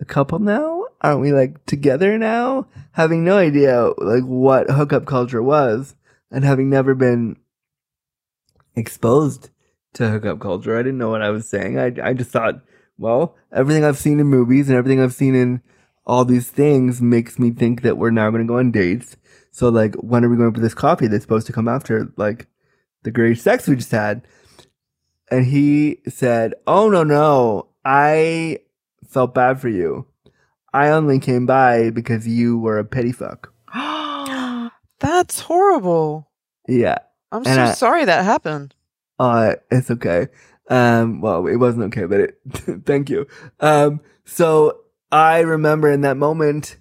a 0.00 0.04
couple 0.04 0.38
now? 0.38 0.86
Aren't 1.00 1.20
we 1.20 1.32
like 1.32 1.64
together 1.66 2.16
now? 2.16 2.66
Having 2.92 3.24
no 3.24 3.36
idea 3.36 3.92
like 3.98 4.22
what 4.22 4.70
hookup 4.70 5.06
culture 5.06 5.42
was 5.42 5.96
and 6.30 6.44
having 6.44 6.70
never 6.70 6.94
been 6.94 7.36
exposed 8.76 9.50
to 9.94 10.08
hookup 10.08 10.40
culture. 10.40 10.78
I 10.78 10.82
didn't 10.82 10.98
know 10.98 11.10
what 11.10 11.22
I 11.22 11.30
was 11.30 11.48
saying. 11.48 11.78
I, 11.78 11.92
I 12.02 12.12
just 12.12 12.30
thought, 12.30 12.62
well, 12.98 13.36
everything 13.52 13.84
I've 13.84 13.98
seen 13.98 14.20
in 14.20 14.26
movies 14.26 14.68
and 14.68 14.78
everything 14.78 15.00
I've 15.00 15.14
seen 15.14 15.34
in 15.34 15.60
all 16.06 16.24
these 16.24 16.50
things 16.50 17.00
makes 17.00 17.38
me 17.38 17.50
think 17.50 17.82
that 17.82 17.96
we're 17.96 18.10
now 18.10 18.30
going 18.30 18.42
to 18.42 18.48
go 18.48 18.58
on 18.58 18.70
dates. 18.70 19.16
So, 19.50 19.68
like, 19.68 19.94
when 19.96 20.24
are 20.24 20.28
we 20.28 20.36
going 20.36 20.52
for 20.52 20.60
this 20.60 20.74
coffee 20.74 21.06
that's 21.06 21.22
supposed 21.24 21.46
to 21.46 21.52
come 21.52 21.68
after, 21.68 22.12
like, 22.16 22.46
the 23.04 23.10
great 23.10 23.38
sex 23.38 23.66
we 23.68 23.76
just 23.76 23.90
had? 23.92 24.22
And 25.30 25.46
he 25.46 25.98
said, 26.08 26.54
Oh, 26.66 26.90
no, 26.90 27.02
no. 27.04 27.68
I 27.84 28.58
felt 29.08 29.34
bad 29.34 29.60
for 29.60 29.68
you. 29.68 30.06
I 30.72 30.88
only 30.88 31.18
came 31.20 31.46
by 31.46 31.90
because 31.90 32.26
you 32.26 32.58
were 32.58 32.78
a 32.78 32.84
petty 32.84 33.12
fuck. 33.12 33.52
That's 35.00 35.40
horrible. 35.40 36.30
Yeah. 36.68 36.98
I'm 37.32 37.38
And 37.46 37.54
so 37.54 37.62
I- 37.62 37.72
sorry 37.72 38.04
that 38.04 38.24
happened. 38.24 38.74
Uh, 39.18 39.54
it's 39.70 39.90
okay. 39.90 40.28
Um, 40.68 41.20
well, 41.20 41.46
it 41.46 41.56
wasn't 41.56 41.84
okay, 41.84 42.06
but 42.06 42.20
it, 42.20 42.38
thank 42.86 43.08
you. 43.10 43.26
Um, 43.60 44.00
so 44.24 44.80
I 45.10 45.40
remember 45.40 45.90
in 45.90 46.00
that 46.02 46.16
moment, 46.16 46.76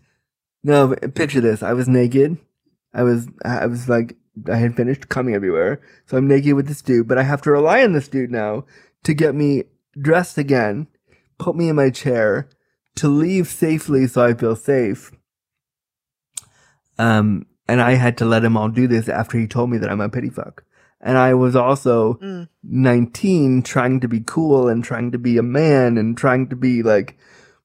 no, 0.63 0.95
picture 1.13 1.41
this. 1.41 1.61
I 1.61 1.73
was 1.73 1.87
naked. 1.87 2.37
I 2.93 3.03
was, 3.03 3.27
I 3.43 3.65
was 3.65 3.89
like, 3.89 4.15
I 4.51 4.55
had 4.55 4.75
finished 4.75 5.09
coming 5.09 5.35
everywhere. 5.35 5.81
So 6.07 6.17
I'm 6.17 6.27
naked 6.27 6.53
with 6.55 6.67
this 6.67 6.81
dude, 6.81 7.07
but 7.07 7.17
I 7.17 7.23
have 7.23 7.41
to 7.43 7.51
rely 7.51 7.83
on 7.83 7.93
this 7.93 8.07
dude 8.07 8.31
now 8.31 8.65
to 9.03 9.13
get 9.13 9.35
me 9.35 9.63
dressed 9.99 10.37
again, 10.37 10.87
put 11.37 11.55
me 11.55 11.69
in 11.69 11.75
my 11.75 11.89
chair, 11.89 12.49
to 12.95 13.07
leave 13.07 13.47
safely 13.47 14.07
so 14.07 14.23
I 14.23 14.33
feel 14.33 14.55
safe. 14.55 15.11
Um, 16.97 17.45
and 17.67 17.81
I 17.81 17.93
had 17.93 18.17
to 18.19 18.25
let 18.25 18.43
him 18.43 18.57
all 18.57 18.69
do 18.69 18.87
this 18.87 19.09
after 19.09 19.37
he 19.37 19.47
told 19.47 19.69
me 19.69 19.77
that 19.79 19.89
I'm 19.89 20.01
a 20.01 20.09
pity 20.09 20.29
fuck. 20.29 20.63
And 21.01 21.17
I 21.17 21.33
was 21.33 21.55
also 21.55 22.13
Mm. 22.15 22.47
19 22.63 23.61
trying 23.63 23.99
to 23.99 24.07
be 24.07 24.21
cool 24.25 24.67
and 24.69 24.83
trying 24.83 25.11
to 25.11 25.17
be 25.17 25.37
a 25.37 25.43
man 25.43 25.97
and 25.97 26.17
trying 26.17 26.47
to 26.49 26.55
be 26.55 26.81
like, 26.81 27.17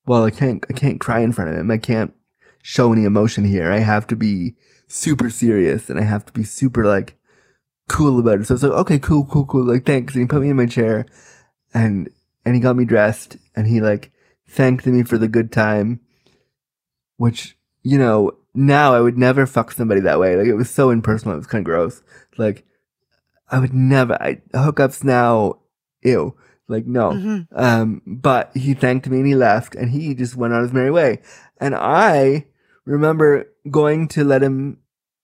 well, 0.08 0.24
I 0.24 0.30
can't, 0.30 0.64
I 0.70 0.72
can't 0.72 1.00
cry 1.00 1.20
in 1.20 1.32
front 1.32 1.50
of 1.50 1.56
him. 1.56 1.70
I 1.70 1.78
can't 1.78 2.14
show 2.62 2.92
any 2.92 3.04
emotion 3.04 3.44
here. 3.44 3.70
I 3.70 3.78
have 3.80 4.06
to 4.08 4.16
be 4.16 4.54
super 4.86 5.28
serious 5.28 5.90
and 5.90 6.00
I 6.00 6.02
have 6.02 6.24
to 6.26 6.32
be 6.32 6.44
super 6.44 6.86
like 6.86 7.16
cool 7.88 8.18
about 8.18 8.40
it. 8.40 8.46
So 8.46 8.54
it's 8.54 8.62
like, 8.62 8.72
okay, 8.72 8.98
cool, 8.98 9.26
cool, 9.26 9.44
cool. 9.44 9.64
Like, 9.64 9.84
thanks. 9.84 10.14
And 10.14 10.22
he 10.22 10.26
put 10.26 10.42
me 10.42 10.50
in 10.50 10.56
my 10.56 10.66
chair 10.66 11.06
and, 11.74 12.08
and 12.44 12.54
he 12.54 12.60
got 12.60 12.76
me 12.76 12.86
dressed 12.86 13.36
and 13.54 13.66
he 13.66 13.80
like 13.80 14.10
thanked 14.48 14.86
me 14.86 15.02
for 15.02 15.18
the 15.18 15.28
good 15.28 15.52
time, 15.52 16.00
which, 17.18 17.56
you 17.82 17.98
know, 17.98 18.32
now 18.54 18.94
I 18.94 19.00
would 19.00 19.18
never 19.18 19.46
fuck 19.46 19.72
somebody 19.72 20.00
that 20.00 20.18
way. 20.18 20.36
Like, 20.36 20.46
it 20.46 20.54
was 20.54 20.70
so 20.70 20.90
impersonal. 20.90 21.34
It 21.34 21.38
was 21.38 21.46
kind 21.46 21.60
of 21.60 21.66
gross. 21.66 22.02
Like, 22.38 22.64
I 23.50 23.58
would 23.58 23.74
never, 23.74 24.14
I, 24.14 24.40
hookups 24.54 25.04
now, 25.04 25.60
ew. 26.02 26.34
Like, 26.68 26.86
no. 26.86 27.12
Mhm. 27.12 27.46
Um, 27.52 28.02
but 28.06 28.54
he 28.54 28.74
thanked 28.74 29.08
me 29.08 29.18
and 29.18 29.26
he 29.26 29.34
left 29.34 29.74
and 29.74 29.90
he 29.90 30.14
just 30.14 30.36
went 30.36 30.52
on 30.52 30.62
his 30.62 30.72
merry 30.72 30.90
way. 30.90 31.20
And 31.60 31.74
I 31.74 32.46
remember 32.84 33.46
going 33.70 34.06
to 34.08 34.24
let 34.24 34.42
him, 34.42 34.78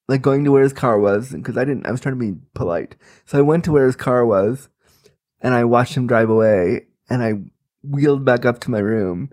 like 0.08 0.22
going 0.22 0.44
to 0.44 0.50
where 0.52 0.62
his 0.62 0.72
car 0.72 0.98
was 0.98 1.32
because 1.32 1.56
I 1.56 1.64
didn't, 1.64 1.86
I 1.86 1.90
was 1.90 2.00
trying 2.00 2.18
to 2.18 2.32
be 2.32 2.38
polite. 2.54 2.96
So 3.26 3.38
I 3.38 3.42
went 3.42 3.64
to 3.64 3.72
where 3.72 3.86
his 3.86 3.96
car 3.96 4.24
was 4.24 4.68
and 5.40 5.54
I 5.54 5.64
watched 5.64 5.94
him 5.96 6.06
drive 6.06 6.30
away 6.30 6.86
and 7.08 7.22
I 7.22 7.34
wheeled 7.82 8.24
back 8.24 8.44
up 8.44 8.58
to 8.60 8.70
my 8.70 8.78
room 8.80 9.30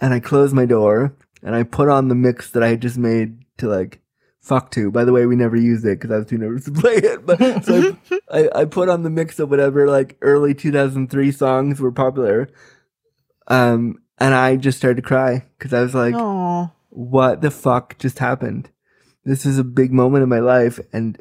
and 0.00 0.12
I 0.14 0.20
closed 0.20 0.54
my 0.54 0.66
door 0.66 1.14
and 1.42 1.54
I 1.54 1.62
put 1.62 1.88
on 1.88 2.08
the 2.08 2.14
mix 2.14 2.50
that 2.50 2.62
I 2.62 2.68
had 2.68 2.82
just 2.82 2.98
made 2.98 3.38
to 3.58 3.68
like 3.68 4.00
fuck 4.48 4.70
to. 4.72 4.90
By 4.90 5.04
the 5.04 5.12
way, 5.12 5.26
we 5.26 5.36
never 5.36 5.56
used 5.56 5.84
it 5.84 6.00
because 6.00 6.10
I 6.10 6.16
was 6.16 6.26
too 6.26 6.38
nervous 6.38 6.64
to 6.64 6.72
play 6.80 6.94
it. 6.94 7.26
But 7.26 7.64
so 7.64 7.96
I, 8.30 8.48
I 8.54 8.64
put 8.64 8.88
on 8.88 9.02
the 9.02 9.10
mix 9.10 9.38
of 9.38 9.50
whatever 9.50 9.88
like 9.88 10.16
early 10.22 10.54
2003 10.54 11.30
songs 11.32 11.80
were 11.80 11.92
popular. 11.92 12.48
Um, 13.46 13.98
and 14.18 14.34
I 14.34 14.56
just 14.56 14.78
started 14.78 14.96
to 14.96 15.06
cry 15.06 15.44
because 15.58 15.72
I 15.72 15.82
was 15.82 15.94
like, 15.94 16.14
Aw. 16.14 16.70
what 16.88 17.42
the 17.42 17.50
fuck 17.50 17.98
just 17.98 18.18
happened? 18.18 18.70
This 19.24 19.44
is 19.44 19.58
a 19.58 19.64
big 19.64 19.92
moment 19.92 20.22
in 20.22 20.28
my 20.28 20.38
life, 20.38 20.80
and 20.92 21.20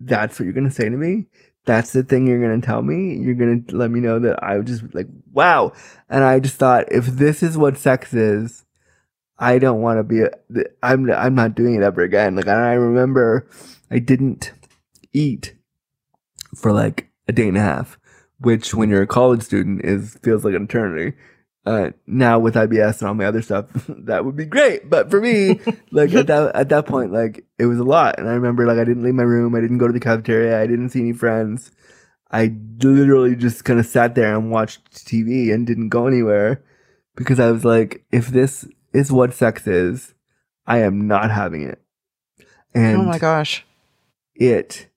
that's 0.00 0.38
what 0.38 0.44
you're 0.44 0.54
gonna 0.54 0.70
say 0.70 0.88
to 0.88 0.96
me. 0.96 1.26
That's 1.66 1.92
the 1.92 2.02
thing 2.02 2.26
you're 2.26 2.40
gonna 2.40 2.60
tell 2.60 2.82
me. 2.82 3.16
You're 3.16 3.34
gonna 3.34 3.60
let 3.70 3.90
me 3.90 4.00
know 4.00 4.18
that 4.18 4.42
I 4.42 4.56
was 4.56 4.66
just 4.66 4.94
like, 4.94 5.08
wow. 5.32 5.72
And 6.08 6.24
I 6.24 6.40
just 6.40 6.56
thought, 6.56 6.90
if 6.90 7.06
this 7.06 7.42
is 7.42 7.56
what 7.58 7.76
sex 7.76 8.14
is, 8.14 8.64
I 9.38 9.58
don't 9.58 9.80
want 9.80 9.98
to 9.98 10.04
be. 10.04 10.22
A, 10.22 10.30
I'm. 10.82 11.10
I'm 11.10 11.34
not 11.34 11.54
doing 11.54 11.74
it 11.74 11.82
ever 11.82 12.02
again. 12.02 12.36
Like, 12.36 12.48
I 12.48 12.74
remember, 12.74 13.48
I 13.90 13.98
didn't 13.98 14.52
eat 15.12 15.54
for 16.54 16.72
like 16.72 17.10
a 17.26 17.32
day 17.32 17.48
and 17.48 17.56
a 17.56 17.60
half 17.60 17.98
which 18.44 18.74
when 18.74 18.90
you're 18.90 19.02
a 19.02 19.06
college 19.06 19.42
student 19.42 19.84
is 19.84 20.18
feels 20.22 20.44
like 20.44 20.54
an 20.54 20.64
eternity. 20.64 21.16
Uh, 21.66 21.90
now 22.06 22.38
with 22.38 22.56
IBS 22.56 23.00
and 23.00 23.08
all 23.08 23.14
my 23.14 23.24
other 23.24 23.40
stuff, 23.40 23.66
that 23.88 24.24
would 24.24 24.36
be 24.36 24.44
great. 24.44 24.88
But 24.90 25.10
for 25.10 25.20
me, 25.20 25.60
like 25.90 26.12
at 26.12 26.26
that 26.26 26.54
at 26.54 26.68
that 26.68 26.86
point, 26.86 27.12
like 27.12 27.44
it 27.58 27.66
was 27.66 27.78
a 27.78 27.84
lot. 27.84 28.18
And 28.18 28.28
I 28.28 28.32
remember 28.32 28.66
like 28.66 28.78
I 28.78 28.84
didn't 28.84 29.02
leave 29.02 29.14
my 29.14 29.22
room, 29.22 29.54
I 29.54 29.60
didn't 29.60 29.78
go 29.78 29.86
to 29.86 29.92
the 29.92 30.00
cafeteria, 30.00 30.60
I 30.60 30.66
didn't 30.66 30.90
see 30.90 31.00
any 31.00 31.12
friends. 31.12 31.70
I 32.30 32.54
literally 32.82 33.36
just 33.36 33.64
kind 33.64 33.78
of 33.78 33.86
sat 33.86 34.14
there 34.14 34.34
and 34.34 34.50
watched 34.50 35.06
TV 35.06 35.54
and 35.54 35.66
didn't 35.66 35.90
go 35.90 36.06
anywhere 36.06 36.64
because 37.14 37.38
I 37.38 37.50
was 37.52 37.64
like, 37.64 38.04
if 38.10 38.28
this 38.28 38.66
is 38.94 39.12
what 39.12 39.34
sex 39.34 39.66
is, 39.66 40.14
I 40.66 40.78
am 40.78 41.06
not 41.06 41.30
having 41.30 41.62
it. 41.62 41.82
And 42.74 42.96
oh 42.96 43.04
my 43.04 43.18
gosh. 43.18 43.64
it 44.34 44.88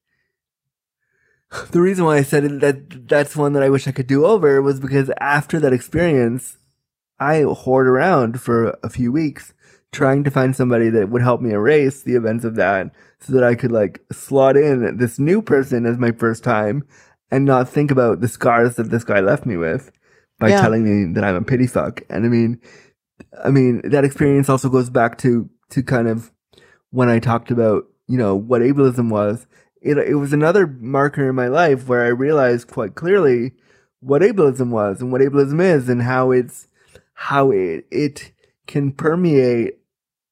the 1.72 1.82
reason 1.82 2.06
why 2.06 2.18
I 2.18 2.24
said 2.24 2.60
that 2.62 3.08
that's 3.08 3.36
one 3.36 3.54
that 3.54 3.64
I 3.64 3.70
wish 3.70 3.88
I 3.88 3.92
could 3.92 4.08
do 4.08 4.26
over 4.26 4.62
was 4.62 4.80
because 4.80 5.10
after 5.20 5.60
that 5.60 5.74
experience, 5.74 6.58
I 7.20 7.42
whored 7.42 7.86
around 7.86 8.42
for 8.42 8.78
a 8.84 8.90
few 8.90 9.12
weeks 9.12 9.54
trying 9.92 10.24
to 10.26 10.32
find 10.32 10.56
somebody 10.56 10.90
that 10.90 11.10
would 11.10 11.22
help 11.22 11.42
me 11.42 11.52
erase 11.52 12.04
the 12.04 12.16
events 12.16 12.44
of 12.44 12.56
that 12.56 12.92
so 13.20 13.32
that 13.34 13.44
I 13.44 13.56
could 13.56 13.72
like 13.72 14.02
slot 14.12 14.58
in 14.58 14.98
this 14.98 15.18
new 15.18 15.42
person 15.42 15.86
as 15.86 15.98
my 15.98 16.12
first 16.12 16.44
time 16.44 16.86
and 17.32 17.46
not 17.46 17.70
think 17.70 17.92
about 17.92 18.20
the 18.20 18.28
scars 18.28 18.76
that 18.76 18.90
this 18.90 19.04
guy 19.06 19.22
left 19.22 19.46
me 19.46 19.56
with 19.56 19.92
by 20.40 20.50
Yeah. 20.50 20.62
telling 20.62 20.84
me 20.84 21.14
that 21.14 21.24
I'm 21.24 21.36
a 21.36 21.42
pity 21.42 21.66
fuck. 21.66 22.02
And 22.10 22.26
I 22.26 22.30
mean, 22.30 22.60
I 23.44 23.50
mean, 23.50 23.82
that 23.90 24.06
experience 24.06 24.50
also 24.50 24.70
goes 24.70 24.90
back 24.90 25.18
to, 25.20 25.50
to 25.70 25.84
kind 25.84 26.08
of 26.08 26.32
when 26.92 27.10
I 27.10 27.20
talked 27.20 27.52
about, 27.52 27.86
you 28.08 28.18
know, 28.18 28.36
what 28.36 28.62
ableism 28.62 29.10
was. 29.10 29.48
It, 29.82 29.98
it 29.98 30.16
was 30.16 30.34
another 30.34 30.68
marker 30.68 31.30
in 31.30 31.36
my 31.36 31.48
life 31.48 31.88
where 31.88 32.04
I 32.04 32.10
realized 32.10 32.68
quite 32.68 32.96
clearly 32.96 33.54
what 34.00 34.22
ableism 34.22 34.70
was 34.70 35.02
and 35.02 35.12
what 35.12 35.22
ableism 35.22 35.62
is 35.62 35.90
and 35.90 36.02
how 36.02 36.32
it's, 36.32 36.68
how 37.14 37.52
it, 37.52 37.86
it 37.92 38.32
can 38.66 38.92
permeate 38.92 39.80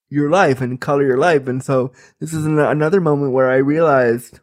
your 0.10 0.30
life 0.30 0.62
and 0.62 0.82
color 0.82 1.04
your 1.04 1.18
life. 1.18 1.48
And 1.48 1.64
so 1.64 1.92
this 2.20 2.34
is 2.34 2.46
an, 2.46 2.60
another 2.60 3.02
moment 3.02 3.34
where 3.34 3.50
I 3.50 3.58
realized 3.58 4.40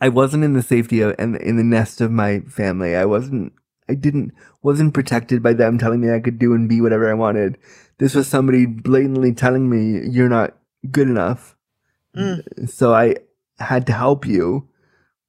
I 0.00 0.08
wasn't 0.08 0.44
in 0.44 0.52
the 0.52 0.62
safety 0.62 1.00
of 1.00 1.14
and 1.18 1.36
in 1.36 1.56
the 1.56 1.64
nest 1.64 2.00
of 2.00 2.10
my 2.10 2.40
family. 2.40 2.96
I 2.96 3.04
wasn't 3.04 3.52
I 3.88 3.94
didn't 3.94 4.32
wasn't 4.62 4.94
protected 4.94 5.42
by 5.42 5.52
them 5.52 5.78
telling 5.78 6.00
me 6.00 6.10
I 6.10 6.20
could 6.20 6.38
do 6.38 6.54
and 6.54 6.68
be 6.68 6.80
whatever 6.80 7.10
I 7.10 7.14
wanted. 7.14 7.58
This 7.98 8.14
was 8.14 8.26
somebody 8.26 8.66
blatantly 8.66 9.32
telling 9.32 9.68
me 9.68 10.08
you're 10.10 10.28
not 10.28 10.56
good 10.90 11.08
enough. 11.08 11.56
Mm. 12.16 12.68
So 12.68 12.94
I 12.94 13.16
had 13.58 13.86
to 13.86 13.92
help 13.92 14.26
you, 14.26 14.68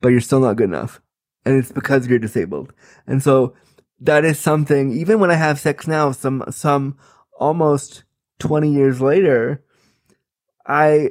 but 0.02 0.10
you're 0.10 0.22
still 0.22 0.40
not 0.40 0.56
good 0.56 0.70
enough. 0.70 1.02
And 1.46 1.58
it's 1.58 1.72
because 1.72 2.08
you're 2.08 2.20
disabled. 2.20 2.74
And 3.06 3.22
so 3.22 3.54
that 4.00 4.26
is 4.26 4.40
something 4.40 4.92
even 4.92 5.20
when 5.20 5.32
I 5.32 5.36
have 5.36 5.60
sex 5.60 5.88
now, 5.88 6.12
some 6.12 6.44
some 6.50 6.98
almost 7.38 8.04
20 8.40 8.72
years 8.72 9.02
later, 9.02 9.64
I 10.66 11.10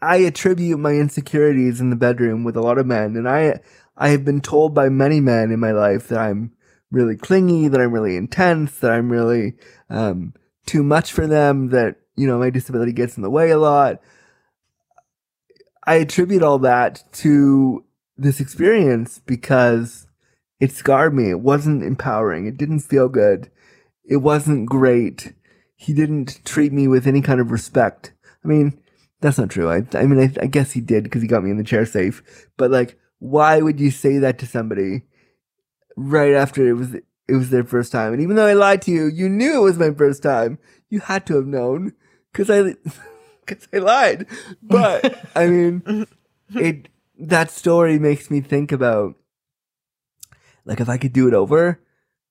I 0.00 0.18
attribute 0.18 0.78
my 0.78 0.92
insecurities 0.92 1.80
in 1.80 1.90
the 1.90 1.96
bedroom 1.96 2.44
with 2.44 2.56
a 2.56 2.60
lot 2.60 2.78
of 2.78 2.86
men, 2.86 3.16
and 3.16 3.28
I 3.28 3.60
I 3.98 4.10
have 4.10 4.24
been 4.24 4.40
told 4.40 4.74
by 4.74 4.88
many 4.88 5.20
men 5.20 5.50
in 5.50 5.58
my 5.58 5.72
life 5.72 6.08
that 6.08 6.20
I'm 6.20 6.52
really 6.90 7.16
clingy, 7.16 7.68
that 7.68 7.80
I'm 7.80 7.92
really 7.92 8.16
intense, 8.16 8.78
that 8.78 8.92
I'm 8.92 9.10
really 9.10 9.54
um, 9.90 10.34
too 10.66 10.82
much 10.82 11.12
for 11.12 11.26
them, 11.26 11.70
that 11.70 11.96
you 12.16 12.26
know 12.26 12.38
my 12.38 12.50
disability 12.50 12.92
gets 12.92 13.16
in 13.16 13.22
the 13.22 13.30
way 13.30 13.50
a 13.50 13.58
lot. 13.58 14.00
I 15.84 15.96
attribute 15.96 16.42
all 16.42 16.58
that 16.60 17.02
to 17.14 17.84
this 18.16 18.40
experience 18.40 19.20
because 19.26 20.06
it 20.60 20.72
scarred 20.72 21.14
me. 21.14 21.30
It 21.30 21.40
wasn't 21.40 21.82
empowering. 21.82 22.46
It 22.46 22.56
didn't 22.56 22.80
feel 22.80 23.08
good. 23.08 23.50
It 24.04 24.18
wasn't 24.18 24.68
great. 24.68 25.34
He 25.76 25.92
didn't 25.92 26.44
treat 26.44 26.72
me 26.72 26.88
with 26.88 27.06
any 27.06 27.20
kind 27.20 27.40
of 27.40 27.50
respect. 27.50 28.12
I 28.44 28.48
mean, 28.48 28.78
that's 29.20 29.38
not 29.38 29.50
true. 29.50 29.70
I, 29.70 29.82
I 29.94 30.06
mean, 30.06 30.20
I, 30.20 30.42
I 30.42 30.46
guess 30.46 30.72
he 30.72 30.80
did 30.80 31.04
because 31.04 31.22
he 31.22 31.28
got 31.28 31.42
me 31.42 31.50
in 31.50 31.58
the 31.58 31.64
chair 31.64 31.86
safe. 31.86 32.22
But 32.56 32.70
like, 32.70 32.98
why 33.18 33.60
would 33.60 33.80
you 33.80 33.90
say 33.90 34.18
that 34.18 34.38
to 34.38 34.46
somebody 34.46 35.02
right 35.96 36.34
after 36.34 36.66
it 36.66 36.74
was 36.74 36.94
it 36.94 37.04
was 37.28 37.50
their 37.50 37.64
first 37.64 37.92
time? 37.92 38.12
And 38.12 38.22
even 38.22 38.36
though 38.36 38.46
I 38.46 38.54
lied 38.54 38.82
to 38.82 38.90
you, 38.90 39.06
you 39.06 39.28
knew 39.28 39.58
it 39.58 39.64
was 39.64 39.78
my 39.78 39.90
first 39.90 40.22
time. 40.22 40.58
You 40.88 41.00
had 41.00 41.26
to 41.26 41.36
have 41.36 41.46
known 41.46 41.92
because 42.32 42.50
I 42.50 42.74
because 43.46 43.68
I 43.72 43.78
lied. 43.78 44.26
But 44.62 45.24
I 45.34 45.46
mean, 45.46 46.06
it 46.54 46.88
that 47.18 47.50
story 47.50 47.98
makes 47.98 48.30
me 48.30 48.40
think 48.40 48.72
about 48.72 49.16
like 50.64 50.80
if 50.80 50.88
I 50.88 50.98
could 50.98 51.12
do 51.12 51.26
it 51.28 51.34
over, 51.34 51.80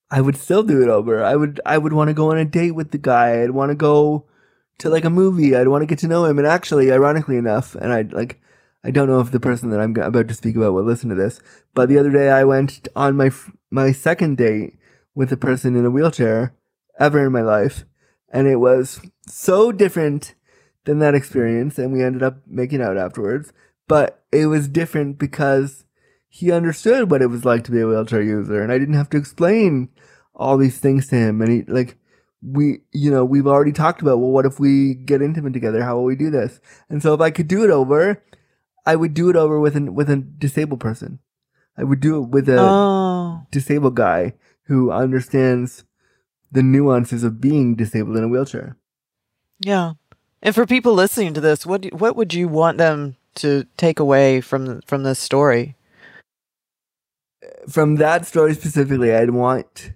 I 0.10 0.22
would 0.22 0.38
still 0.38 0.64
do 0.64 0.82
it 0.82 0.90
over. 0.90 1.24
I 1.24 1.36
would 1.36 1.60
I 1.66 1.78
would 1.78 1.94
want 1.94 2.10
to 2.10 2.14
go 2.14 2.32
on 2.32 2.38
a 2.38 2.46
date 2.46 2.72
with 2.72 2.92
the 2.92 2.98
guy. 2.98 3.42
I'd 3.42 3.52
want 3.52 3.72
to 3.72 3.76
go 3.76 4.26
to 4.80 4.90
like 4.90 5.06
a 5.06 5.10
movie. 5.10 5.56
I'd 5.56 5.68
want 5.68 5.82
to 5.82 5.88
get 5.88 6.00
to 6.00 6.08
know 6.08 6.26
him. 6.26 6.38
And 6.38 6.48
actually, 6.48 6.92
ironically 6.92 7.38
enough, 7.38 7.76
and 7.76 7.92
I 7.92 8.04
like 8.04 8.40
I 8.84 8.92
don't 8.92 9.08
know 9.08 9.20
if 9.20 9.32
the 9.32 9.40
person 9.40 9.70
that 9.72 9.80
I'm 9.80 9.96
about 9.98 10.28
to 10.28 10.34
speak 10.34 10.56
about 10.56 10.74
will 10.74 10.84
listen 10.84 11.10
to 11.10 11.16
this, 11.16 11.40
but 11.74 11.90
the 11.90 11.98
other 11.98 12.12
day 12.12 12.30
I 12.30 12.44
went 12.44 12.88
on 12.96 13.18
my 13.18 13.32
my 13.70 13.92
second 13.92 14.38
date 14.38 14.78
with 15.16 15.32
a 15.32 15.38
person 15.38 15.76
in 15.76 15.86
a 15.86 15.92
wheelchair 15.92 16.54
ever 17.00 17.26
in 17.26 17.32
my 17.32 17.42
life, 17.42 17.86
and 18.32 18.48
it 18.48 18.58
was 18.58 19.02
so 19.28 19.72
different 19.72 20.36
than 20.86 21.00
that 21.00 21.16
experience, 21.16 21.78
and 21.78 21.92
we 21.92 22.04
ended 22.04 22.24
up 22.24 22.38
making 22.48 22.82
out 22.82 22.98
afterwards. 22.98 23.52
But 23.88 24.24
it 24.32 24.48
was 24.48 24.68
different 24.68 25.18
because 25.18 25.86
he 26.30 26.52
understood 26.52 27.10
what 27.10 27.22
it 27.22 27.28
was 27.28 27.46
like 27.46 27.64
to 27.66 27.72
be 27.72 27.82
a 27.82 27.88
wheelchair 27.88 28.22
user, 28.22 28.62
and 28.62 28.72
I 28.72 28.78
didn't 28.78 28.96
have 28.96 29.10
to 29.12 29.18
explain 29.18 29.90
all 30.36 30.58
these 30.58 30.78
things 30.78 31.08
to 31.08 31.16
him. 31.16 31.42
And 31.42 31.52
he 31.52 31.64
like 31.68 31.98
we, 32.42 32.82
you 32.94 33.10
know, 33.10 33.26
we've 33.26 33.48
already 33.48 33.72
talked 33.72 34.02
about 34.02 34.20
well, 34.20 34.32
what 34.32 34.46
if 34.46 34.60
we 34.60 34.94
get 34.94 35.22
intimate 35.22 35.54
together? 35.54 35.84
How 35.84 35.96
will 35.96 36.04
we 36.04 36.16
do 36.16 36.30
this? 36.30 36.60
And 36.90 37.02
so 37.02 37.14
if 37.14 37.22
I 37.22 37.32
could 37.32 37.48
do 37.48 37.64
it 37.64 37.72
over, 37.72 38.24
I 38.88 38.96
would 38.96 39.14
do 39.14 39.30
it 39.30 39.36
over 39.36 39.60
with 39.60 39.76
an 39.76 39.94
with 39.94 40.10
a 40.10 40.16
disabled 40.18 40.80
person. 40.80 41.20
I 41.78 41.84
would 41.84 42.00
do 42.00 42.24
it 42.24 42.30
with 42.30 42.50
a 42.50 42.60
Oh. 42.60 43.42
disabled 43.52 43.96
guy 43.96 44.34
who 44.64 44.92
understands 44.92 45.84
the 46.52 46.64
nuances 46.64 47.24
of 47.24 47.42
being 47.42 47.76
disabled 47.76 48.18
in 48.18 48.24
a 48.24 48.28
wheelchair. 48.28 48.78
Yeah. 49.60 49.94
And 50.42 50.56
for 50.56 50.66
people 50.66 50.94
listening 50.94 51.34
to 51.34 51.42
this, 51.42 51.66
what 51.66 51.82
do, 51.82 51.90
what 51.90 52.16
would 52.16 52.34
you 52.34 52.48
want 52.48 52.78
them 52.78 53.16
to 53.36 53.66
take 53.76 54.00
away 54.00 54.42
from 54.42 54.82
from 54.88 55.04
this 55.04 55.20
story? 55.20 55.76
from 57.70 57.96
that 57.96 58.26
story 58.26 58.54
specifically, 58.54 59.14
I'd 59.14 59.32
want 59.32 59.92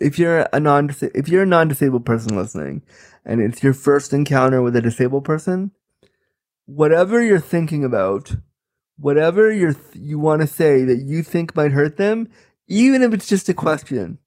if 0.00 0.18
you're 0.18 0.46
a 0.52 0.60
non 0.60 0.90
if 1.14 1.28
you're 1.28 1.42
a 1.44 1.46
non 1.46 1.68
disabled 1.68 2.04
person 2.04 2.36
listening, 2.36 2.82
and 3.24 3.40
it's 3.40 3.62
your 3.62 3.72
first 3.74 4.12
encounter 4.12 4.60
with 4.62 4.76
a 4.76 4.82
disabled 4.82 5.24
person, 5.24 5.70
whatever 6.66 7.22
you're 7.22 7.40
thinking 7.40 7.84
about, 7.84 8.36
whatever 8.98 9.50
you're 9.50 9.76
you 9.94 10.18
want 10.18 10.42
to 10.42 10.46
say 10.46 10.84
that 10.84 11.02
you 11.04 11.22
think 11.22 11.56
might 11.56 11.72
hurt 11.72 11.96
them, 11.96 12.28
even 12.68 13.02
if 13.02 13.12
it's 13.12 13.28
just 13.28 13.48
a 13.48 13.54
question, 13.54 14.18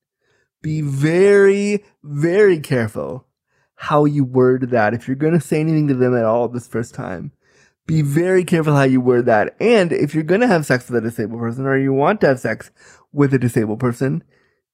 be 0.62 0.82
very 0.82 1.84
very 2.04 2.60
careful 2.60 3.28
how 3.76 4.06
you 4.06 4.24
word 4.24 4.70
that. 4.70 4.94
If 4.94 5.08
you're 5.08 5.16
going 5.16 5.34
to 5.34 5.42
say 5.42 5.60
anything 5.60 5.88
to 5.90 5.94
them 5.94 6.16
at 6.16 6.26
all 6.26 6.48
this 6.48 6.68
first 6.68 6.94
time, 6.94 7.32
be 7.86 8.02
very 8.02 8.46
careful 8.46 8.76
how 8.76 8.84
you 8.84 9.02
word 9.02 9.26
that. 9.26 9.56
And 9.60 9.92
if 9.92 10.14
you're 10.14 10.24
going 10.24 10.42
to 10.42 10.48
have 10.48 10.66
sex 10.66 10.90
with 10.90 11.04
a 11.04 11.10
disabled 11.10 11.42
person 11.42 11.66
or 11.66 11.78
you 11.78 11.94
want 11.94 12.22
to 12.22 12.28
have 12.28 12.40
sex 12.40 12.72
with 13.12 13.34
a 13.34 13.40
disabled 13.40 13.80
person, 13.80 14.24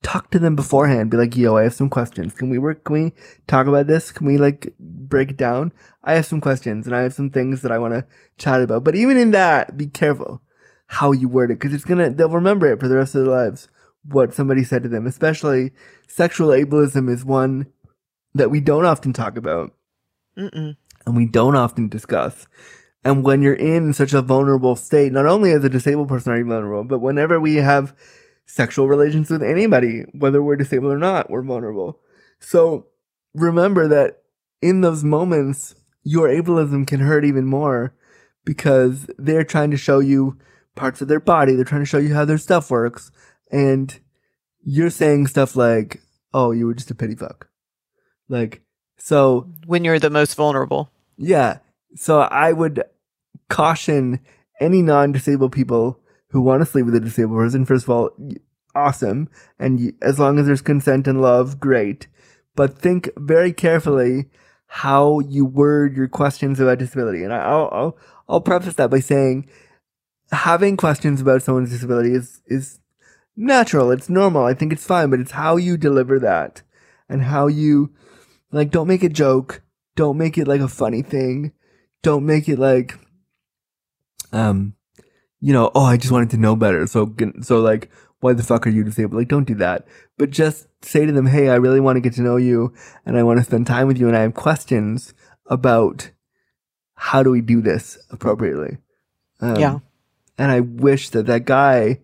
talk 0.03 0.29
to 0.31 0.39
them 0.39 0.55
beforehand. 0.55 1.11
Be 1.11 1.17
like, 1.17 1.35
yo, 1.35 1.57
I 1.57 1.63
have 1.63 1.73
some 1.73 1.89
questions. 1.89 2.33
Can 2.33 2.49
we 2.49 2.57
work? 2.57 2.83
Can 2.83 2.93
we 2.93 3.13
talk 3.47 3.67
about 3.67 3.87
this? 3.87 4.11
Can 4.11 4.27
we 4.27 4.37
like 4.37 4.73
break 5.09 5.35
down? 5.35 5.73
I 6.03 6.13
have 6.13 6.25
some 6.25 6.41
questions 6.41 6.85
and 6.85 6.95
I 6.95 7.01
have 7.01 7.13
some 7.13 7.29
things 7.29 7.61
that 7.61 7.71
I 7.71 7.77
want 7.77 7.93
to 7.93 8.05
chat 8.37 8.61
about. 8.61 8.83
But 8.83 8.95
even 8.95 9.17
in 9.17 9.31
that, 9.31 9.77
be 9.77 9.87
careful 9.87 10.41
how 10.87 11.11
you 11.11 11.27
word 11.27 11.51
it 11.51 11.59
because 11.59 11.73
it's 11.73 11.85
going 11.85 11.99
to, 11.99 12.09
they'll 12.09 12.29
remember 12.29 12.71
it 12.71 12.79
for 12.79 12.87
the 12.87 12.95
rest 12.95 13.15
of 13.15 13.25
their 13.25 13.33
lives. 13.33 13.67
What 14.03 14.33
somebody 14.33 14.63
said 14.63 14.83
to 14.83 14.89
them, 14.89 15.05
especially 15.05 15.71
sexual 16.07 16.49
ableism 16.49 17.09
is 17.09 17.25
one 17.25 17.67
that 18.33 18.49
we 18.49 18.59
don't 18.59 18.85
often 18.85 19.13
talk 19.13 19.37
about 19.37 19.73
Mm-mm. 20.37 20.75
and 21.05 21.15
we 21.15 21.25
don't 21.25 21.55
often 21.55 21.89
discuss. 21.89 22.47
And 23.03 23.23
when 23.23 23.41
you're 23.41 23.53
in 23.53 23.93
such 23.93 24.13
a 24.13 24.21
vulnerable 24.21 24.75
state, 24.75 25.11
not 25.11 25.25
only 25.25 25.51
as 25.51 25.63
a 25.63 25.69
disabled 25.69 26.09
person 26.09 26.31
are 26.31 26.37
you 26.37 26.45
vulnerable, 26.45 26.83
but 26.83 26.99
whenever 26.99 27.39
we 27.39 27.55
have 27.55 27.95
sexual 28.45 28.87
relations 28.87 29.29
with 29.29 29.43
anybody, 29.43 30.05
whether 30.13 30.41
we're 30.41 30.55
disabled 30.55 30.91
or 30.91 30.97
not, 30.97 31.29
we're 31.29 31.43
vulnerable. 31.43 31.99
So 32.39 32.87
remember 33.33 33.87
that 33.87 34.23
in 34.61 34.81
those 34.81 35.03
moments, 35.03 35.75
your 36.03 36.27
ableism 36.27 36.85
can 36.87 36.99
hurt 36.99 37.25
even 37.25 37.45
more 37.45 37.93
because 38.45 39.07
they're 39.17 39.43
trying 39.43 39.71
to 39.71 39.77
show 39.77 39.99
you 39.99 40.37
parts 40.75 41.01
of 41.01 41.07
their 41.07 41.19
body. 41.19 41.55
They're 41.55 41.65
trying 41.65 41.81
to 41.81 41.85
show 41.85 41.97
you 41.97 42.13
how 42.13 42.25
their 42.25 42.37
stuff 42.37 42.71
works. 42.71 43.11
And 43.51 43.97
you're 44.63 44.89
saying 44.89 45.27
stuff 45.27 45.55
like, 45.55 46.01
oh, 46.33 46.51
you 46.51 46.65
were 46.67 46.73
just 46.73 46.91
a 46.91 46.95
pity 46.95 47.15
fuck. 47.15 47.49
Like, 48.27 48.61
so 48.97 49.47
When 49.65 49.83
you're 49.83 49.99
the 49.99 50.09
most 50.09 50.35
vulnerable. 50.35 50.91
yeah. 51.17 51.59
So 51.95 52.19
I 52.21 52.53
would 52.53 52.83
caution 53.49 54.19
any 54.61 54.81
non 54.83 55.11
disabled 55.11 55.51
people 55.51 55.99
who 56.29 56.41
want 56.41 56.61
to 56.61 56.65
sleep 56.65 56.85
with 56.85 56.93
a 56.93 56.99
disabled 56.99 57.39
person, 57.39 57.65
first 57.65 57.85
of 57.85 57.89
all, 57.89 58.11
awesome. 58.75 59.27
And 59.57 59.93
as 60.01 60.19
long 60.19 60.37
as 60.37 60.45
there's 60.45 60.61
consent 60.61 61.07
and 61.07 61.19
love, 61.21 61.59
great. 61.59 62.07
But 62.55 62.77
think 62.77 63.09
very 63.17 63.51
carefully 63.53 64.29
how 64.71 65.19
you 65.19 65.43
word 65.45 65.97
your 65.97 66.07
questions 66.07 66.59
about 66.59 66.77
disability. 66.77 67.23
And 67.23 67.33
I'll, 67.33 67.69
I'll, 67.71 67.97
I'll 68.29 68.41
preface 68.41 68.75
that 68.75 68.91
by 68.91 68.99
saying 68.99 69.49
having 70.31 70.77
questions 70.77 71.19
about 71.19 71.41
someone's 71.41 71.71
disability 71.71 72.13
is, 72.13 72.39
is 72.45 72.79
natural. 73.35 73.89
It's 73.89 74.09
normal. 74.09 74.45
I 74.45 74.53
think 74.53 74.71
it's 74.71 74.85
fine, 74.85 75.09
but 75.09 75.19
it's 75.19 75.31
how 75.31 75.57
you 75.57 75.75
deliver 75.75 76.19
that 76.19 76.61
and 77.09 77.23
how 77.23 77.47
you, 77.47 77.91
like, 78.51 78.69
don't 78.69 78.87
make 78.87 79.03
a 79.03 79.09
joke. 79.09 79.63
Don't 79.95 80.17
make 80.17 80.37
it 80.37 80.47
like 80.47 80.61
a 80.61 80.67
funny 80.67 81.01
thing. 81.01 81.51
Don't 82.03 82.25
make 82.25 82.47
it 82.47 82.59
like, 82.59 82.93
um, 84.31 84.75
you 85.41 85.51
know, 85.51 85.71
oh, 85.73 85.85
I 85.85 85.97
just 85.97 86.11
wanted 86.11 86.29
to 86.29 86.37
know 86.37 86.55
better. 86.55 86.85
So, 86.85 87.15
so 87.41 87.59
like, 87.59 87.89
why 88.19 88.33
the 88.33 88.43
fuck 88.43 88.67
are 88.67 88.71
you 88.71 88.83
disabled? 88.83 89.19
Like, 89.19 89.27
don't 89.27 89.47
do 89.47 89.55
that. 89.55 89.87
But 90.17 90.29
just 90.29 90.67
say 90.81 91.05
to 91.05 91.11
them, 91.11 91.27
hey, 91.27 91.49
I 91.49 91.55
really 91.55 91.79
want 91.79 91.97
to 91.97 92.01
get 92.01 92.13
to 92.13 92.21
know 92.21 92.37
you 92.37 92.73
and 93.05 93.17
I 93.17 93.23
want 93.23 93.39
to 93.39 93.45
spend 93.45 93.67
time 93.67 93.87
with 93.87 93.97
you 93.97 94.07
and 94.07 94.15
I 94.17 94.21
have 94.21 94.33
questions 94.33 95.13
about 95.45 96.11
how 96.95 97.23
do 97.23 97.31
we 97.31 97.41
do 97.41 97.61
this 97.61 97.97
appropriately. 98.11 98.77
Um, 99.39 99.55
yeah. 99.55 99.79
And 100.37 100.51
I 100.51 100.59
wish 100.59 101.09
that 101.09 101.25
that 101.27 101.45
guy 101.45 102.01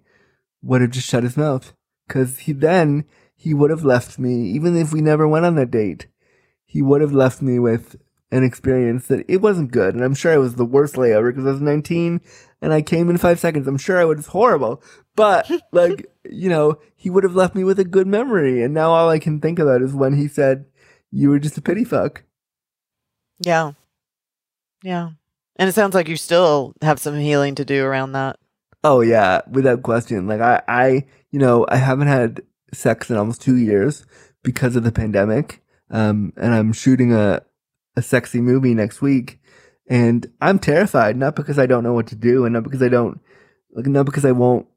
would 0.61 0.82
have 0.82 0.91
just 0.91 1.07
shut 1.07 1.24
his 1.24 1.38
mouth 1.38 1.74
because 2.07 2.39
he 2.39 2.53
then 2.53 3.05
he 3.36 3.53
would 3.53 3.70
have 3.70 3.86
left 3.86 4.18
me, 4.18 4.49
even 4.51 4.76
if 4.76 4.91
we 4.91 5.01
never 5.01 5.28
went 5.28 5.45
on 5.45 5.55
that 5.55 5.72
date, 5.72 6.07
he 6.66 6.82
would 6.82 7.01
have 7.01 7.13
left 7.13 7.41
me 7.41 7.59
with 7.59 7.95
an 8.32 8.43
experience 8.43 9.07
that 9.07 9.24
it 9.28 9.41
wasn't 9.41 9.72
good. 9.72 9.95
And 9.95 10.03
I'm 10.03 10.16
sure 10.16 10.34
it 10.34 10.39
was 10.39 10.55
the 10.55 10.66
worst 10.66 10.95
layover 10.95 11.32
because 11.32 11.45
I 11.45 11.51
was 11.51 11.61
19 11.61 12.22
and 12.61 12.74
I 12.74 12.82
came 12.82 13.09
in 13.09 13.18
five 13.18 13.39
seconds. 13.39 13.68
I'm 13.68 13.78
sure 13.78 13.99
I 13.99 14.05
was 14.05 14.28
horrible, 14.28 14.82
but 15.16 15.49
like, 15.72 16.11
you 16.30 16.49
know, 16.49 16.80
he 16.95 17.09
would 17.09 17.24
have 17.24 17.36
left 17.36 17.55
me 17.55 17.63
with 17.63 17.80
a 17.80 17.86
good 17.86 18.07
memory. 18.07 18.63
And 18.63 18.74
now 18.74 18.91
all 18.91 19.09
I 19.09 19.20
can 19.20 19.39
think 19.39 19.59
about 19.59 19.82
is 19.82 19.93
when 19.93 20.16
he 20.16 20.28
said, 20.28 20.66
you 21.11 21.30
were 21.30 21.39
just 21.39 21.57
a 21.57 21.61
pity 21.61 21.84
fuck. 21.84 22.24
Yeah. 23.39 23.74
Yeah. 24.84 25.11
And 25.57 25.70
it 25.70 25.74
sounds 25.74 25.95
like 25.95 26.09
you 26.09 26.18
still 26.18 26.74
have 26.82 26.99
some 26.99 27.18
healing 27.18 27.55
to 27.55 27.66
do 27.66 27.84
around 27.84 28.11
that. 28.13 28.38
Oh 28.84 29.01
yeah, 29.01 29.41
without 29.49 29.82
question. 29.82 30.28
Like 30.28 30.41
I, 30.41 30.61
I, 30.68 31.05
you 31.32 31.39
know, 31.39 31.66
I 31.70 31.78
haven't 31.78 32.07
had 32.07 32.41
sex 32.74 33.09
in 33.09 33.18
almost 33.18 33.41
two 33.41 33.55
years 33.55 34.05
because 34.43 34.76
of 34.76 34.84
the 34.84 34.91
pandemic. 34.91 35.63
Um, 35.89 36.34
and 36.36 36.53
I'm 36.53 36.74
shooting 36.74 37.13
a, 37.13 37.41
a 37.95 38.01
sexy 38.01 38.41
movie 38.41 38.74
next 38.74 39.01
week 39.01 39.39
and 39.88 40.32
I'm 40.41 40.59
terrified, 40.59 41.16
not 41.16 41.36
because 41.36 41.59
I 41.59 41.66
don't 41.66 41.84
know 41.84 41.93
what 41.93 42.07
to 42.07 42.16
do 42.16 42.45
and 42.45 42.53
not 42.53 42.63
because 42.63 42.82
I 42.82 42.89
don't, 42.89 43.20
like, 43.72 43.86
not 43.86 44.05
because 44.05 44.26
I 44.26 44.32
won't 44.32 44.68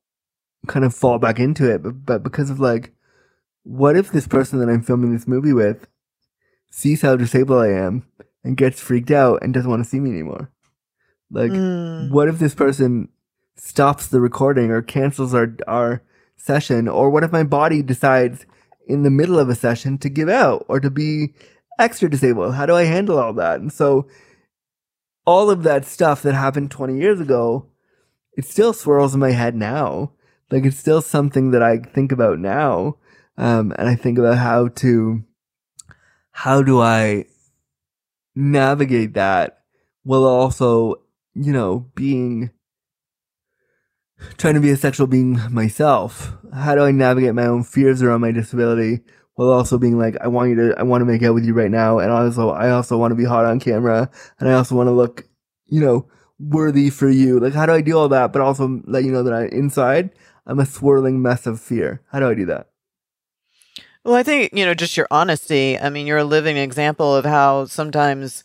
kind 0.67 0.85
of 0.85 0.95
fall 0.95 1.19
back 1.19 1.39
into 1.39 1.71
it, 1.73 1.83
but, 1.83 2.05
but 2.05 2.23
because 2.23 2.51
of 2.51 2.61
like, 2.61 2.93
what 3.63 3.97
if 3.97 4.11
this 4.11 4.27
person 4.27 4.59
that 4.59 4.69
I'm 4.69 4.83
filming 4.83 5.13
this 5.13 5.29
movie 5.29 5.53
with 5.53 5.87
sees 6.71 7.03
how 7.03 7.17
disabled 7.17 7.63
I 7.63 7.69
am 7.69 8.07
and 8.43 8.57
gets 8.57 8.81
freaked 8.81 9.11
out 9.11 9.43
and 9.43 9.53
doesn't 9.53 9.71
want 9.71 9.83
to 9.83 9.89
see 9.89 10.01
me 10.01 10.11
anymore? 10.11 10.51
Like, 11.31 11.51
mm. 11.51 12.11
what 12.11 12.29
if 12.29 12.39
this 12.39 12.55
person 12.55 13.09
stops 13.57 14.07
the 14.07 14.21
recording 14.21 14.71
or 14.71 14.83
cancels 14.83 15.35
our, 15.35 15.55
our 15.67 16.03
session? 16.37 16.89
Or 16.89 17.11
what 17.11 17.25
if 17.25 17.33
my 17.33 17.43
body 17.43 17.83
decides 17.83 18.47
in 18.87 19.03
the 19.03 19.11
middle 19.11 19.39
of 19.39 19.49
a 19.49 19.55
session 19.55 19.99
to 19.99 20.09
give 20.09 20.29
out 20.29 20.65
or 20.69 20.81
to 20.81 20.91
be 20.91 21.35
extra 21.79 22.09
disabled? 22.09 22.55
How 22.55 22.67
do 22.67 22.75
I 22.75 22.85
handle 22.85 23.19
all 23.19 23.35
that? 23.35 23.61
And 23.61 23.73
so 23.73 24.09
all 25.27 25.51
of 25.51 25.63
that 25.65 25.85
stuff 25.85 26.23
that 26.23 26.35
happened 26.35 26.71
20 26.71 26.99
years 26.99 27.21
ago, 27.21 27.67
it 28.37 28.47
still 28.47 28.73
swirls 28.73 29.13
in 29.13 29.21
my 29.21 29.33
head 29.33 29.55
now. 29.55 30.13
Like 30.51 30.65
it's 30.65 30.79
still 30.79 31.03
something 31.03 31.51
that 31.51 31.63
I 31.63 31.79
think 31.79 32.13
about 32.13 32.39
now. 32.39 32.97
Um, 33.37 33.73
and 33.79 33.89
I 33.89 33.95
think 33.95 34.19
about 34.19 34.39
how 34.39 34.69
to, 34.69 35.23
how 36.33 36.63
do 36.63 36.81
I 36.81 37.27
navigate 38.35 39.15
that 39.15 39.63
while 40.03 40.25
also, 40.25 40.97
you 41.35 41.53
know, 41.53 41.91
being, 41.95 42.51
trying 44.37 44.55
to 44.55 44.61
be 44.61 44.71
a 44.71 44.77
sexual 44.77 45.07
being 45.07 45.39
myself. 45.53 46.33
How 46.53 46.75
do 46.75 46.83
I 46.83 46.91
navigate 46.91 47.35
my 47.35 47.47
own 47.47 47.63
fears 47.63 48.03
around 48.03 48.23
my 48.23 48.33
disability 48.33 49.01
while 49.35 49.51
also 49.51 49.79
being 49.79 49.99
like, 49.99 50.17
I 50.21 50.27
want 50.27 50.51
you 50.51 50.57
to, 50.57 50.75
I 50.79 50.83
want 50.83 51.03
to 51.03 51.05
make 51.05 51.23
out 51.23 51.35
with 51.35 51.45
you 51.45 51.55
right 51.55 51.71
now. 51.71 51.99
And 51.99 52.11
also, 52.11 52.51
I 52.51 52.71
also 52.71 52.97
want 52.97 53.13
to 53.13 53.17
be 53.17 53.25
hot 53.25 53.45
on 53.45 53.61
camera 53.61 54.11
and 54.41 54.49
I 54.49 54.55
also 54.55 54.75
want 54.75 54.89
to 54.89 54.93
look, 54.93 55.29
you 55.67 55.81
know, 55.81 56.09
worthy 56.41 56.91
for 56.91 57.09
you. 57.09 57.39
Like, 57.39 57.53
how 57.53 57.67
do 57.67 57.73
I 57.73 57.81
do 57.81 57.97
all 57.97 58.09
that? 58.09 58.33
But 58.33 58.43
also 58.43 58.81
let 58.87 59.05
you 59.05 59.13
know 59.13 59.23
that 59.23 59.33
I, 59.33 59.47
inside, 59.47 60.11
I'm 60.49 60.59
a 60.59 60.67
swirling 60.67 61.23
mess 61.23 61.47
of 61.47 61.61
fear. 61.61 62.03
How 62.11 62.19
do 62.19 62.29
I 62.29 62.35
do 62.35 62.47
that? 62.47 62.69
Well, 64.05 64.15
I 64.15 64.25
think, 64.25 64.53
you 64.53 64.65
know, 64.65 64.75
just 64.75 64.97
your 64.97 65.07
honesty. 65.11 65.79
I 65.79 65.91
mean, 65.91 66.07
you're 66.07 66.19
a 66.19 66.25
living 66.25 66.57
example 66.57 67.15
of 67.15 67.25
how 67.25 67.67
sometimes, 67.67 68.43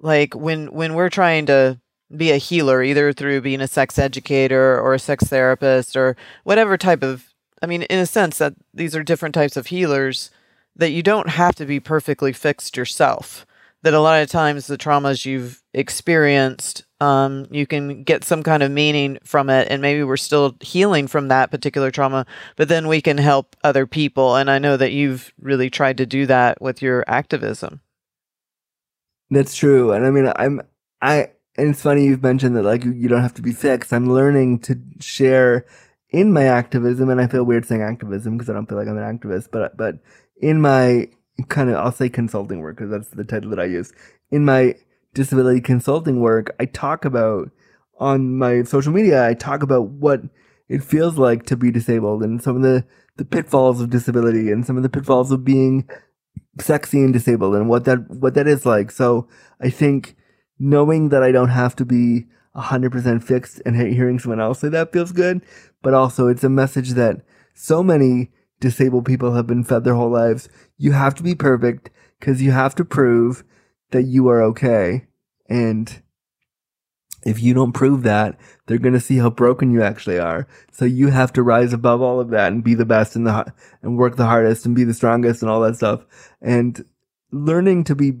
like, 0.00 0.34
when, 0.34 0.72
when 0.72 0.94
we're 0.94 1.10
trying 1.10 1.46
to, 1.46 1.78
be 2.14 2.30
a 2.30 2.36
healer 2.36 2.82
either 2.82 3.10
through 3.10 3.40
being 3.40 3.62
a 3.62 3.66
sex 3.66 3.98
educator 3.98 4.78
or 4.78 4.92
a 4.92 4.98
sex 4.98 5.24
therapist 5.24 5.96
or 5.96 6.14
whatever 6.44 6.76
type 6.76 7.02
of 7.02 7.32
I 7.62 7.66
mean, 7.66 7.82
in 7.82 8.00
a 8.00 8.06
sense, 8.06 8.38
that 8.38 8.54
these 8.74 8.96
are 8.96 9.04
different 9.04 9.36
types 9.36 9.56
of 9.56 9.68
healers 9.68 10.30
that 10.74 10.90
you 10.90 11.02
don't 11.02 11.28
have 11.28 11.54
to 11.54 11.64
be 11.64 11.78
perfectly 11.78 12.32
fixed 12.32 12.76
yourself. 12.76 13.46
That 13.82 13.94
a 13.94 14.00
lot 14.00 14.22
of 14.22 14.28
times 14.28 14.68
the 14.68 14.78
traumas 14.78 15.26
you've 15.26 15.60
experienced, 15.74 16.84
um, 17.00 17.46
you 17.50 17.66
can 17.66 18.04
get 18.04 18.22
some 18.22 18.44
kind 18.44 18.62
of 18.62 18.70
meaning 18.70 19.18
from 19.24 19.50
it, 19.50 19.66
and 19.70 19.82
maybe 19.82 20.04
we're 20.04 20.16
still 20.16 20.56
healing 20.60 21.08
from 21.08 21.28
that 21.28 21.50
particular 21.50 21.90
trauma, 21.90 22.24
but 22.56 22.68
then 22.68 22.86
we 22.86 23.00
can 23.00 23.18
help 23.18 23.56
other 23.64 23.86
people. 23.86 24.36
And 24.36 24.48
I 24.48 24.60
know 24.60 24.76
that 24.76 24.92
you've 24.92 25.32
really 25.40 25.68
tried 25.68 25.98
to 25.98 26.06
do 26.06 26.26
that 26.26 26.62
with 26.62 26.80
your 26.80 27.04
activism. 27.08 27.80
That's 29.30 29.54
true, 29.54 29.92
and 29.92 30.06
I 30.06 30.10
mean, 30.10 30.32
I'm 30.36 30.60
I, 31.00 31.30
and 31.56 31.70
it's 31.70 31.82
funny 31.82 32.04
you've 32.04 32.22
mentioned 32.22 32.54
that 32.56 32.62
like 32.62 32.84
you 32.84 33.08
don't 33.08 33.22
have 33.22 33.34
to 33.34 33.42
be 33.42 33.52
fixed. 33.52 33.92
I'm 33.92 34.08
learning 34.12 34.60
to 34.60 34.78
share 35.00 35.66
in 36.10 36.32
my 36.32 36.44
activism, 36.44 37.08
and 37.08 37.20
I 37.20 37.26
feel 37.26 37.42
weird 37.42 37.66
saying 37.66 37.82
activism 37.82 38.36
because 38.36 38.48
I 38.48 38.52
don't 38.52 38.68
feel 38.68 38.78
like 38.78 38.86
I'm 38.86 38.98
an 38.98 39.18
activist, 39.18 39.48
but 39.50 39.76
but 39.76 39.96
in 40.40 40.60
my 40.60 41.08
kind 41.48 41.70
of 41.70 41.76
I'll 41.76 41.92
say 41.92 42.08
consulting 42.08 42.60
work 42.60 42.76
because 42.76 42.90
that's 42.90 43.08
the 43.08 43.24
title 43.24 43.50
that 43.50 43.60
I 43.60 43.64
use. 43.64 43.92
In 44.30 44.44
my 44.44 44.74
disability 45.14 45.60
consulting 45.60 46.20
work, 46.20 46.54
I 46.58 46.66
talk 46.66 47.04
about 47.04 47.50
on 47.98 48.36
my 48.36 48.62
social 48.62 48.92
media, 48.92 49.26
I 49.26 49.34
talk 49.34 49.62
about 49.62 49.88
what 49.88 50.22
it 50.68 50.82
feels 50.82 51.18
like 51.18 51.44
to 51.46 51.56
be 51.56 51.70
disabled 51.70 52.22
and 52.22 52.42
some 52.42 52.56
of 52.56 52.62
the 52.62 52.84
the 53.16 53.24
pitfalls 53.24 53.80
of 53.80 53.90
disability 53.90 54.50
and 54.50 54.66
some 54.66 54.76
of 54.76 54.82
the 54.82 54.88
pitfalls 54.88 55.30
of 55.30 55.44
being 55.44 55.88
sexy 56.58 56.98
and 56.98 57.12
disabled 57.12 57.54
and 57.54 57.68
what 57.68 57.84
that 57.84 58.08
what 58.10 58.34
that 58.34 58.46
is 58.46 58.64
like. 58.64 58.90
So 58.90 59.28
I 59.60 59.70
think 59.70 60.16
knowing 60.58 61.10
that 61.10 61.22
I 61.22 61.32
don't 61.32 61.48
have 61.48 61.76
to 61.76 61.84
be 61.84 62.26
100% 62.56 63.22
fixed 63.22 63.62
and 63.64 63.74
hearing 63.76 64.18
someone 64.18 64.40
else 64.40 64.60
say 64.60 64.68
that 64.68 64.92
feels 64.92 65.10
good 65.10 65.40
but 65.82 65.94
also 65.94 66.28
it's 66.28 66.44
a 66.44 66.48
message 66.48 66.90
that 66.90 67.20
so 67.54 67.82
many 67.82 68.30
disabled 68.62 69.04
people 69.04 69.34
have 69.34 69.46
been 69.46 69.64
fed 69.64 69.84
their 69.84 69.96
whole 69.96 70.10
lives. 70.10 70.48
You 70.78 70.92
have 70.92 71.14
to 71.16 71.22
be 71.22 71.34
perfect 71.34 71.90
because 72.18 72.40
you 72.40 72.52
have 72.52 72.74
to 72.76 72.84
prove 72.84 73.44
that 73.90 74.04
you 74.04 74.28
are 74.28 74.42
okay. 74.42 75.06
And 75.48 76.00
if 77.24 77.42
you 77.42 77.52
don't 77.52 77.72
prove 77.72 78.04
that, 78.04 78.38
they're 78.66 78.78
going 78.78 78.94
to 78.94 79.00
see 79.00 79.18
how 79.18 79.30
broken 79.30 79.72
you 79.72 79.82
actually 79.82 80.18
are. 80.18 80.46
So 80.70 80.84
you 80.84 81.08
have 81.08 81.32
to 81.34 81.42
rise 81.42 81.72
above 81.72 82.00
all 82.00 82.20
of 82.20 82.30
that 82.30 82.52
and 82.52 82.64
be 82.64 82.74
the 82.74 82.86
best 82.86 83.16
and 83.16 83.26
the 83.26 83.52
and 83.82 83.98
work 83.98 84.16
the 84.16 84.26
hardest 84.26 84.64
and 84.64 84.74
be 84.74 84.84
the 84.84 84.94
strongest 84.94 85.42
and 85.42 85.50
all 85.50 85.60
that 85.60 85.76
stuff. 85.76 86.06
And 86.40 86.84
learning 87.32 87.84
to 87.84 87.94
be 87.94 88.14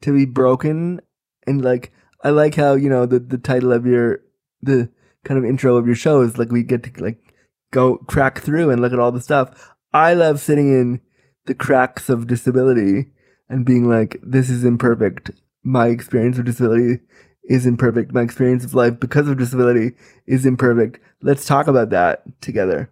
to 0.00 0.12
be 0.12 0.24
broken 0.24 1.00
and 1.46 1.62
like 1.62 1.92
I 2.24 2.30
like 2.30 2.54
how, 2.54 2.74
you 2.74 2.88
know, 2.88 3.04
the 3.04 3.18
the 3.18 3.38
title 3.38 3.72
of 3.72 3.84
your 3.84 4.20
the 4.62 4.88
kind 5.24 5.38
of 5.38 5.44
intro 5.44 5.76
of 5.76 5.86
your 5.86 5.96
show 5.96 6.20
is 6.20 6.38
like 6.38 6.50
we 6.50 6.62
get 6.62 6.84
to 6.84 7.02
like 7.02 7.32
go 7.72 7.96
crack 7.96 8.40
through 8.40 8.70
and 8.70 8.80
look 8.80 8.92
at 8.92 9.00
all 9.00 9.10
the 9.10 9.20
stuff. 9.20 9.71
I 9.92 10.14
love 10.14 10.40
sitting 10.40 10.68
in 10.68 11.00
the 11.46 11.54
cracks 11.54 12.08
of 12.08 12.26
disability 12.26 13.10
and 13.48 13.64
being 13.64 13.88
like, 13.88 14.18
this 14.22 14.48
is 14.48 14.64
imperfect. 14.64 15.30
My 15.62 15.88
experience 15.88 16.38
of 16.38 16.44
disability 16.44 17.00
is 17.44 17.66
imperfect. 17.66 18.12
My 18.12 18.22
experience 18.22 18.64
of 18.64 18.74
life 18.74 18.98
because 18.98 19.28
of 19.28 19.38
disability 19.38 19.92
is 20.26 20.46
imperfect. 20.46 21.00
Let's 21.22 21.44
talk 21.44 21.66
about 21.66 21.90
that 21.90 22.22
together. 22.40 22.90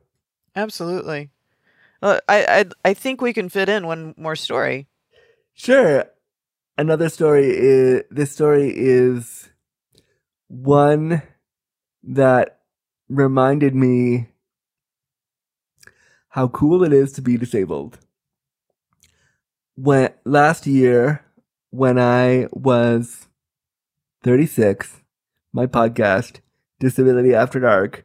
Absolutely. 0.55 1.31
Well, 2.03 2.21
I, 2.29 2.45
I 2.85 2.91
I 2.91 2.95
think 2.95 3.21
we 3.21 3.33
can 3.33 3.49
fit 3.49 3.69
in 3.69 3.87
one 3.87 4.15
more 4.17 4.37
story. 4.37 4.89
Sure. 5.55 6.05
Another 6.79 7.09
story 7.09 7.47
is 7.51 8.03
this 8.11 8.33
story 8.33 8.73
is 8.75 9.51
one 10.49 11.23
that 12.03 12.61
reminded 13.09 13.75
me 13.75 14.30
how 16.31 16.49
cool 16.49 16.83
it 16.85 16.93
is 16.93 17.13
to 17.13 17.23
be 17.23 17.37
disabled. 17.37 17.99
When 19.75 20.11
last 20.25 20.67
year, 20.67 21.25
when 21.71 21.99
I 21.99 22.47
was 22.53 23.29
36, 24.23 25.03
my 25.53 25.67
podcast, 25.67 26.41
Disability 26.79 27.35
After 27.35 27.59
Dark, 27.61 28.05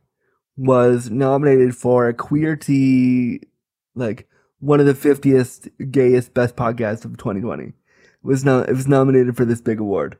was 0.57 1.09
nominated 1.11 1.75
for 1.75 2.07
a 2.07 2.13
Queerty, 2.13 3.41
like 3.93 4.27
one 4.59 4.79
of 4.79 4.85
the 4.85 4.93
50th 4.93 5.91
gayest 5.91 6.33
best 6.33 6.55
podcasts 6.55 7.05
of 7.05 7.17
2020. 7.17 7.65
It 7.65 7.73
was 8.23 8.43
no, 8.43 8.61
it 8.61 8.73
was 8.73 8.87
nominated 8.87 9.37
for 9.37 9.45
this 9.45 9.61
big 9.61 9.79
award. 9.79 10.17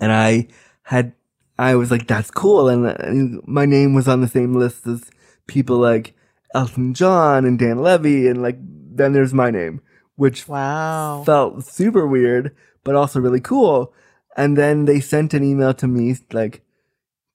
And 0.00 0.10
I 0.10 0.48
had, 0.82 1.12
I 1.56 1.76
was 1.76 1.90
like, 1.90 2.08
that's 2.08 2.30
cool. 2.30 2.68
And, 2.68 2.86
and 2.86 3.42
my 3.46 3.64
name 3.64 3.94
was 3.94 4.08
on 4.08 4.22
the 4.22 4.28
same 4.28 4.54
list 4.54 4.86
as 4.86 5.10
people 5.46 5.76
like 5.76 6.14
Elton 6.54 6.94
John 6.94 7.44
and 7.44 7.58
Dan 7.58 7.78
Levy. 7.82 8.28
And 8.28 8.42
like, 8.42 8.58
then 8.60 9.12
there's 9.12 9.34
my 9.34 9.50
name, 9.50 9.80
which 10.16 10.48
Wow. 10.48 11.22
felt 11.24 11.64
super 11.64 12.06
weird, 12.06 12.54
but 12.84 12.94
also 12.94 13.20
really 13.20 13.40
cool. 13.40 13.92
And 14.36 14.56
then 14.56 14.84
they 14.84 15.00
sent 15.00 15.34
an 15.34 15.44
email 15.44 15.74
to 15.74 15.86
me 15.88 16.16
like 16.32 16.62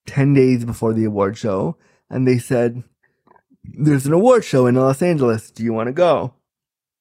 10 0.07 0.33
days 0.33 0.65
before 0.65 0.93
the 0.93 1.05
award 1.05 1.37
show, 1.37 1.77
and 2.09 2.27
they 2.27 2.37
said, 2.37 2.83
There's 3.63 4.05
an 4.05 4.13
award 4.13 4.43
show 4.43 4.65
in 4.67 4.75
Los 4.75 5.01
Angeles. 5.01 5.51
Do 5.51 5.63
you 5.63 5.73
want 5.73 5.87
to 5.87 5.93
go? 5.93 6.33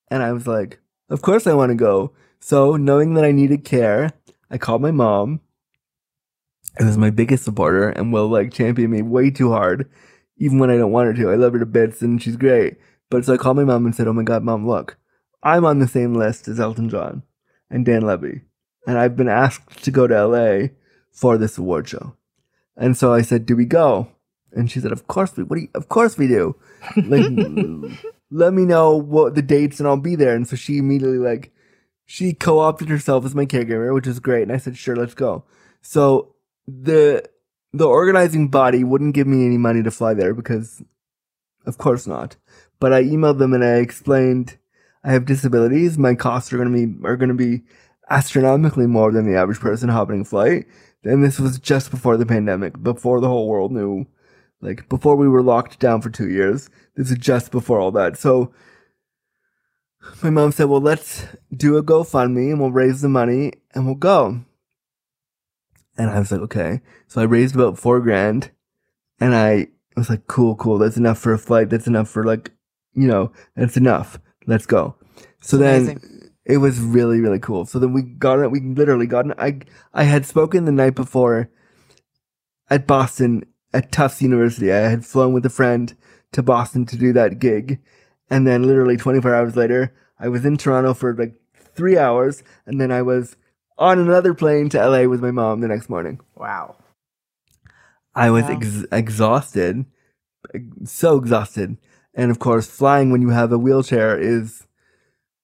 And 0.09 0.23
I 0.23 0.33
was 0.33 0.47
like, 0.47 0.81
Of 1.09 1.23
course 1.23 1.47
I 1.47 1.55
want 1.55 1.71
to 1.71 1.77
go. 1.77 2.13
So, 2.41 2.77
knowing 2.77 3.15
that 3.15 3.25
I 3.25 3.31
needed 3.33 3.65
care, 3.65 4.13
I 4.51 4.59
called 4.59 4.83
my 4.83 4.91
mom, 4.91 5.41
who 6.79 6.89
is 6.89 6.99
my 6.99 7.11
biggest 7.11 7.45
supporter 7.45 7.89
and 7.91 8.13
will 8.13 8.29
like 8.29 8.53
champion 8.53 8.91
me 8.91 9.03
way 9.03 9.31
too 9.31 9.51
hard, 9.53 9.89
even 10.43 10.59
when 10.59 10.70
I 10.70 10.76
don't 10.76 10.90
want 10.90 11.07
her 11.07 11.14
to. 11.22 11.30
I 11.30 11.36
love 11.36 11.53
her 11.53 11.61
to 11.61 11.66
bits 11.66 12.03
and 12.03 12.20
she's 12.20 12.36
great. 12.36 12.76
But 13.11 13.24
so 13.24 13.34
I 13.34 13.36
called 13.36 13.57
my 13.57 13.64
mom 13.64 13.86
and 13.86 13.95
said, 13.95 14.09
Oh 14.09 14.12
my 14.12 14.24
God, 14.24 14.43
mom, 14.43 14.66
look, 14.66 14.99
I'm 15.40 15.64
on 15.64 15.78
the 15.78 15.86
same 15.86 16.14
list 16.14 16.49
as 16.49 16.59
Elton 16.59 16.88
John 16.88 17.22
and 17.70 17.86
Dan 17.86 18.03
Levy. 18.03 18.40
And 18.84 18.99
I've 18.99 19.16
been 19.16 19.28
asked 19.28 19.84
to 19.84 19.93
go 19.93 20.09
to 20.09 20.26
LA 20.26 20.68
for 21.12 21.38
this 21.38 21.59
award 21.59 21.88
show. 21.88 22.16
And 22.76 22.97
so 22.97 23.12
I 23.12 23.22
said, 23.22 23.47
Do 23.47 23.55
we 23.55 23.66
go? 23.66 24.09
And 24.51 24.68
she 24.68 24.80
said, 24.80 24.90
Of 24.90 25.07
course 25.07 25.36
we 25.36 25.45
what 25.45 25.57
do 25.57 25.62
you, 25.62 25.68
of 25.76 25.88
course 25.88 26.18
we 26.18 26.26
do. 26.26 26.57
Like 26.97 27.24
let 28.32 28.53
me 28.53 28.64
know 28.64 28.97
what 28.97 29.36
the 29.36 29.43
dates 29.43 29.78
and 29.78 29.88
I'll 29.88 29.97
be 29.97 30.16
there. 30.16 30.34
And 30.34 30.49
so 30.49 30.57
she 30.57 30.78
immediately 30.78 31.18
like 31.18 31.53
she 32.05 32.34
co-opted 32.34 32.88
herself 32.88 33.24
as 33.24 33.36
my 33.36 33.47
caregiver, 33.47 33.95
which 33.95 34.09
is 34.09 34.18
great. 34.18 34.43
And 34.43 34.53
I 34.53 34.57
said, 34.57 34.76
Sure, 34.76 34.97
let's 34.97 35.14
go. 35.14 35.45
So 35.82 36.34
the 36.66 37.30
the 37.73 37.87
organizing 37.87 38.49
body 38.49 38.85
wouldn't 38.85 39.14
give 39.14 39.27
me 39.27 39.47
any 39.47 39.59
money 39.59 39.83
to 39.83 39.91
fly 39.91 40.14
there 40.14 40.35
because 40.35 40.83
of 41.66 41.79
course 41.79 42.07
not. 42.07 42.37
But 42.81 42.93
I 42.93 43.05
emailed 43.05 43.39
them 43.39 43.55
and 43.55 43.64
I 43.64 43.77
explained 43.77 44.59
I 45.05 45.12
have 45.12 45.25
disabilities. 45.25 45.99
My 45.99 46.14
costs 46.14 46.53
are 46.53 46.59
gonna 46.59 46.70
be 46.70 46.95
are 47.05 47.16
gonna 47.16 47.35
be 47.35 47.62
astronomically 48.11 48.87
more 48.87 49.12
than 49.12 49.27
the 49.27 49.39
average 49.39 49.61
person 49.61 49.89
hopping 49.89 50.25
flight. 50.25 50.66
And 51.05 51.25
this 51.25 51.41
was 51.41 51.59
just 51.59 51.91
before 51.91 52.16
the 52.16 52.27
pandemic, 52.27 52.81
before 52.83 53.20
the 53.20 53.29
whole 53.29 53.49
world 53.49 53.73
knew, 53.73 54.07
like 54.61 54.89
before 54.89 55.16
we 55.16 55.29
were 55.29 55.43
locked 55.43 55.79
down 55.81 56.01
for 56.01 56.11
two 56.11 56.29
years. 56.29 56.70
This 56.95 57.11
is 57.11 57.18
just 57.18 57.51
before 57.51 57.81
all 57.81 57.91
that. 57.93 58.16
So 58.16 58.53
my 60.23 60.31
mom 60.31 60.53
said, 60.53 60.64
Well, 60.64 60.81
let's 60.81 61.27
do 61.55 61.77
a 61.77 61.83
GoFundMe 61.83 62.51
and 62.51 62.61
we'll 62.61 62.73
raise 62.73 63.01
the 63.01 63.09
money 63.09 63.53
and 63.75 63.87
we'll 63.87 63.95
go. 63.95 64.45
And 65.97 66.11
I 66.11 66.18
was 66.18 66.32
like, 66.32 66.40
Okay. 66.43 66.80
So 67.07 67.20
I 67.20 67.24
raised 67.24 67.55
about 67.55 67.78
four 67.78 68.01
grand 68.01 68.51
and 69.20 69.34
I 69.34 69.68
was 69.97 70.11
like, 70.11 70.26
Cool, 70.26 70.57
cool. 70.57 70.78
That's 70.78 70.97
enough 70.97 71.18
for 71.18 71.32
a 71.32 71.38
flight. 71.38 71.70
That's 71.70 71.86
enough 71.86 72.09
for 72.09 72.24
like, 72.24 72.53
you 72.95 73.07
know, 73.07 73.32
that's 73.57 73.76
enough. 73.76 74.18
Let's 74.47 74.66
go. 74.66 74.97
So 75.40 75.57
then 75.57 75.82
amazing. 75.82 76.30
it 76.45 76.59
was 76.59 76.80
really, 76.80 77.20
really 77.20 77.38
cool. 77.38 77.66
So 77.66 77.78
then 77.78 77.93
we 77.93 78.03
got 78.03 78.38
it. 78.40 78.51
We 78.51 78.61
literally 78.61 79.07
got 79.07 79.26
it. 79.26 79.36
I, 79.38 79.61
I 79.93 80.05
had 80.05 80.26
spoken 80.26 80.64
the 80.64 80.72
night 80.72 80.95
before 80.95 81.51
at 82.70 82.86
Boston 82.86 83.45
at 83.74 83.93
Tufts 83.93 84.22
University. 84.22 84.72
I 84.72 84.88
had 84.88 85.05
flown 85.05 85.32
with 85.32 85.47
a 85.47 85.51
friend 85.51 85.95
to 86.32 86.43
Boston 86.43 86.86
to 86.86 86.97
do 86.97 87.12
that 87.12 87.38
gig. 87.38 87.80
And 88.30 88.47
then 88.47 88.62
literally 88.62 88.97
24 88.97 89.34
hours 89.34 89.57
later, 89.57 89.95
I 90.18 90.28
was 90.28 90.45
in 90.45 90.57
Toronto 90.57 90.95
for 90.95 91.14
like 91.14 91.34
three 91.74 91.99
hours. 91.99 92.43
And 92.66 92.80
then 92.80 92.90
I 92.90 93.03
was 93.03 93.36
on 93.83 93.99
another 93.99 94.33
plane 94.33 94.68
to 94.70 94.78
LA 94.78 95.05
with 95.09 95.20
my 95.20 95.30
mom 95.33 95.61
the 95.61 95.68
next 95.68 95.89
morning. 95.89 96.20
Wow. 96.37 96.76
I 98.14 98.30
was 98.30 98.45
Wow. 98.45 98.51
ex- 98.53 98.85
exhausted, 98.93 99.85
so 100.85 101.16
exhausted. 101.16 101.78
And 102.14 102.30
of 102.30 102.39
course, 102.39 102.66
flying 102.66 103.11
when 103.11 103.22
you 103.22 103.30
have 103.30 103.53
a 103.53 103.59
wheelchair 103.59 104.16
is 104.18 104.66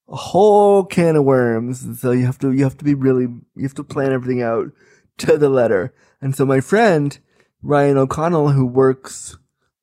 a 0.08 0.16
whole 0.16 0.84
can 0.84 1.16
of 1.16 1.24
worms. 1.24 1.82
And 1.82 1.96
so 1.96 2.12
you 2.12 2.26
have 2.26 2.38
to, 2.38 2.52
you 2.52 2.62
have 2.64 2.76
to 2.78 2.84
be 2.84 2.94
really, 2.94 3.24
you 3.56 3.62
have 3.62 3.74
to 3.74 3.84
plan 3.84 4.12
everything 4.12 4.42
out 4.42 4.70
to 5.18 5.36
the 5.36 5.48
letter. 5.48 5.92
And 6.20 6.36
so 6.36 6.46
my 6.46 6.60
friend, 6.60 7.18
Ryan 7.62 7.96
O'Connell, 7.98 8.50
who 8.50 8.66
works 8.66 9.36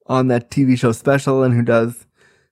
on 0.07 0.27
that 0.29 0.49
TV 0.49 0.77
show 0.77 0.91
special 0.91 1.43
and 1.43 1.53
who 1.53 1.63
does 1.63 2.05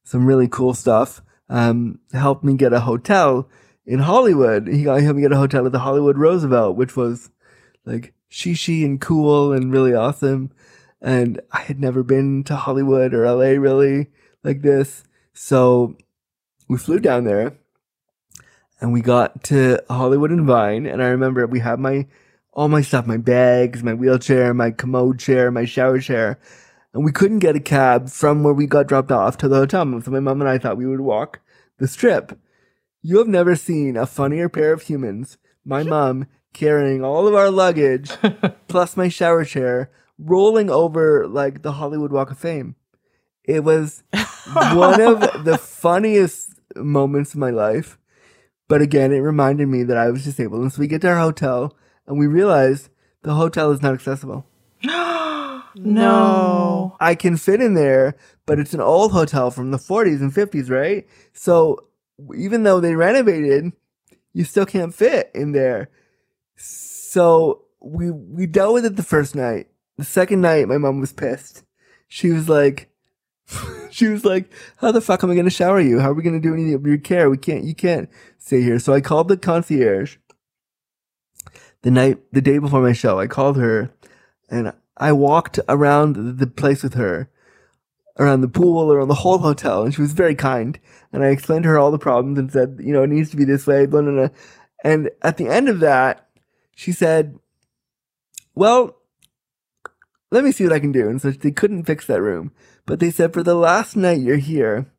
some 0.04 0.26
really 0.26 0.48
cool 0.48 0.74
stuff, 0.74 1.22
um, 1.50 2.00
helped 2.12 2.44
me 2.44 2.56
get 2.56 2.74
a 2.74 2.82
hotel 2.82 3.48
in 3.86 4.00
Hollywood. 4.00 4.68
He 4.68 4.84
got 4.84 5.02
helped 5.02 5.18
me 5.18 5.22
get 5.24 5.32
a 5.32 5.38
hotel 5.38 5.66
at 5.66 5.72
the 5.72 5.80
Hollywood 5.80 6.18
Roosevelt, 6.18 6.76
which 6.76 6.96
was 6.96 7.30
like 7.86 8.14
shishi 8.32 8.86
and 8.86 9.00
cool 9.00 9.52
and 9.52 9.72
really 9.72 9.94
awesome. 9.94 10.52
And 11.02 11.42
I 11.52 11.60
had 11.60 11.80
never 11.80 12.02
been 12.02 12.44
to 12.46 12.56
Hollywood 12.56 13.14
or 13.14 13.30
LA 13.30 13.60
really 13.60 14.08
like 14.44 14.62
this. 14.62 15.04
So 15.34 15.98
we 16.68 16.78
flew 16.78 17.00
down 17.00 17.26
there 17.26 17.58
and 18.80 18.94
we 18.94 19.02
got 19.02 19.44
to 19.46 19.80
Hollywood 19.90 20.32
and 20.32 20.46
Vine. 20.46 20.86
And 20.86 21.04
I 21.04 21.08
remember 21.08 21.46
we 21.46 21.60
had 21.60 21.80
my, 21.80 22.08
all 22.54 22.70
my 22.70 22.82
stuff, 22.82 23.06
my 23.06 23.18
bags, 23.18 23.84
my 23.84 23.94
wheelchair, 23.94 24.54
my 24.54 24.72
commode 24.72 25.20
chair, 25.20 25.52
my 25.52 25.66
shower 25.66 26.00
chair. 26.00 26.40
And 26.94 27.04
we 27.04 27.12
couldn't 27.12 27.40
get 27.40 27.56
a 27.56 27.60
cab 27.60 28.10
from 28.10 28.44
where 28.44 28.54
we 28.54 28.68
got 28.68 28.88
dropped 28.88 29.12
off 29.12 29.38
to 29.40 29.48
the 29.48 29.56
hotel. 29.56 30.02
So 30.02 30.12
my 30.12 30.20
mom 30.20 30.42
and 30.42 30.50
I 30.50 30.58
thought 30.58 30.78
we 30.78 30.86
would 30.86 31.02
walk 31.02 31.42
the 31.80 31.88
strip. 31.88 32.38
You 33.06 33.18
have 33.18 33.28
never 33.28 33.58
seen 33.58 33.98
a 33.98 34.06
funnier 34.06 34.48
pair 34.48 34.72
of 34.72 34.84
humans. 34.84 35.38
My 35.66 35.84
mom 35.96 36.28
carrying 36.54 37.04
all 37.04 37.28
of 37.28 37.36
our 37.36 37.52
luggage 37.52 38.10
plus 38.68 38.96
my 38.96 39.10
shower 39.10 39.44
chair 39.44 39.92
rolling 40.18 40.70
over 40.70 41.28
like 41.28 41.64
the 41.64 41.74
Hollywood 41.74 42.14
Walk 42.14 42.32
of 42.32 42.40
Fame. 42.40 42.76
It 43.44 43.66
was 43.66 44.04
one 44.64 45.02
of 45.02 45.20
the 45.44 45.58
funniest 45.58 46.54
moments 46.78 47.34
of 47.34 47.40
my 47.40 47.50
life. 47.50 48.00
But 48.70 48.82
again, 48.82 49.12
it 49.12 49.18
reminded 49.18 49.68
me 49.68 49.84
that 49.84 49.98
I 49.98 50.10
was 50.10 50.24
disabled. 50.24 50.62
And 50.62 50.72
so 50.72 50.80
we 50.80 50.88
get 50.88 51.02
to 51.02 51.10
our 51.10 51.20
hotel 51.20 51.76
and 52.08 52.18
we 52.18 52.26
realize 52.26 52.90
the 53.24 53.34
hotel 53.34 53.72
is 53.72 53.82
not 53.82 53.94
accessible. 53.94 54.48
No. 55.76 55.92
No. 55.92 56.98
I 57.00 57.16
can 57.16 57.36
fit 57.36 57.60
in 57.60 57.74
there, 57.74 58.16
but 58.46 58.60
it's 58.60 58.76
an 58.76 58.80
old 58.80 59.12
hotel 59.12 59.50
from 59.50 59.72
the 59.72 59.80
40s 59.80 60.22
and 60.22 60.32
50s, 60.32 60.70
right? 60.70 61.08
So 61.34 61.80
even 62.36 62.64
though 62.64 62.80
they 62.80 62.96
renovated, 62.96 63.74
you 64.34 64.44
still 64.44 64.66
can't 64.66 64.94
fit 64.94 65.32
in 65.34 65.52
there. 65.52 65.90
So 66.56 67.66
we 67.82 68.12
we 68.12 68.46
dealt 68.46 68.74
with 68.74 68.86
it 68.86 68.96
the 68.96 69.04
first 69.04 69.36
night. 69.36 69.68
The 69.98 70.06
second 70.06 70.42
night, 70.42 70.68
my 70.68 70.78
mom 70.78 71.00
was 71.00 71.14
pissed. 71.14 71.64
She 72.08 72.32
was 72.32 72.50
like, 72.50 72.90
she 73.92 74.08
was 74.08 74.26
like, 74.26 74.52
"How 74.78 74.92
the 74.92 75.02
fuck 75.02 75.24
am 75.24 75.32
I 75.32 75.34
going 75.34 75.46
to 75.46 75.52
shower 75.52 75.80
you? 75.80 76.00
How 76.00 76.12
are 76.12 76.14
we 76.14 76.24
going 76.24 76.40
to 76.40 76.48
do 76.48 76.54
any 76.54 76.74
of 76.74 76.86
your 76.86 76.98
care? 76.98 77.30
We 77.30 77.38
can't. 77.38 77.64
You 77.64 77.76
can't 77.76 78.10
stay 78.38 78.62
here." 78.62 78.80
So 78.80 78.94
I 78.94 79.02
called 79.02 79.28
the 79.28 79.38
concierge. 79.38 80.18
The 81.82 81.92
night, 81.92 82.20
the 82.32 82.42
day 82.42 82.60
before 82.60 82.82
my 82.82 82.94
show, 82.94 83.20
I 83.20 83.28
called 83.28 83.58
her, 83.58 83.92
and 84.50 84.74
I 84.96 85.12
walked 85.12 85.60
around 85.68 86.38
the 86.40 86.48
place 86.48 86.82
with 86.82 86.94
her, 86.94 87.30
around 88.20 88.42
the 88.42 88.48
pool, 88.48 88.92
around 88.92 89.08
the 89.08 89.16
whole 89.16 89.40
hotel, 89.40 89.84
and 89.84 89.94
she 89.94 90.02
was 90.02 90.14
very 90.14 90.36
kind. 90.36 90.80
And 91.12 91.24
I 91.24 91.28
explained 91.28 91.64
to 91.64 91.70
her 91.70 91.80
all 91.80 91.92
the 91.92 91.98
problems 91.98 92.38
and 92.38 92.52
said, 92.52 92.80
you 92.80 92.94
know, 92.94 93.04
it 93.04 93.10
needs 93.10 93.32
to 93.32 93.38
be 93.38 93.46
this 93.46 93.66
way, 93.66 93.86
blah, 93.86 94.02
blah, 94.02 94.12
blah. 94.12 94.30
And 94.84 95.10
at 95.22 95.38
the 95.38 95.48
end 95.48 95.70
of 95.70 95.80
that, 95.80 96.28
she 96.76 96.92
said, 96.92 97.38
well, 98.56 98.98
let 100.32 100.44
me 100.44 100.52
see 100.52 100.64
what 100.64 100.74
I 100.74 100.80
can 100.80 100.92
do. 100.92 101.08
And 101.08 101.22
so 101.22 101.32
they 101.32 101.52
couldn't 101.52 101.86
fix 101.86 102.06
that 102.08 102.22
room. 102.22 102.52
But 102.86 103.00
they 103.00 103.12
said, 103.12 103.34
for 103.34 103.44
the 103.44 103.56
last 103.56 103.96
night 103.96 104.20
you're 104.20 104.38
here, 104.38 104.92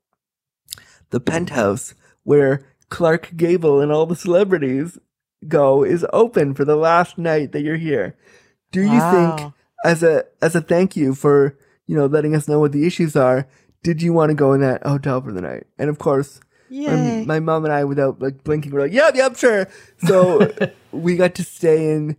the 1.11 1.21
penthouse 1.21 1.95
where 2.23 2.67
Clark 2.89 3.37
Gable 3.37 3.81
and 3.81 3.93
all 3.93 4.07
the 4.07 4.17
celebrities 4.17 4.99
go 5.47 5.85
is 5.85 6.07
open 6.13 6.55
for 6.55 6.65
the 6.65 6.77
last 6.77 7.19
night 7.19 7.53
that 7.53 7.63
you're 7.63 7.77
here. 7.77 8.17
Do 8.71 8.81
you 8.81 9.01
think 9.01 9.53
as 9.85 10.03
a 10.03 10.25
as 10.41 10.57
a 10.57 10.61
thank 10.61 10.97
you 10.97 11.15
for 11.15 11.59
you 11.87 11.97
know 11.97 12.07
letting 12.07 12.35
us 12.35 12.49
know 12.49 12.61
what 12.61 12.73
the 12.73 12.87
issues 12.87 13.15
are 13.17 13.47
did 13.83 14.01
you 14.03 14.13
want 14.13 14.31
to 14.31 14.35
go 14.35 14.53
in 14.53 14.61
that 14.61 14.83
hotel 14.87 15.21
for 15.21 15.33
the 15.33 15.41
night 15.41 15.65
and 15.79 15.91
of 15.91 15.99
course 15.99 16.41
my, 16.71 17.25
my 17.27 17.41
mom 17.41 17.65
and 17.65 17.73
i 17.73 17.85
without 17.85 18.21
like 18.21 18.43
blinking 18.45 18.73
were 18.73 18.81
like 18.81 18.93
yep 18.93 19.15
yep 19.15 19.37
sure 19.37 19.69
so 20.07 20.51
we 20.93 21.17
got 21.17 21.35
to 21.35 21.45
stay 21.45 21.91
in 21.93 22.17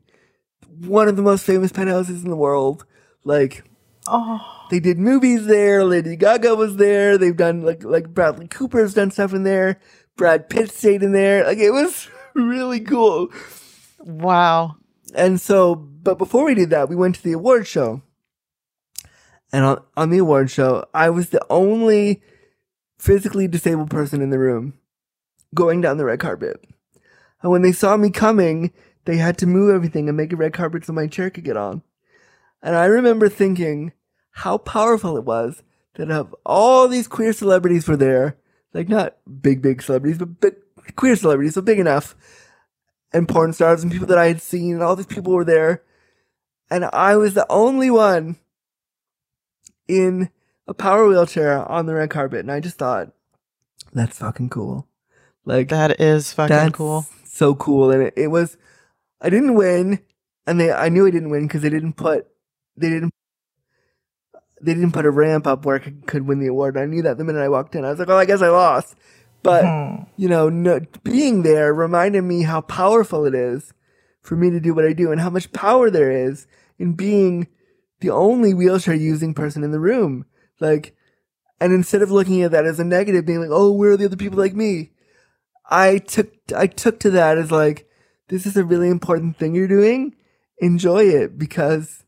one 0.82 1.08
of 1.08 1.16
the 1.16 1.22
most 1.22 1.46
famous 1.46 1.72
penthouses 1.72 2.24
in 2.24 2.30
the 2.30 2.36
world 2.36 2.86
like 3.24 3.64
Oh. 4.08 4.40
they 4.70 4.80
did 4.80 5.00
movies 5.00 5.48
there 5.48 5.84
lady 5.84 6.16
gaga 6.16 6.54
was 6.54 6.76
there 6.76 7.18
they've 7.18 7.36
done 7.36 7.64
like 7.64 7.84
like 7.84 8.14
bradley 8.14 8.48
cooper's 8.48 8.94
done 8.94 9.10
stuff 9.10 9.34
in 9.34 9.42
there 9.44 9.80
brad 10.16 10.48
pitt 10.48 10.70
stayed 10.70 11.02
in 11.02 11.12
there 11.12 11.44
like 11.44 11.58
it 11.58 11.72
was 11.72 12.08
really 12.36 12.80
cool 12.82 13.30
wow. 14.06 14.76
and 15.16 15.42
so, 15.42 15.74
but 15.76 16.18
before 16.20 16.46
we 16.46 16.54
did 16.54 16.70
that, 16.70 16.90
we 16.90 16.96
went 16.96 17.16
to 17.16 17.24
the 17.24 17.32
award 17.32 17.66
show. 17.66 18.02
And 19.56 19.64
on, 19.64 19.82
on 19.96 20.10
the 20.10 20.18
award 20.18 20.52
show, 20.52 20.84
I 20.94 21.10
was 21.10 21.30
the 21.30 21.40
only 21.50 22.22
physically 23.00 23.48
disabled 23.48 23.90
person 23.90 24.22
in 24.22 24.30
the 24.30 24.38
room 24.38 24.74
going 25.54 25.80
down 25.80 25.96
the 25.96 26.04
red 26.04 26.20
carpet. 26.20 26.62
And 27.42 27.54
when 27.54 27.62
they 27.62 27.72
saw 27.72 27.96
me 27.96 28.10
coming, 28.10 28.74
they 29.06 29.16
had 29.16 29.38
to 29.38 29.48
move 29.48 29.74
everything 29.74 30.10
and 30.10 30.18
make 30.18 30.34
a 30.34 30.36
red 30.36 30.52
carpet 30.52 30.84
so 30.84 30.92
my 30.92 31.08
chair 31.08 31.30
could 31.30 31.46
get 31.46 31.56
on. 31.56 31.84
And 32.62 32.76
I 32.76 32.84
remember 32.84 33.30
thinking 33.30 33.94
how 34.32 34.58
powerful 34.58 35.16
it 35.16 35.24
was 35.24 35.64
that 35.94 36.12
of 36.12 36.36
all 36.46 36.90
these 36.90 37.08
queer 37.08 37.32
celebrities 37.32 37.88
were 37.88 37.96
there, 37.96 38.36
like 38.74 38.90
not 38.90 39.16
big, 39.42 39.62
big 39.62 39.82
celebrities, 39.82 40.18
but, 40.18 40.42
but 40.42 40.58
queer 40.98 41.16
celebrities, 41.16 41.54
so 41.54 41.62
big 41.62 41.80
enough, 41.80 42.14
and 43.14 43.30
porn 43.30 43.54
stars 43.54 43.84
and 43.84 43.92
people 43.94 44.08
that 44.08 44.18
I 44.18 44.28
had 44.28 44.42
seen, 44.42 44.74
and 44.74 44.84
all 44.84 44.98
these 44.98 45.06
people 45.06 45.32
were 45.32 45.46
there. 45.46 45.82
And 46.70 46.84
I 46.92 47.16
was 47.16 47.36
the 47.36 47.50
only 47.50 47.90
one 47.90 48.36
in 49.88 50.30
a 50.68 50.74
power 50.74 51.08
wheelchair 51.08 51.64
on 51.70 51.86
the 51.86 51.94
red 51.94 52.10
carpet. 52.10 52.40
And 52.40 52.52
I 52.52 52.60
just 52.60 52.78
thought, 52.78 53.12
that's 53.94 54.18
fucking 54.20 54.50
cool. 54.50 54.88
Like, 55.46 55.70
That 55.70 56.00
is 56.02 56.34
fucking 56.34 56.56
that's 56.56 56.76
cool. 56.76 57.06
so 57.26 57.56
cool. 57.56 57.92
And 57.92 58.04
it, 58.04 58.14
it 58.18 58.28
was, 58.28 58.58
I 59.22 59.30
didn't 59.30 59.56
win. 59.56 60.00
And 60.48 60.60
they, 60.60 60.72
I 60.72 60.90
knew 60.90 61.06
I 61.08 61.12
didn't 61.12 61.30
win 61.30 61.48
because 61.48 61.62
they 61.62 61.70
didn't 61.70 61.94
put, 61.94 62.28
they 62.78 62.90
didn't, 62.90 63.14
they 64.62 64.74
didn't 64.74 64.92
put 64.94 65.06
a 65.06 65.12
ramp 65.12 65.46
up 65.48 65.66
where 65.66 65.76
I 65.76 65.80
could, 65.80 66.08
could 66.08 66.28
win 66.28 66.40
the 66.40 66.48
award. 66.48 66.76
And 66.76 66.84
I 66.84 66.88
knew 66.88 67.02
that 67.04 67.18
the 67.18 67.24
minute 67.24 67.42
I 67.42 67.50
walked 67.50 67.76
in. 67.76 67.86
I 67.86 67.90
was 67.90 68.00
like, 68.00 68.10
oh, 68.10 68.18
I 68.18 68.26
guess 68.26 68.42
I 68.42 68.50
lost. 68.50 68.96
But, 69.44 69.64
Hmm. 69.64 70.04
you 70.18 70.28
know, 70.28 70.50
no, 70.50 70.80
being 71.04 71.44
there 71.44 71.74
reminded 71.74 72.24
me 72.24 72.42
how 72.44 72.62
powerful 72.62 73.26
it 73.26 73.36
is 73.36 73.74
for 74.24 74.36
me 74.36 74.50
to 74.50 74.60
do 74.60 74.74
what 74.74 74.86
I 74.86 74.94
do 74.94 75.12
and 75.12 75.22
how 75.22 75.30
much 75.30 75.52
power 75.52 75.92
there 75.92 76.10
is 76.12 76.48
in 76.80 76.94
being 76.94 77.48
the 78.00 78.10
only 78.10 78.54
wheelchair 78.54 78.94
using 78.94 79.34
person 79.34 79.64
in 79.64 79.72
the 79.72 79.80
room. 79.80 80.26
Like, 80.60 80.96
and 81.60 81.74
instead 81.74 82.02
of 82.02 82.12
looking 82.12 82.42
at 82.42 82.52
that 82.52 82.66
as 82.66 82.80
a 82.80 82.84
negative, 82.84 83.26
being 83.26 83.40
like, 83.40 83.50
oh, 83.52 83.72
where 83.72 83.92
are 83.92 83.98
the 83.98 84.06
other 84.06 84.18
people 84.18 84.38
like 84.38 84.54
me? 84.54 84.92
I 85.70 85.98
took, 86.00 86.32
I 86.56 86.68
took 86.68 87.00
to 87.02 87.10
that 87.12 87.38
as 87.38 87.52
like, 87.52 87.90
this 88.28 88.46
is 88.46 88.58
a 88.58 88.66
really 88.66 88.90
important 88.90 89.38
thing 89.38 89.56
you're 89.56 89.68
doing. 89.68 90.16
Enjoy 90.60 91.04
it 91.04 91.38
because 91.38 92.04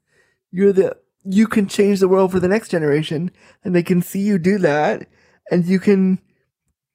you're 0.52 0.74
the, 0.74 0.98
you 1.24 1.48
can 1.48 1.68
change 1.68 2.00
the 2.00 2.08
world 2.08 2.32
for 2.32 2.40
the 2.40 2.48
next 2.48 2.70
generation 2.70 3.32
and 3.64 3.76
they 3.76 3.84
can 3.84 4.02
see 4.02 4.20
you 4.20 4.38
do 4.38 4.58
that 4.60 5.08
and 5.52 5.66
you 5.66 5.80
can, 5.80 6.20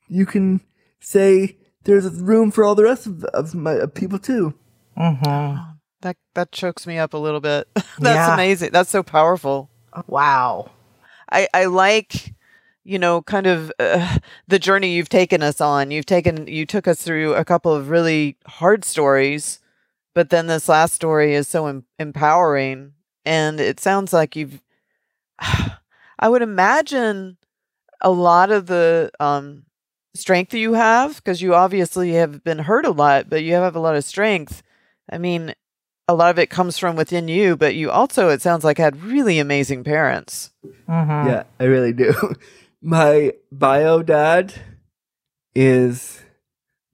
you 0.09 0.27
can 0.27 0.61
say 1.01 1.57
there's 1.85 2.21
room 2.21 2.51
for 2.51 2.65
all 2.65 2.75
the 2.75 2.85
rest 2.85 3.07
of, 3.07 3.25
of 3.25 3.55
my 3.55 3.73
of 3.73 3.95
people 3.95 4.19
too. 4.19 4.55
Mhm. 4.97 5.72
That 6.03 6.17
that 6.35 6.53
chokes 6.53 6.87
me 6.87 6.99
up 6.99 7.15
a 7.15 7.19
little 7.19 7.41
bit. 7.41 7.67
That's 7.75 8.01
Yeah. 8.01 8.35
amazing. 8.35 8.71
That's 8.73 8.91
so 8.91 9.03
powerful. 9.03 9.71
Wow. 10.07 10.71
I 11.31 11.49
I 11.55 11.65
like 11.67 12.35
you 12.85 12.99
know 12.99 13.23
kind 13.23 13.47
of 13.47 13.73
uh, 13.79 14.19
the 14.49 14.59
journey 14.59 14.93
you've 14.93 15.09
taken 15.09 15.43
us 15.43 15.61
on. 15.61 15.91
You've 15.91 16.07
taken 16.07 16.47
you 16.47 16.67
took 16.67 16.87
us 16.87 17.03
through 17.03 17.35
a 17.35 17.45
couple 17.45 17.73
of 17.75 17.89
really 17.91 18.37
hard 18.47 18.85
stories, 18.85 19.61
but 20.15 20.31
then 20.31 20.47
this 20.49 20.69
last 20.69 20.95
story 20.95 21.35
is 21.35 21.49
so 21.49 21.67
em- 21.67 21.85
empowering 21.99 22.93
and 23.25 23.61
it 23.61 23.79
sounds 23.81 24.13
like 24.13 24.35
you've 24.37 24.61
I 25.39 26.29
would 26.29 26.43
imagine 26.43 27.37
a 28.01 28.11
lot 28.11 28.51
of 28.51 28.67
the 28.67 29.11
um 29.21 29.65
strength 30.15 30.53
you 30.55 30.75
have 30.75 31.17
because 31.17 31.41
you 31.41 31.55
obviously 31.55 32.13
have 32.13 32.43
been 32.45 32.59
hurt 32.59 32.85
a 32.85 32.91
lot, 32.91 33.31
but 33.31 33.43
you 33.43 33.55
have 33.55 33.75
a 33.77 33.81
lot 33.81 33.95
of 33.97 34.05
strength. 34.05 34.63
I 35.11 35.19
mean, 35.19 35.55
a 36.09 36.15
lot 36.15 36.31
of 36.31 36.39
it 36.39 36.51
comes 36.51 36.79
from 36.79 36.97
within 36.97 37.29
you, 37.29 37.57
but 37.57 37.75
you 37.75 37.91
also, 37.91 38.29
it 38.29 38.43
sounds 38.43 38.65
like, 38.65 38.79
had 38.79 39.03
really 39.03 39.39
amazing 39.39 39.85
parents. 39.85 40.51
Mhm. 40.89 41.27
Yeah, 41.27 41.45
I 41.61 41.65
really 41.65 41.93
do. 41.93 42.13
My 42.83 43.33
bio 43.53 44.03
dad 44.03 44.55
is 45.55 46.23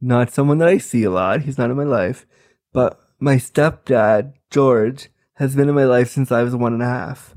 not 0.00 0.32
someone 0.32 0.58
that 0.58 0.68
I 0.68 0.78
see 0.78 1.04
a 1.04 1.10
lot. 1.10 1.42
He's 1.42 1.58
not 1.58 1.70
in 1.70 1.76
my 1.76 1.84
life. 1.84 2.26
But 2.72 3.00
my 3.18 3.36
stepdad, 3.36 4.34
George, 4.50 5.08
has 5.34 5.56
been 5.56 5.68
in 5.68 5.74
my 5.74 5.84
life 5.84 6.10
since 6.10 6.30
I 6.30 6.42
was 6.42 6.54
one 6.54 6.72
and 6.74 6.82
a 6.82 6.86
half. 6.86 7.34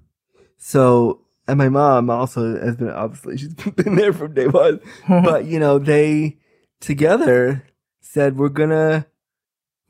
So, 0.58 1.22
and 1.48 1.58
my 1.58 1.70
mom 1.70 2.10
also 2.10 2.60
has 2.60 2.76
been, 2.76 2.90
obviously, 2.90 3.38
she's 3.38 3.54
been 3.54 3.96
there 3.96 4.14
from 4.14 4.34
day 4.34 4.48
one. 4.48 4.80
but, 5.08 5.46
you 5.46 5.60
know, 5.60 5.80
they 5.80 6.38
together 6.80 7.64
said, 8.02 8.38
we're 8.38 8.50
gonna, 8.50 9.08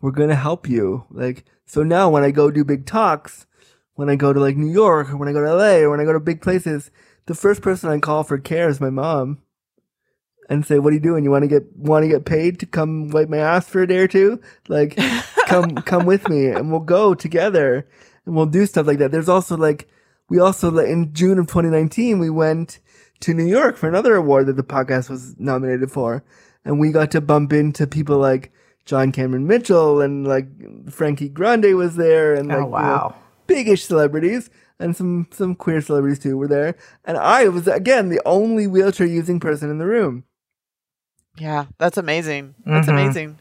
we're 0.01 0.11
gonna 0.11 0.35
help 0.35 0.69
you. 0.69 1.05
Like, 1.09 1.45
so 1.71 1.83
now 1.83 2.09
when 2.09 2.21
I 2.21 2.31
go 2.31 2.51
do 2.51 2.65
big 2.65 2.85
talks, 2.85 3.47
when 3.93 4.09
I 4.09 4.17
go 4.17 4.33
to 4.33 4.41
like 4.41 4.57
New 4.57 4.69
York 4.69 5.09
or 5.09 5.15
when 5.15 5.29
I 5.29 5.31
go 5.31 5.39
to 5.39 5.55
LA 5.55 5.75
or 5.75 5.89
when 5.89 6.01
I 6.01 6.03
go 6.03 6.11
to 6.11 6.19
big 6.19 6.41
places, 6.41 6.91
the 7.27 7.33
first 7.33 7.61
person 7.61 7.89
I 7.89 7.97
call 7.99 8.25
for 8.25 8.37
care 8.37 8.67
is 8.67 8.81
my 8.81 8.89
mom. 8.89 9.41
And 10.49 10.65
say, 10.65 10.79
"What 10.79 10.91
are 10.91 10.95
you 10.95 10.99
doing? 10.99 11.23
You 11.23 11.31
want 11.31 11.43
to 11.43 11.47
get 11.47 11.73
want 11.77 12.03
to 12.03 12.09
get 12.09 12.25
paid 12.25 12.59
to 12.59 12.65
come 12.65 13.07
wipe 13.07 13.29
my 13.29 13.37
ass 13.37 13.69
for 13.69 13.81
a 13.81 13.87
day 13.87 13.99
or 13.99 14.09
two? 14.09 14.41
Like, 14.67 14.97
come 15.47 15.75
come 15.75 16.05
with 16.05 16.27
me, 16.27 16.47
and 16.47 16.71
we'll 16.71 16.81
go 16.81 17.13
together, 17.13 17.87
and 18.25 18.35
we'll 18.35 18.47
do 18.47 18.65
stuff 18.65 18.85
like 18.85 18.97
that." 18.97 19.11
There's 19.11 19.29
also 19.29 19.55
like, 19.55 19.87
we 20.27 20.39
also 20.39 20.71
like, 20.71 20.89
in 20.89 21.13
June 21.13 21.39
of 21.39 21.47
2019 21.47 22.19
we 22.19 22.29
went 22.29 22.79
to 23.21 23.33
New 23.33 23.47
York 23.47 23.77
for 23.77 23.87
another 23.87 24.15
award 24.15 24.47
that 24.47 24.57
the 24.57 24.63
podcast 24.63 25.09
was 25.09 25.39
nominated 25.39 25.89
for, 25.89 26.21
and 26.65 26.81
we 26.81 26.91
got 26.91 27.11
to 27.11 27.21
bump 27.21 27.53
into 27.53 27.87
people 27.87 28.17
like 28.17 28.51
John 28.85 29.11
Cameron 29.11 29.47
Mitchell 29.47 30.01
and 30.01 30.27
like 30.27 30.47
Frankie 30.91 31.29
Grande 31.29 31.75
was 31.75 31.95
there, 31.95 32.33
and 32.35 32.47
like 32.47 32.57
Oh 32.57 32.59
you 32.59 32.69
know, 32.69 32.69
wow. 32.69 33.15
bigish 33.47 33.85
celebrities 33.85 34.49
and 34.79 34.95
some 34.95 35.27
some 35.31 35.55
queer 35.55 35.81
celebrities 35.81 36.19
too 36.19 36.37
were 36.37 36.47
there 36.47 36.75
and 37.05 37.17
i 37.17 37.47
was 37.47 37.67
again 37.67 38.09
the 38.09 38.21
only 38.25 38.65
wheelchair 38.65 39.05
using 39.05 39.39
person 39.39 39.69
in 39.69 39.77
the 39.77 39.85
room 39.85 40.23
Yeah, 41.37 41.65
that's 41.77 41.97
amazing. 41.97 42.55
That's 42.65 42.87
Mhm. 42.87 42.91
amazing. 42.91 43.39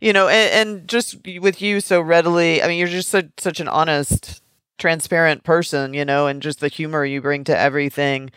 You 0.00 0.12
know, 0.12 0.28
and, 0.28 0.68
and 0.70 0.88
just 0.88 1.16
with 1.40 1.60
you 1.60 1.80
so 1.80 2.00
readily, 2.00 2.62
I 2.62 2.68
mean, 2.68 2.78
you're 2.78 2.88
just 2.88 3.08
such, 3.10 3.26
such 3.38 3.60
an 3.60 3.68
honest, 3.68 4.42
transparent 4.78 5.44
person, 5.44 5.94
you 5.94 6.04
know, 6.04 6.26
and 6.26 6.40
just 6.42 6.60
the 6.60 6.68
humor 6.68 7.04
you 7.04 7.20
bring 7.20 7.44
to 7.44 7.58
everything 7.58 8.30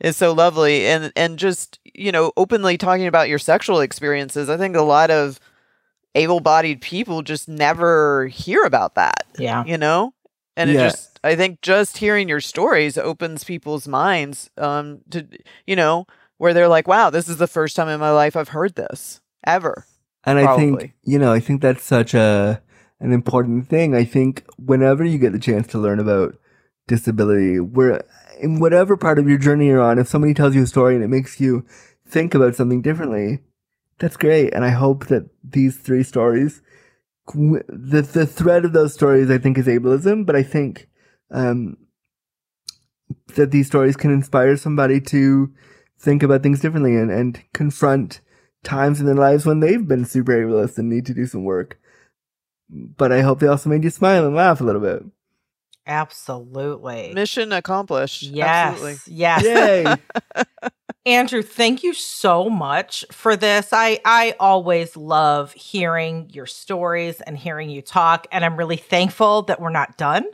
is 0.00 0.16
so 0.16 0.32
lovely. 0.32 0.86
And, 0.86 1.12
and 1.16 1.38
just, 1.38 1.78
you 1.84 2.10
know, 2.12 2.32
openly 2.36 2.78
talking 2.78 3.06
about 3.06 3.28
your 3.28 3.38
sexual 3.38 3.80
experiences. 3.80 4.48
I 4.48 4.56
think 4.56 4.76
a 4.76 4.82
lot 4.82 5.10
of 5.10 5.38
able 6.14 6.40
bodied 6.40 6.80
people 6.80 7.22
just 7.22 7.48
never 7.48 8.26
hear 8.28 8.62
about 8.64 8.94
that, 8.96 9.26
Yeah. 9.38 9.64
you 9.64 9.78
know? 9.78 10.12
And 10.56 10.68
it 10.70 10.74
just, 10.74 11.18
I 11.24 11.36
think 11.36 11.60
just 11.62 11.96
hearing 11.98 12.28
your 12.28 12.40
stories 12.40 12.98
opens 12.98 13.44
people's 13.44 13.86
minds 13.88 14.50
um, 14.58 15.00
to, 15.10 15.26
you 15.66 15.76
know, 15.76 16.06
where 16.38 16.52
they're 16.52 16.68
like, 16.68 16.88
wow, 16.88 17.10
this 17.10 17.28
is 17.28 17.36
the 17.38 17.46
first 17.46 17.76
time 17.76 17.88
in 17.88 18.00
my 18.00 18.10
life 18.10 18.36
I've 18.36 18.48
heard 18.48 18.74
this 18.74 19.20
ever. 19.46 19.86
and 20.24 20.38
i 20.38 20.54
think 20.56 20.92
you 21.02 21.18
know 21.18 21.32
i 21.32 21.40
think 21.40 21.62
that's 21.62 21.82
such 21.82 22.12
a 22.12 22.60
an 23.00 23.10
important 23.10 23.68
thing 23.70 23.94
i 23.94 24.04
think 24.04 24.44
whenever 24.58 25.02
you 25.02 25.16
get 25.16 25.32
the 25.32 25.38
chance 25.38 25.66
to 25.66 25.78
learn 25.78 25.98
about 25.98 26.36
disability 26.88 27.58
where 27.60 28.02
in 28.38 28.58
whatever 28.60 28.96
part 28.98 29.18
of 29.18 29.26
your 29.28 29.38
journey 29.38 29.68
you're 29.68 29.80
on 29.80 29.98
if 29.98 30.08
somebody 30.08 30.34
tells 30.34 30.54
you 30.54 30.62
a 30.62 30.66
story 30.66 30.94
and 30.94 31.02
it 31.02 31.08
makes 31.08 31.40
you 31.40 31.64
think 32.06 32.34
about 32.34 32.54
something 32.54 32.82
differently 32.82 33.38
that's 34.00 34.16
great 34.16 34.52
and 34.52 34.64
i 34.64 34.70
hope 34.70 35.06
that 35.06 35.28
these 35.44 35.76
three 35.76 36.02
stories 36.02 36.62
the 37.32 38.02
the 38.12 38.26
thread 38.26 38.64
of 38.64 38.72
those 38.72 38.92
stories 38.92 39.30
i 39.30 39.38
think 39.38 39.56
is 39.56 39.66
ableism 39.66 40.26
but 40.26 40.34
i 40.34 40.42
think 40.42 40.88
um 41.30 41.76
that 43.36 43.50
these 43.50 43.66
stories 43.66 43.96
can 43.96 44.10
inspire 44.10 44.56
somebody 44.56 45.00
to 45.00 45.52
think 45.98 46.22
about 46.22 46.42
things 46.42 46.60
differently 46.60 46.96
and, 46.96 47.10
and 47.10 47.42
confront 47.52 48.20
times 48.62 49.00
in 49.00 49.06
their 49.06 49.14
lives 49.14 49.46
when 49.46 49.60
they've 49.60 49.86
been 49.86 50.04
super 50.04 50.32
ableist 50.32 50.78
and 50.78 50.88
need 50.88 51.06
to 51.06 51.14
do 51.14 51.26
some 51.26 51.44
work. 51.44 51.78
But 52.68 53.12
I 53.12 53.22
hope 53.22 53.40
they 53.40 53.46
also 53.46 53.68
made 53.68 53.84
you 53.84 53.90
smile 53.90 54.26
and 54.26 54.34
laugh 54.34 54.60
a 54.60 54.64
little 54.64 54.80
bit. 54.80 55.02
Absolutely. 55.86 57.12
Mission 57.14 57.52
accomplished. 57.52 58.22
Yes. 58.22 58.48
Absolutely. 58.48 58.98
Yes. 59.06 59.44
Yay! 59.44 59.96
Andrew, 61.06 61.42
thank 61.42 61.82
you 61.82 61.94
so 61.94 62.50
much 62.50 63.06
for 63.10 63.34
this. 63.34 63.70
I 63.72 64.00
I 64.04 64.34
always 64.38 64.96
love 64.96 65.52
hearing 65.54 66.28
your 66.30 66.46
stories 66.46 67.22
and 67.22 67.38
hearing 67.38 67.70
you 67.70 67.80
talk 67.80 68.26
and 68.30 68.44
I'm 68.44 68.56
really 68.56 68.76
thankful 68.76 69.42
that 69.42 69.60
we're 69.60 69.70
not 69.70 69.96
done, 69.96 70.26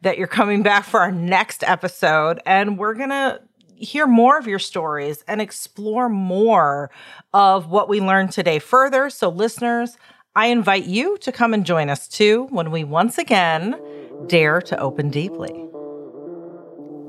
that 0.00 0.16
you're 0.16 0.26
coming 0.26 0.62
back 0.64 0.84
for 0.84 1.00
our 1.00 1.12
next 1.12 1.62
episode 1.62 2.40
and 2.46 2.78
we're 2.78 2.94
going 2.94 3.10
to 3.10 3.40
hear 3.76 4.06
more 4.06 4.38
of 4.38 4.46
your 4.46 4.58
stories 4.58 5.22
and 5.28 5.42
explore 5.42 6.08
more 6.08 6.90
of 7.34 7.68
what 7.70 7.88
we 7.88 8.00
learned 8.00 8.32
today 8.32 8.58
further. 8.58 9.10
So 9.10 9.28
listeners, 9.28 9.98
I 10.34 10.46
invite 10.46 10.86
you 10.86 11.18
to 11.18 11.32
come 11.32 11.52
and 11.52 11.66
join 11.66 11.90
us 11.90 12.08
too 12.08 12.46
when 12.50 12.70
we 12.70 12.82
once 12.82 13.18
again 13.18 13.78
dare 14.24 14.62
to 14.62 14.78
open 14.80 15.10
deeply. 15.10 15.66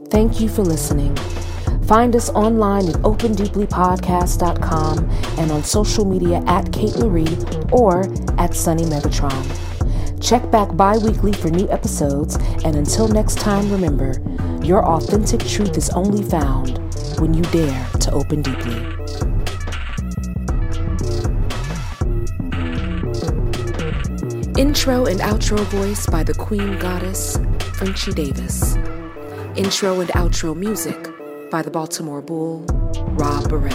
Thank 0.09 0.39
you 0.39 0.49
for 0.49 0.63
listening. 0.63 1.16
Find 1.88 2.16
us 2.16 2.30
online 2.32 2.90
at 2.90 2.96
opendeeplypodcast.com 2.96 5.10
and 5.38 5.52
on 5.52 5.64
social 5.64 6.06
media 6.06 6.42
at 6.48 6.74
Kate 6.74 6.94
Loree 6.94 7.72
or 7.72 8.02
at 8.40 8.56
Sunny 8.56 8.82
Megatron. 8.84 9.46
Check 10.20 10.50
back 10.50 10.76
bi 10.76 10.98
weekly 10.98 11.32
for 11.34 11.52
new 11.52 11.70
episodes, 11.70 12.38
and 12.64 12.76
until 12.76 13.08
next 13.08 13.38
time, 13.38 13.72
remember 13.72 14.16
Your 14.64 14.84
authentic 14.84 15.42
truth 15.42 15.78
is 15.78 15.92
only 15.92 16.24
found 16.24 16.80
when 17.20 17.36
you 17.36 17.44
dare 17.44 17.88
to 18.00 18.12
open 18.12 18.42
deeply. 18.42 18.78
Intro 24.60 25.06
and 25.06 25.20
outro 25.20 25.60
voice 25.66 26.08
by 26.08 26.24
the 26.24 26.34
Queen 26.34 26.80
Goddess, 26.80 27.38
Frenchie 27.76 28.14
Davis. 28.14 28.76
Intro 29.56 30.00
and 30.00 30.10
outro 30.12 30.56
music 30.58 31.14
by 31.56 31.62
the 31.62 31.72
Baltimore 31.72 32.22
Bull, 32.22 32.66
Rob 33.16 33.47
Burrell. 33.47 33.72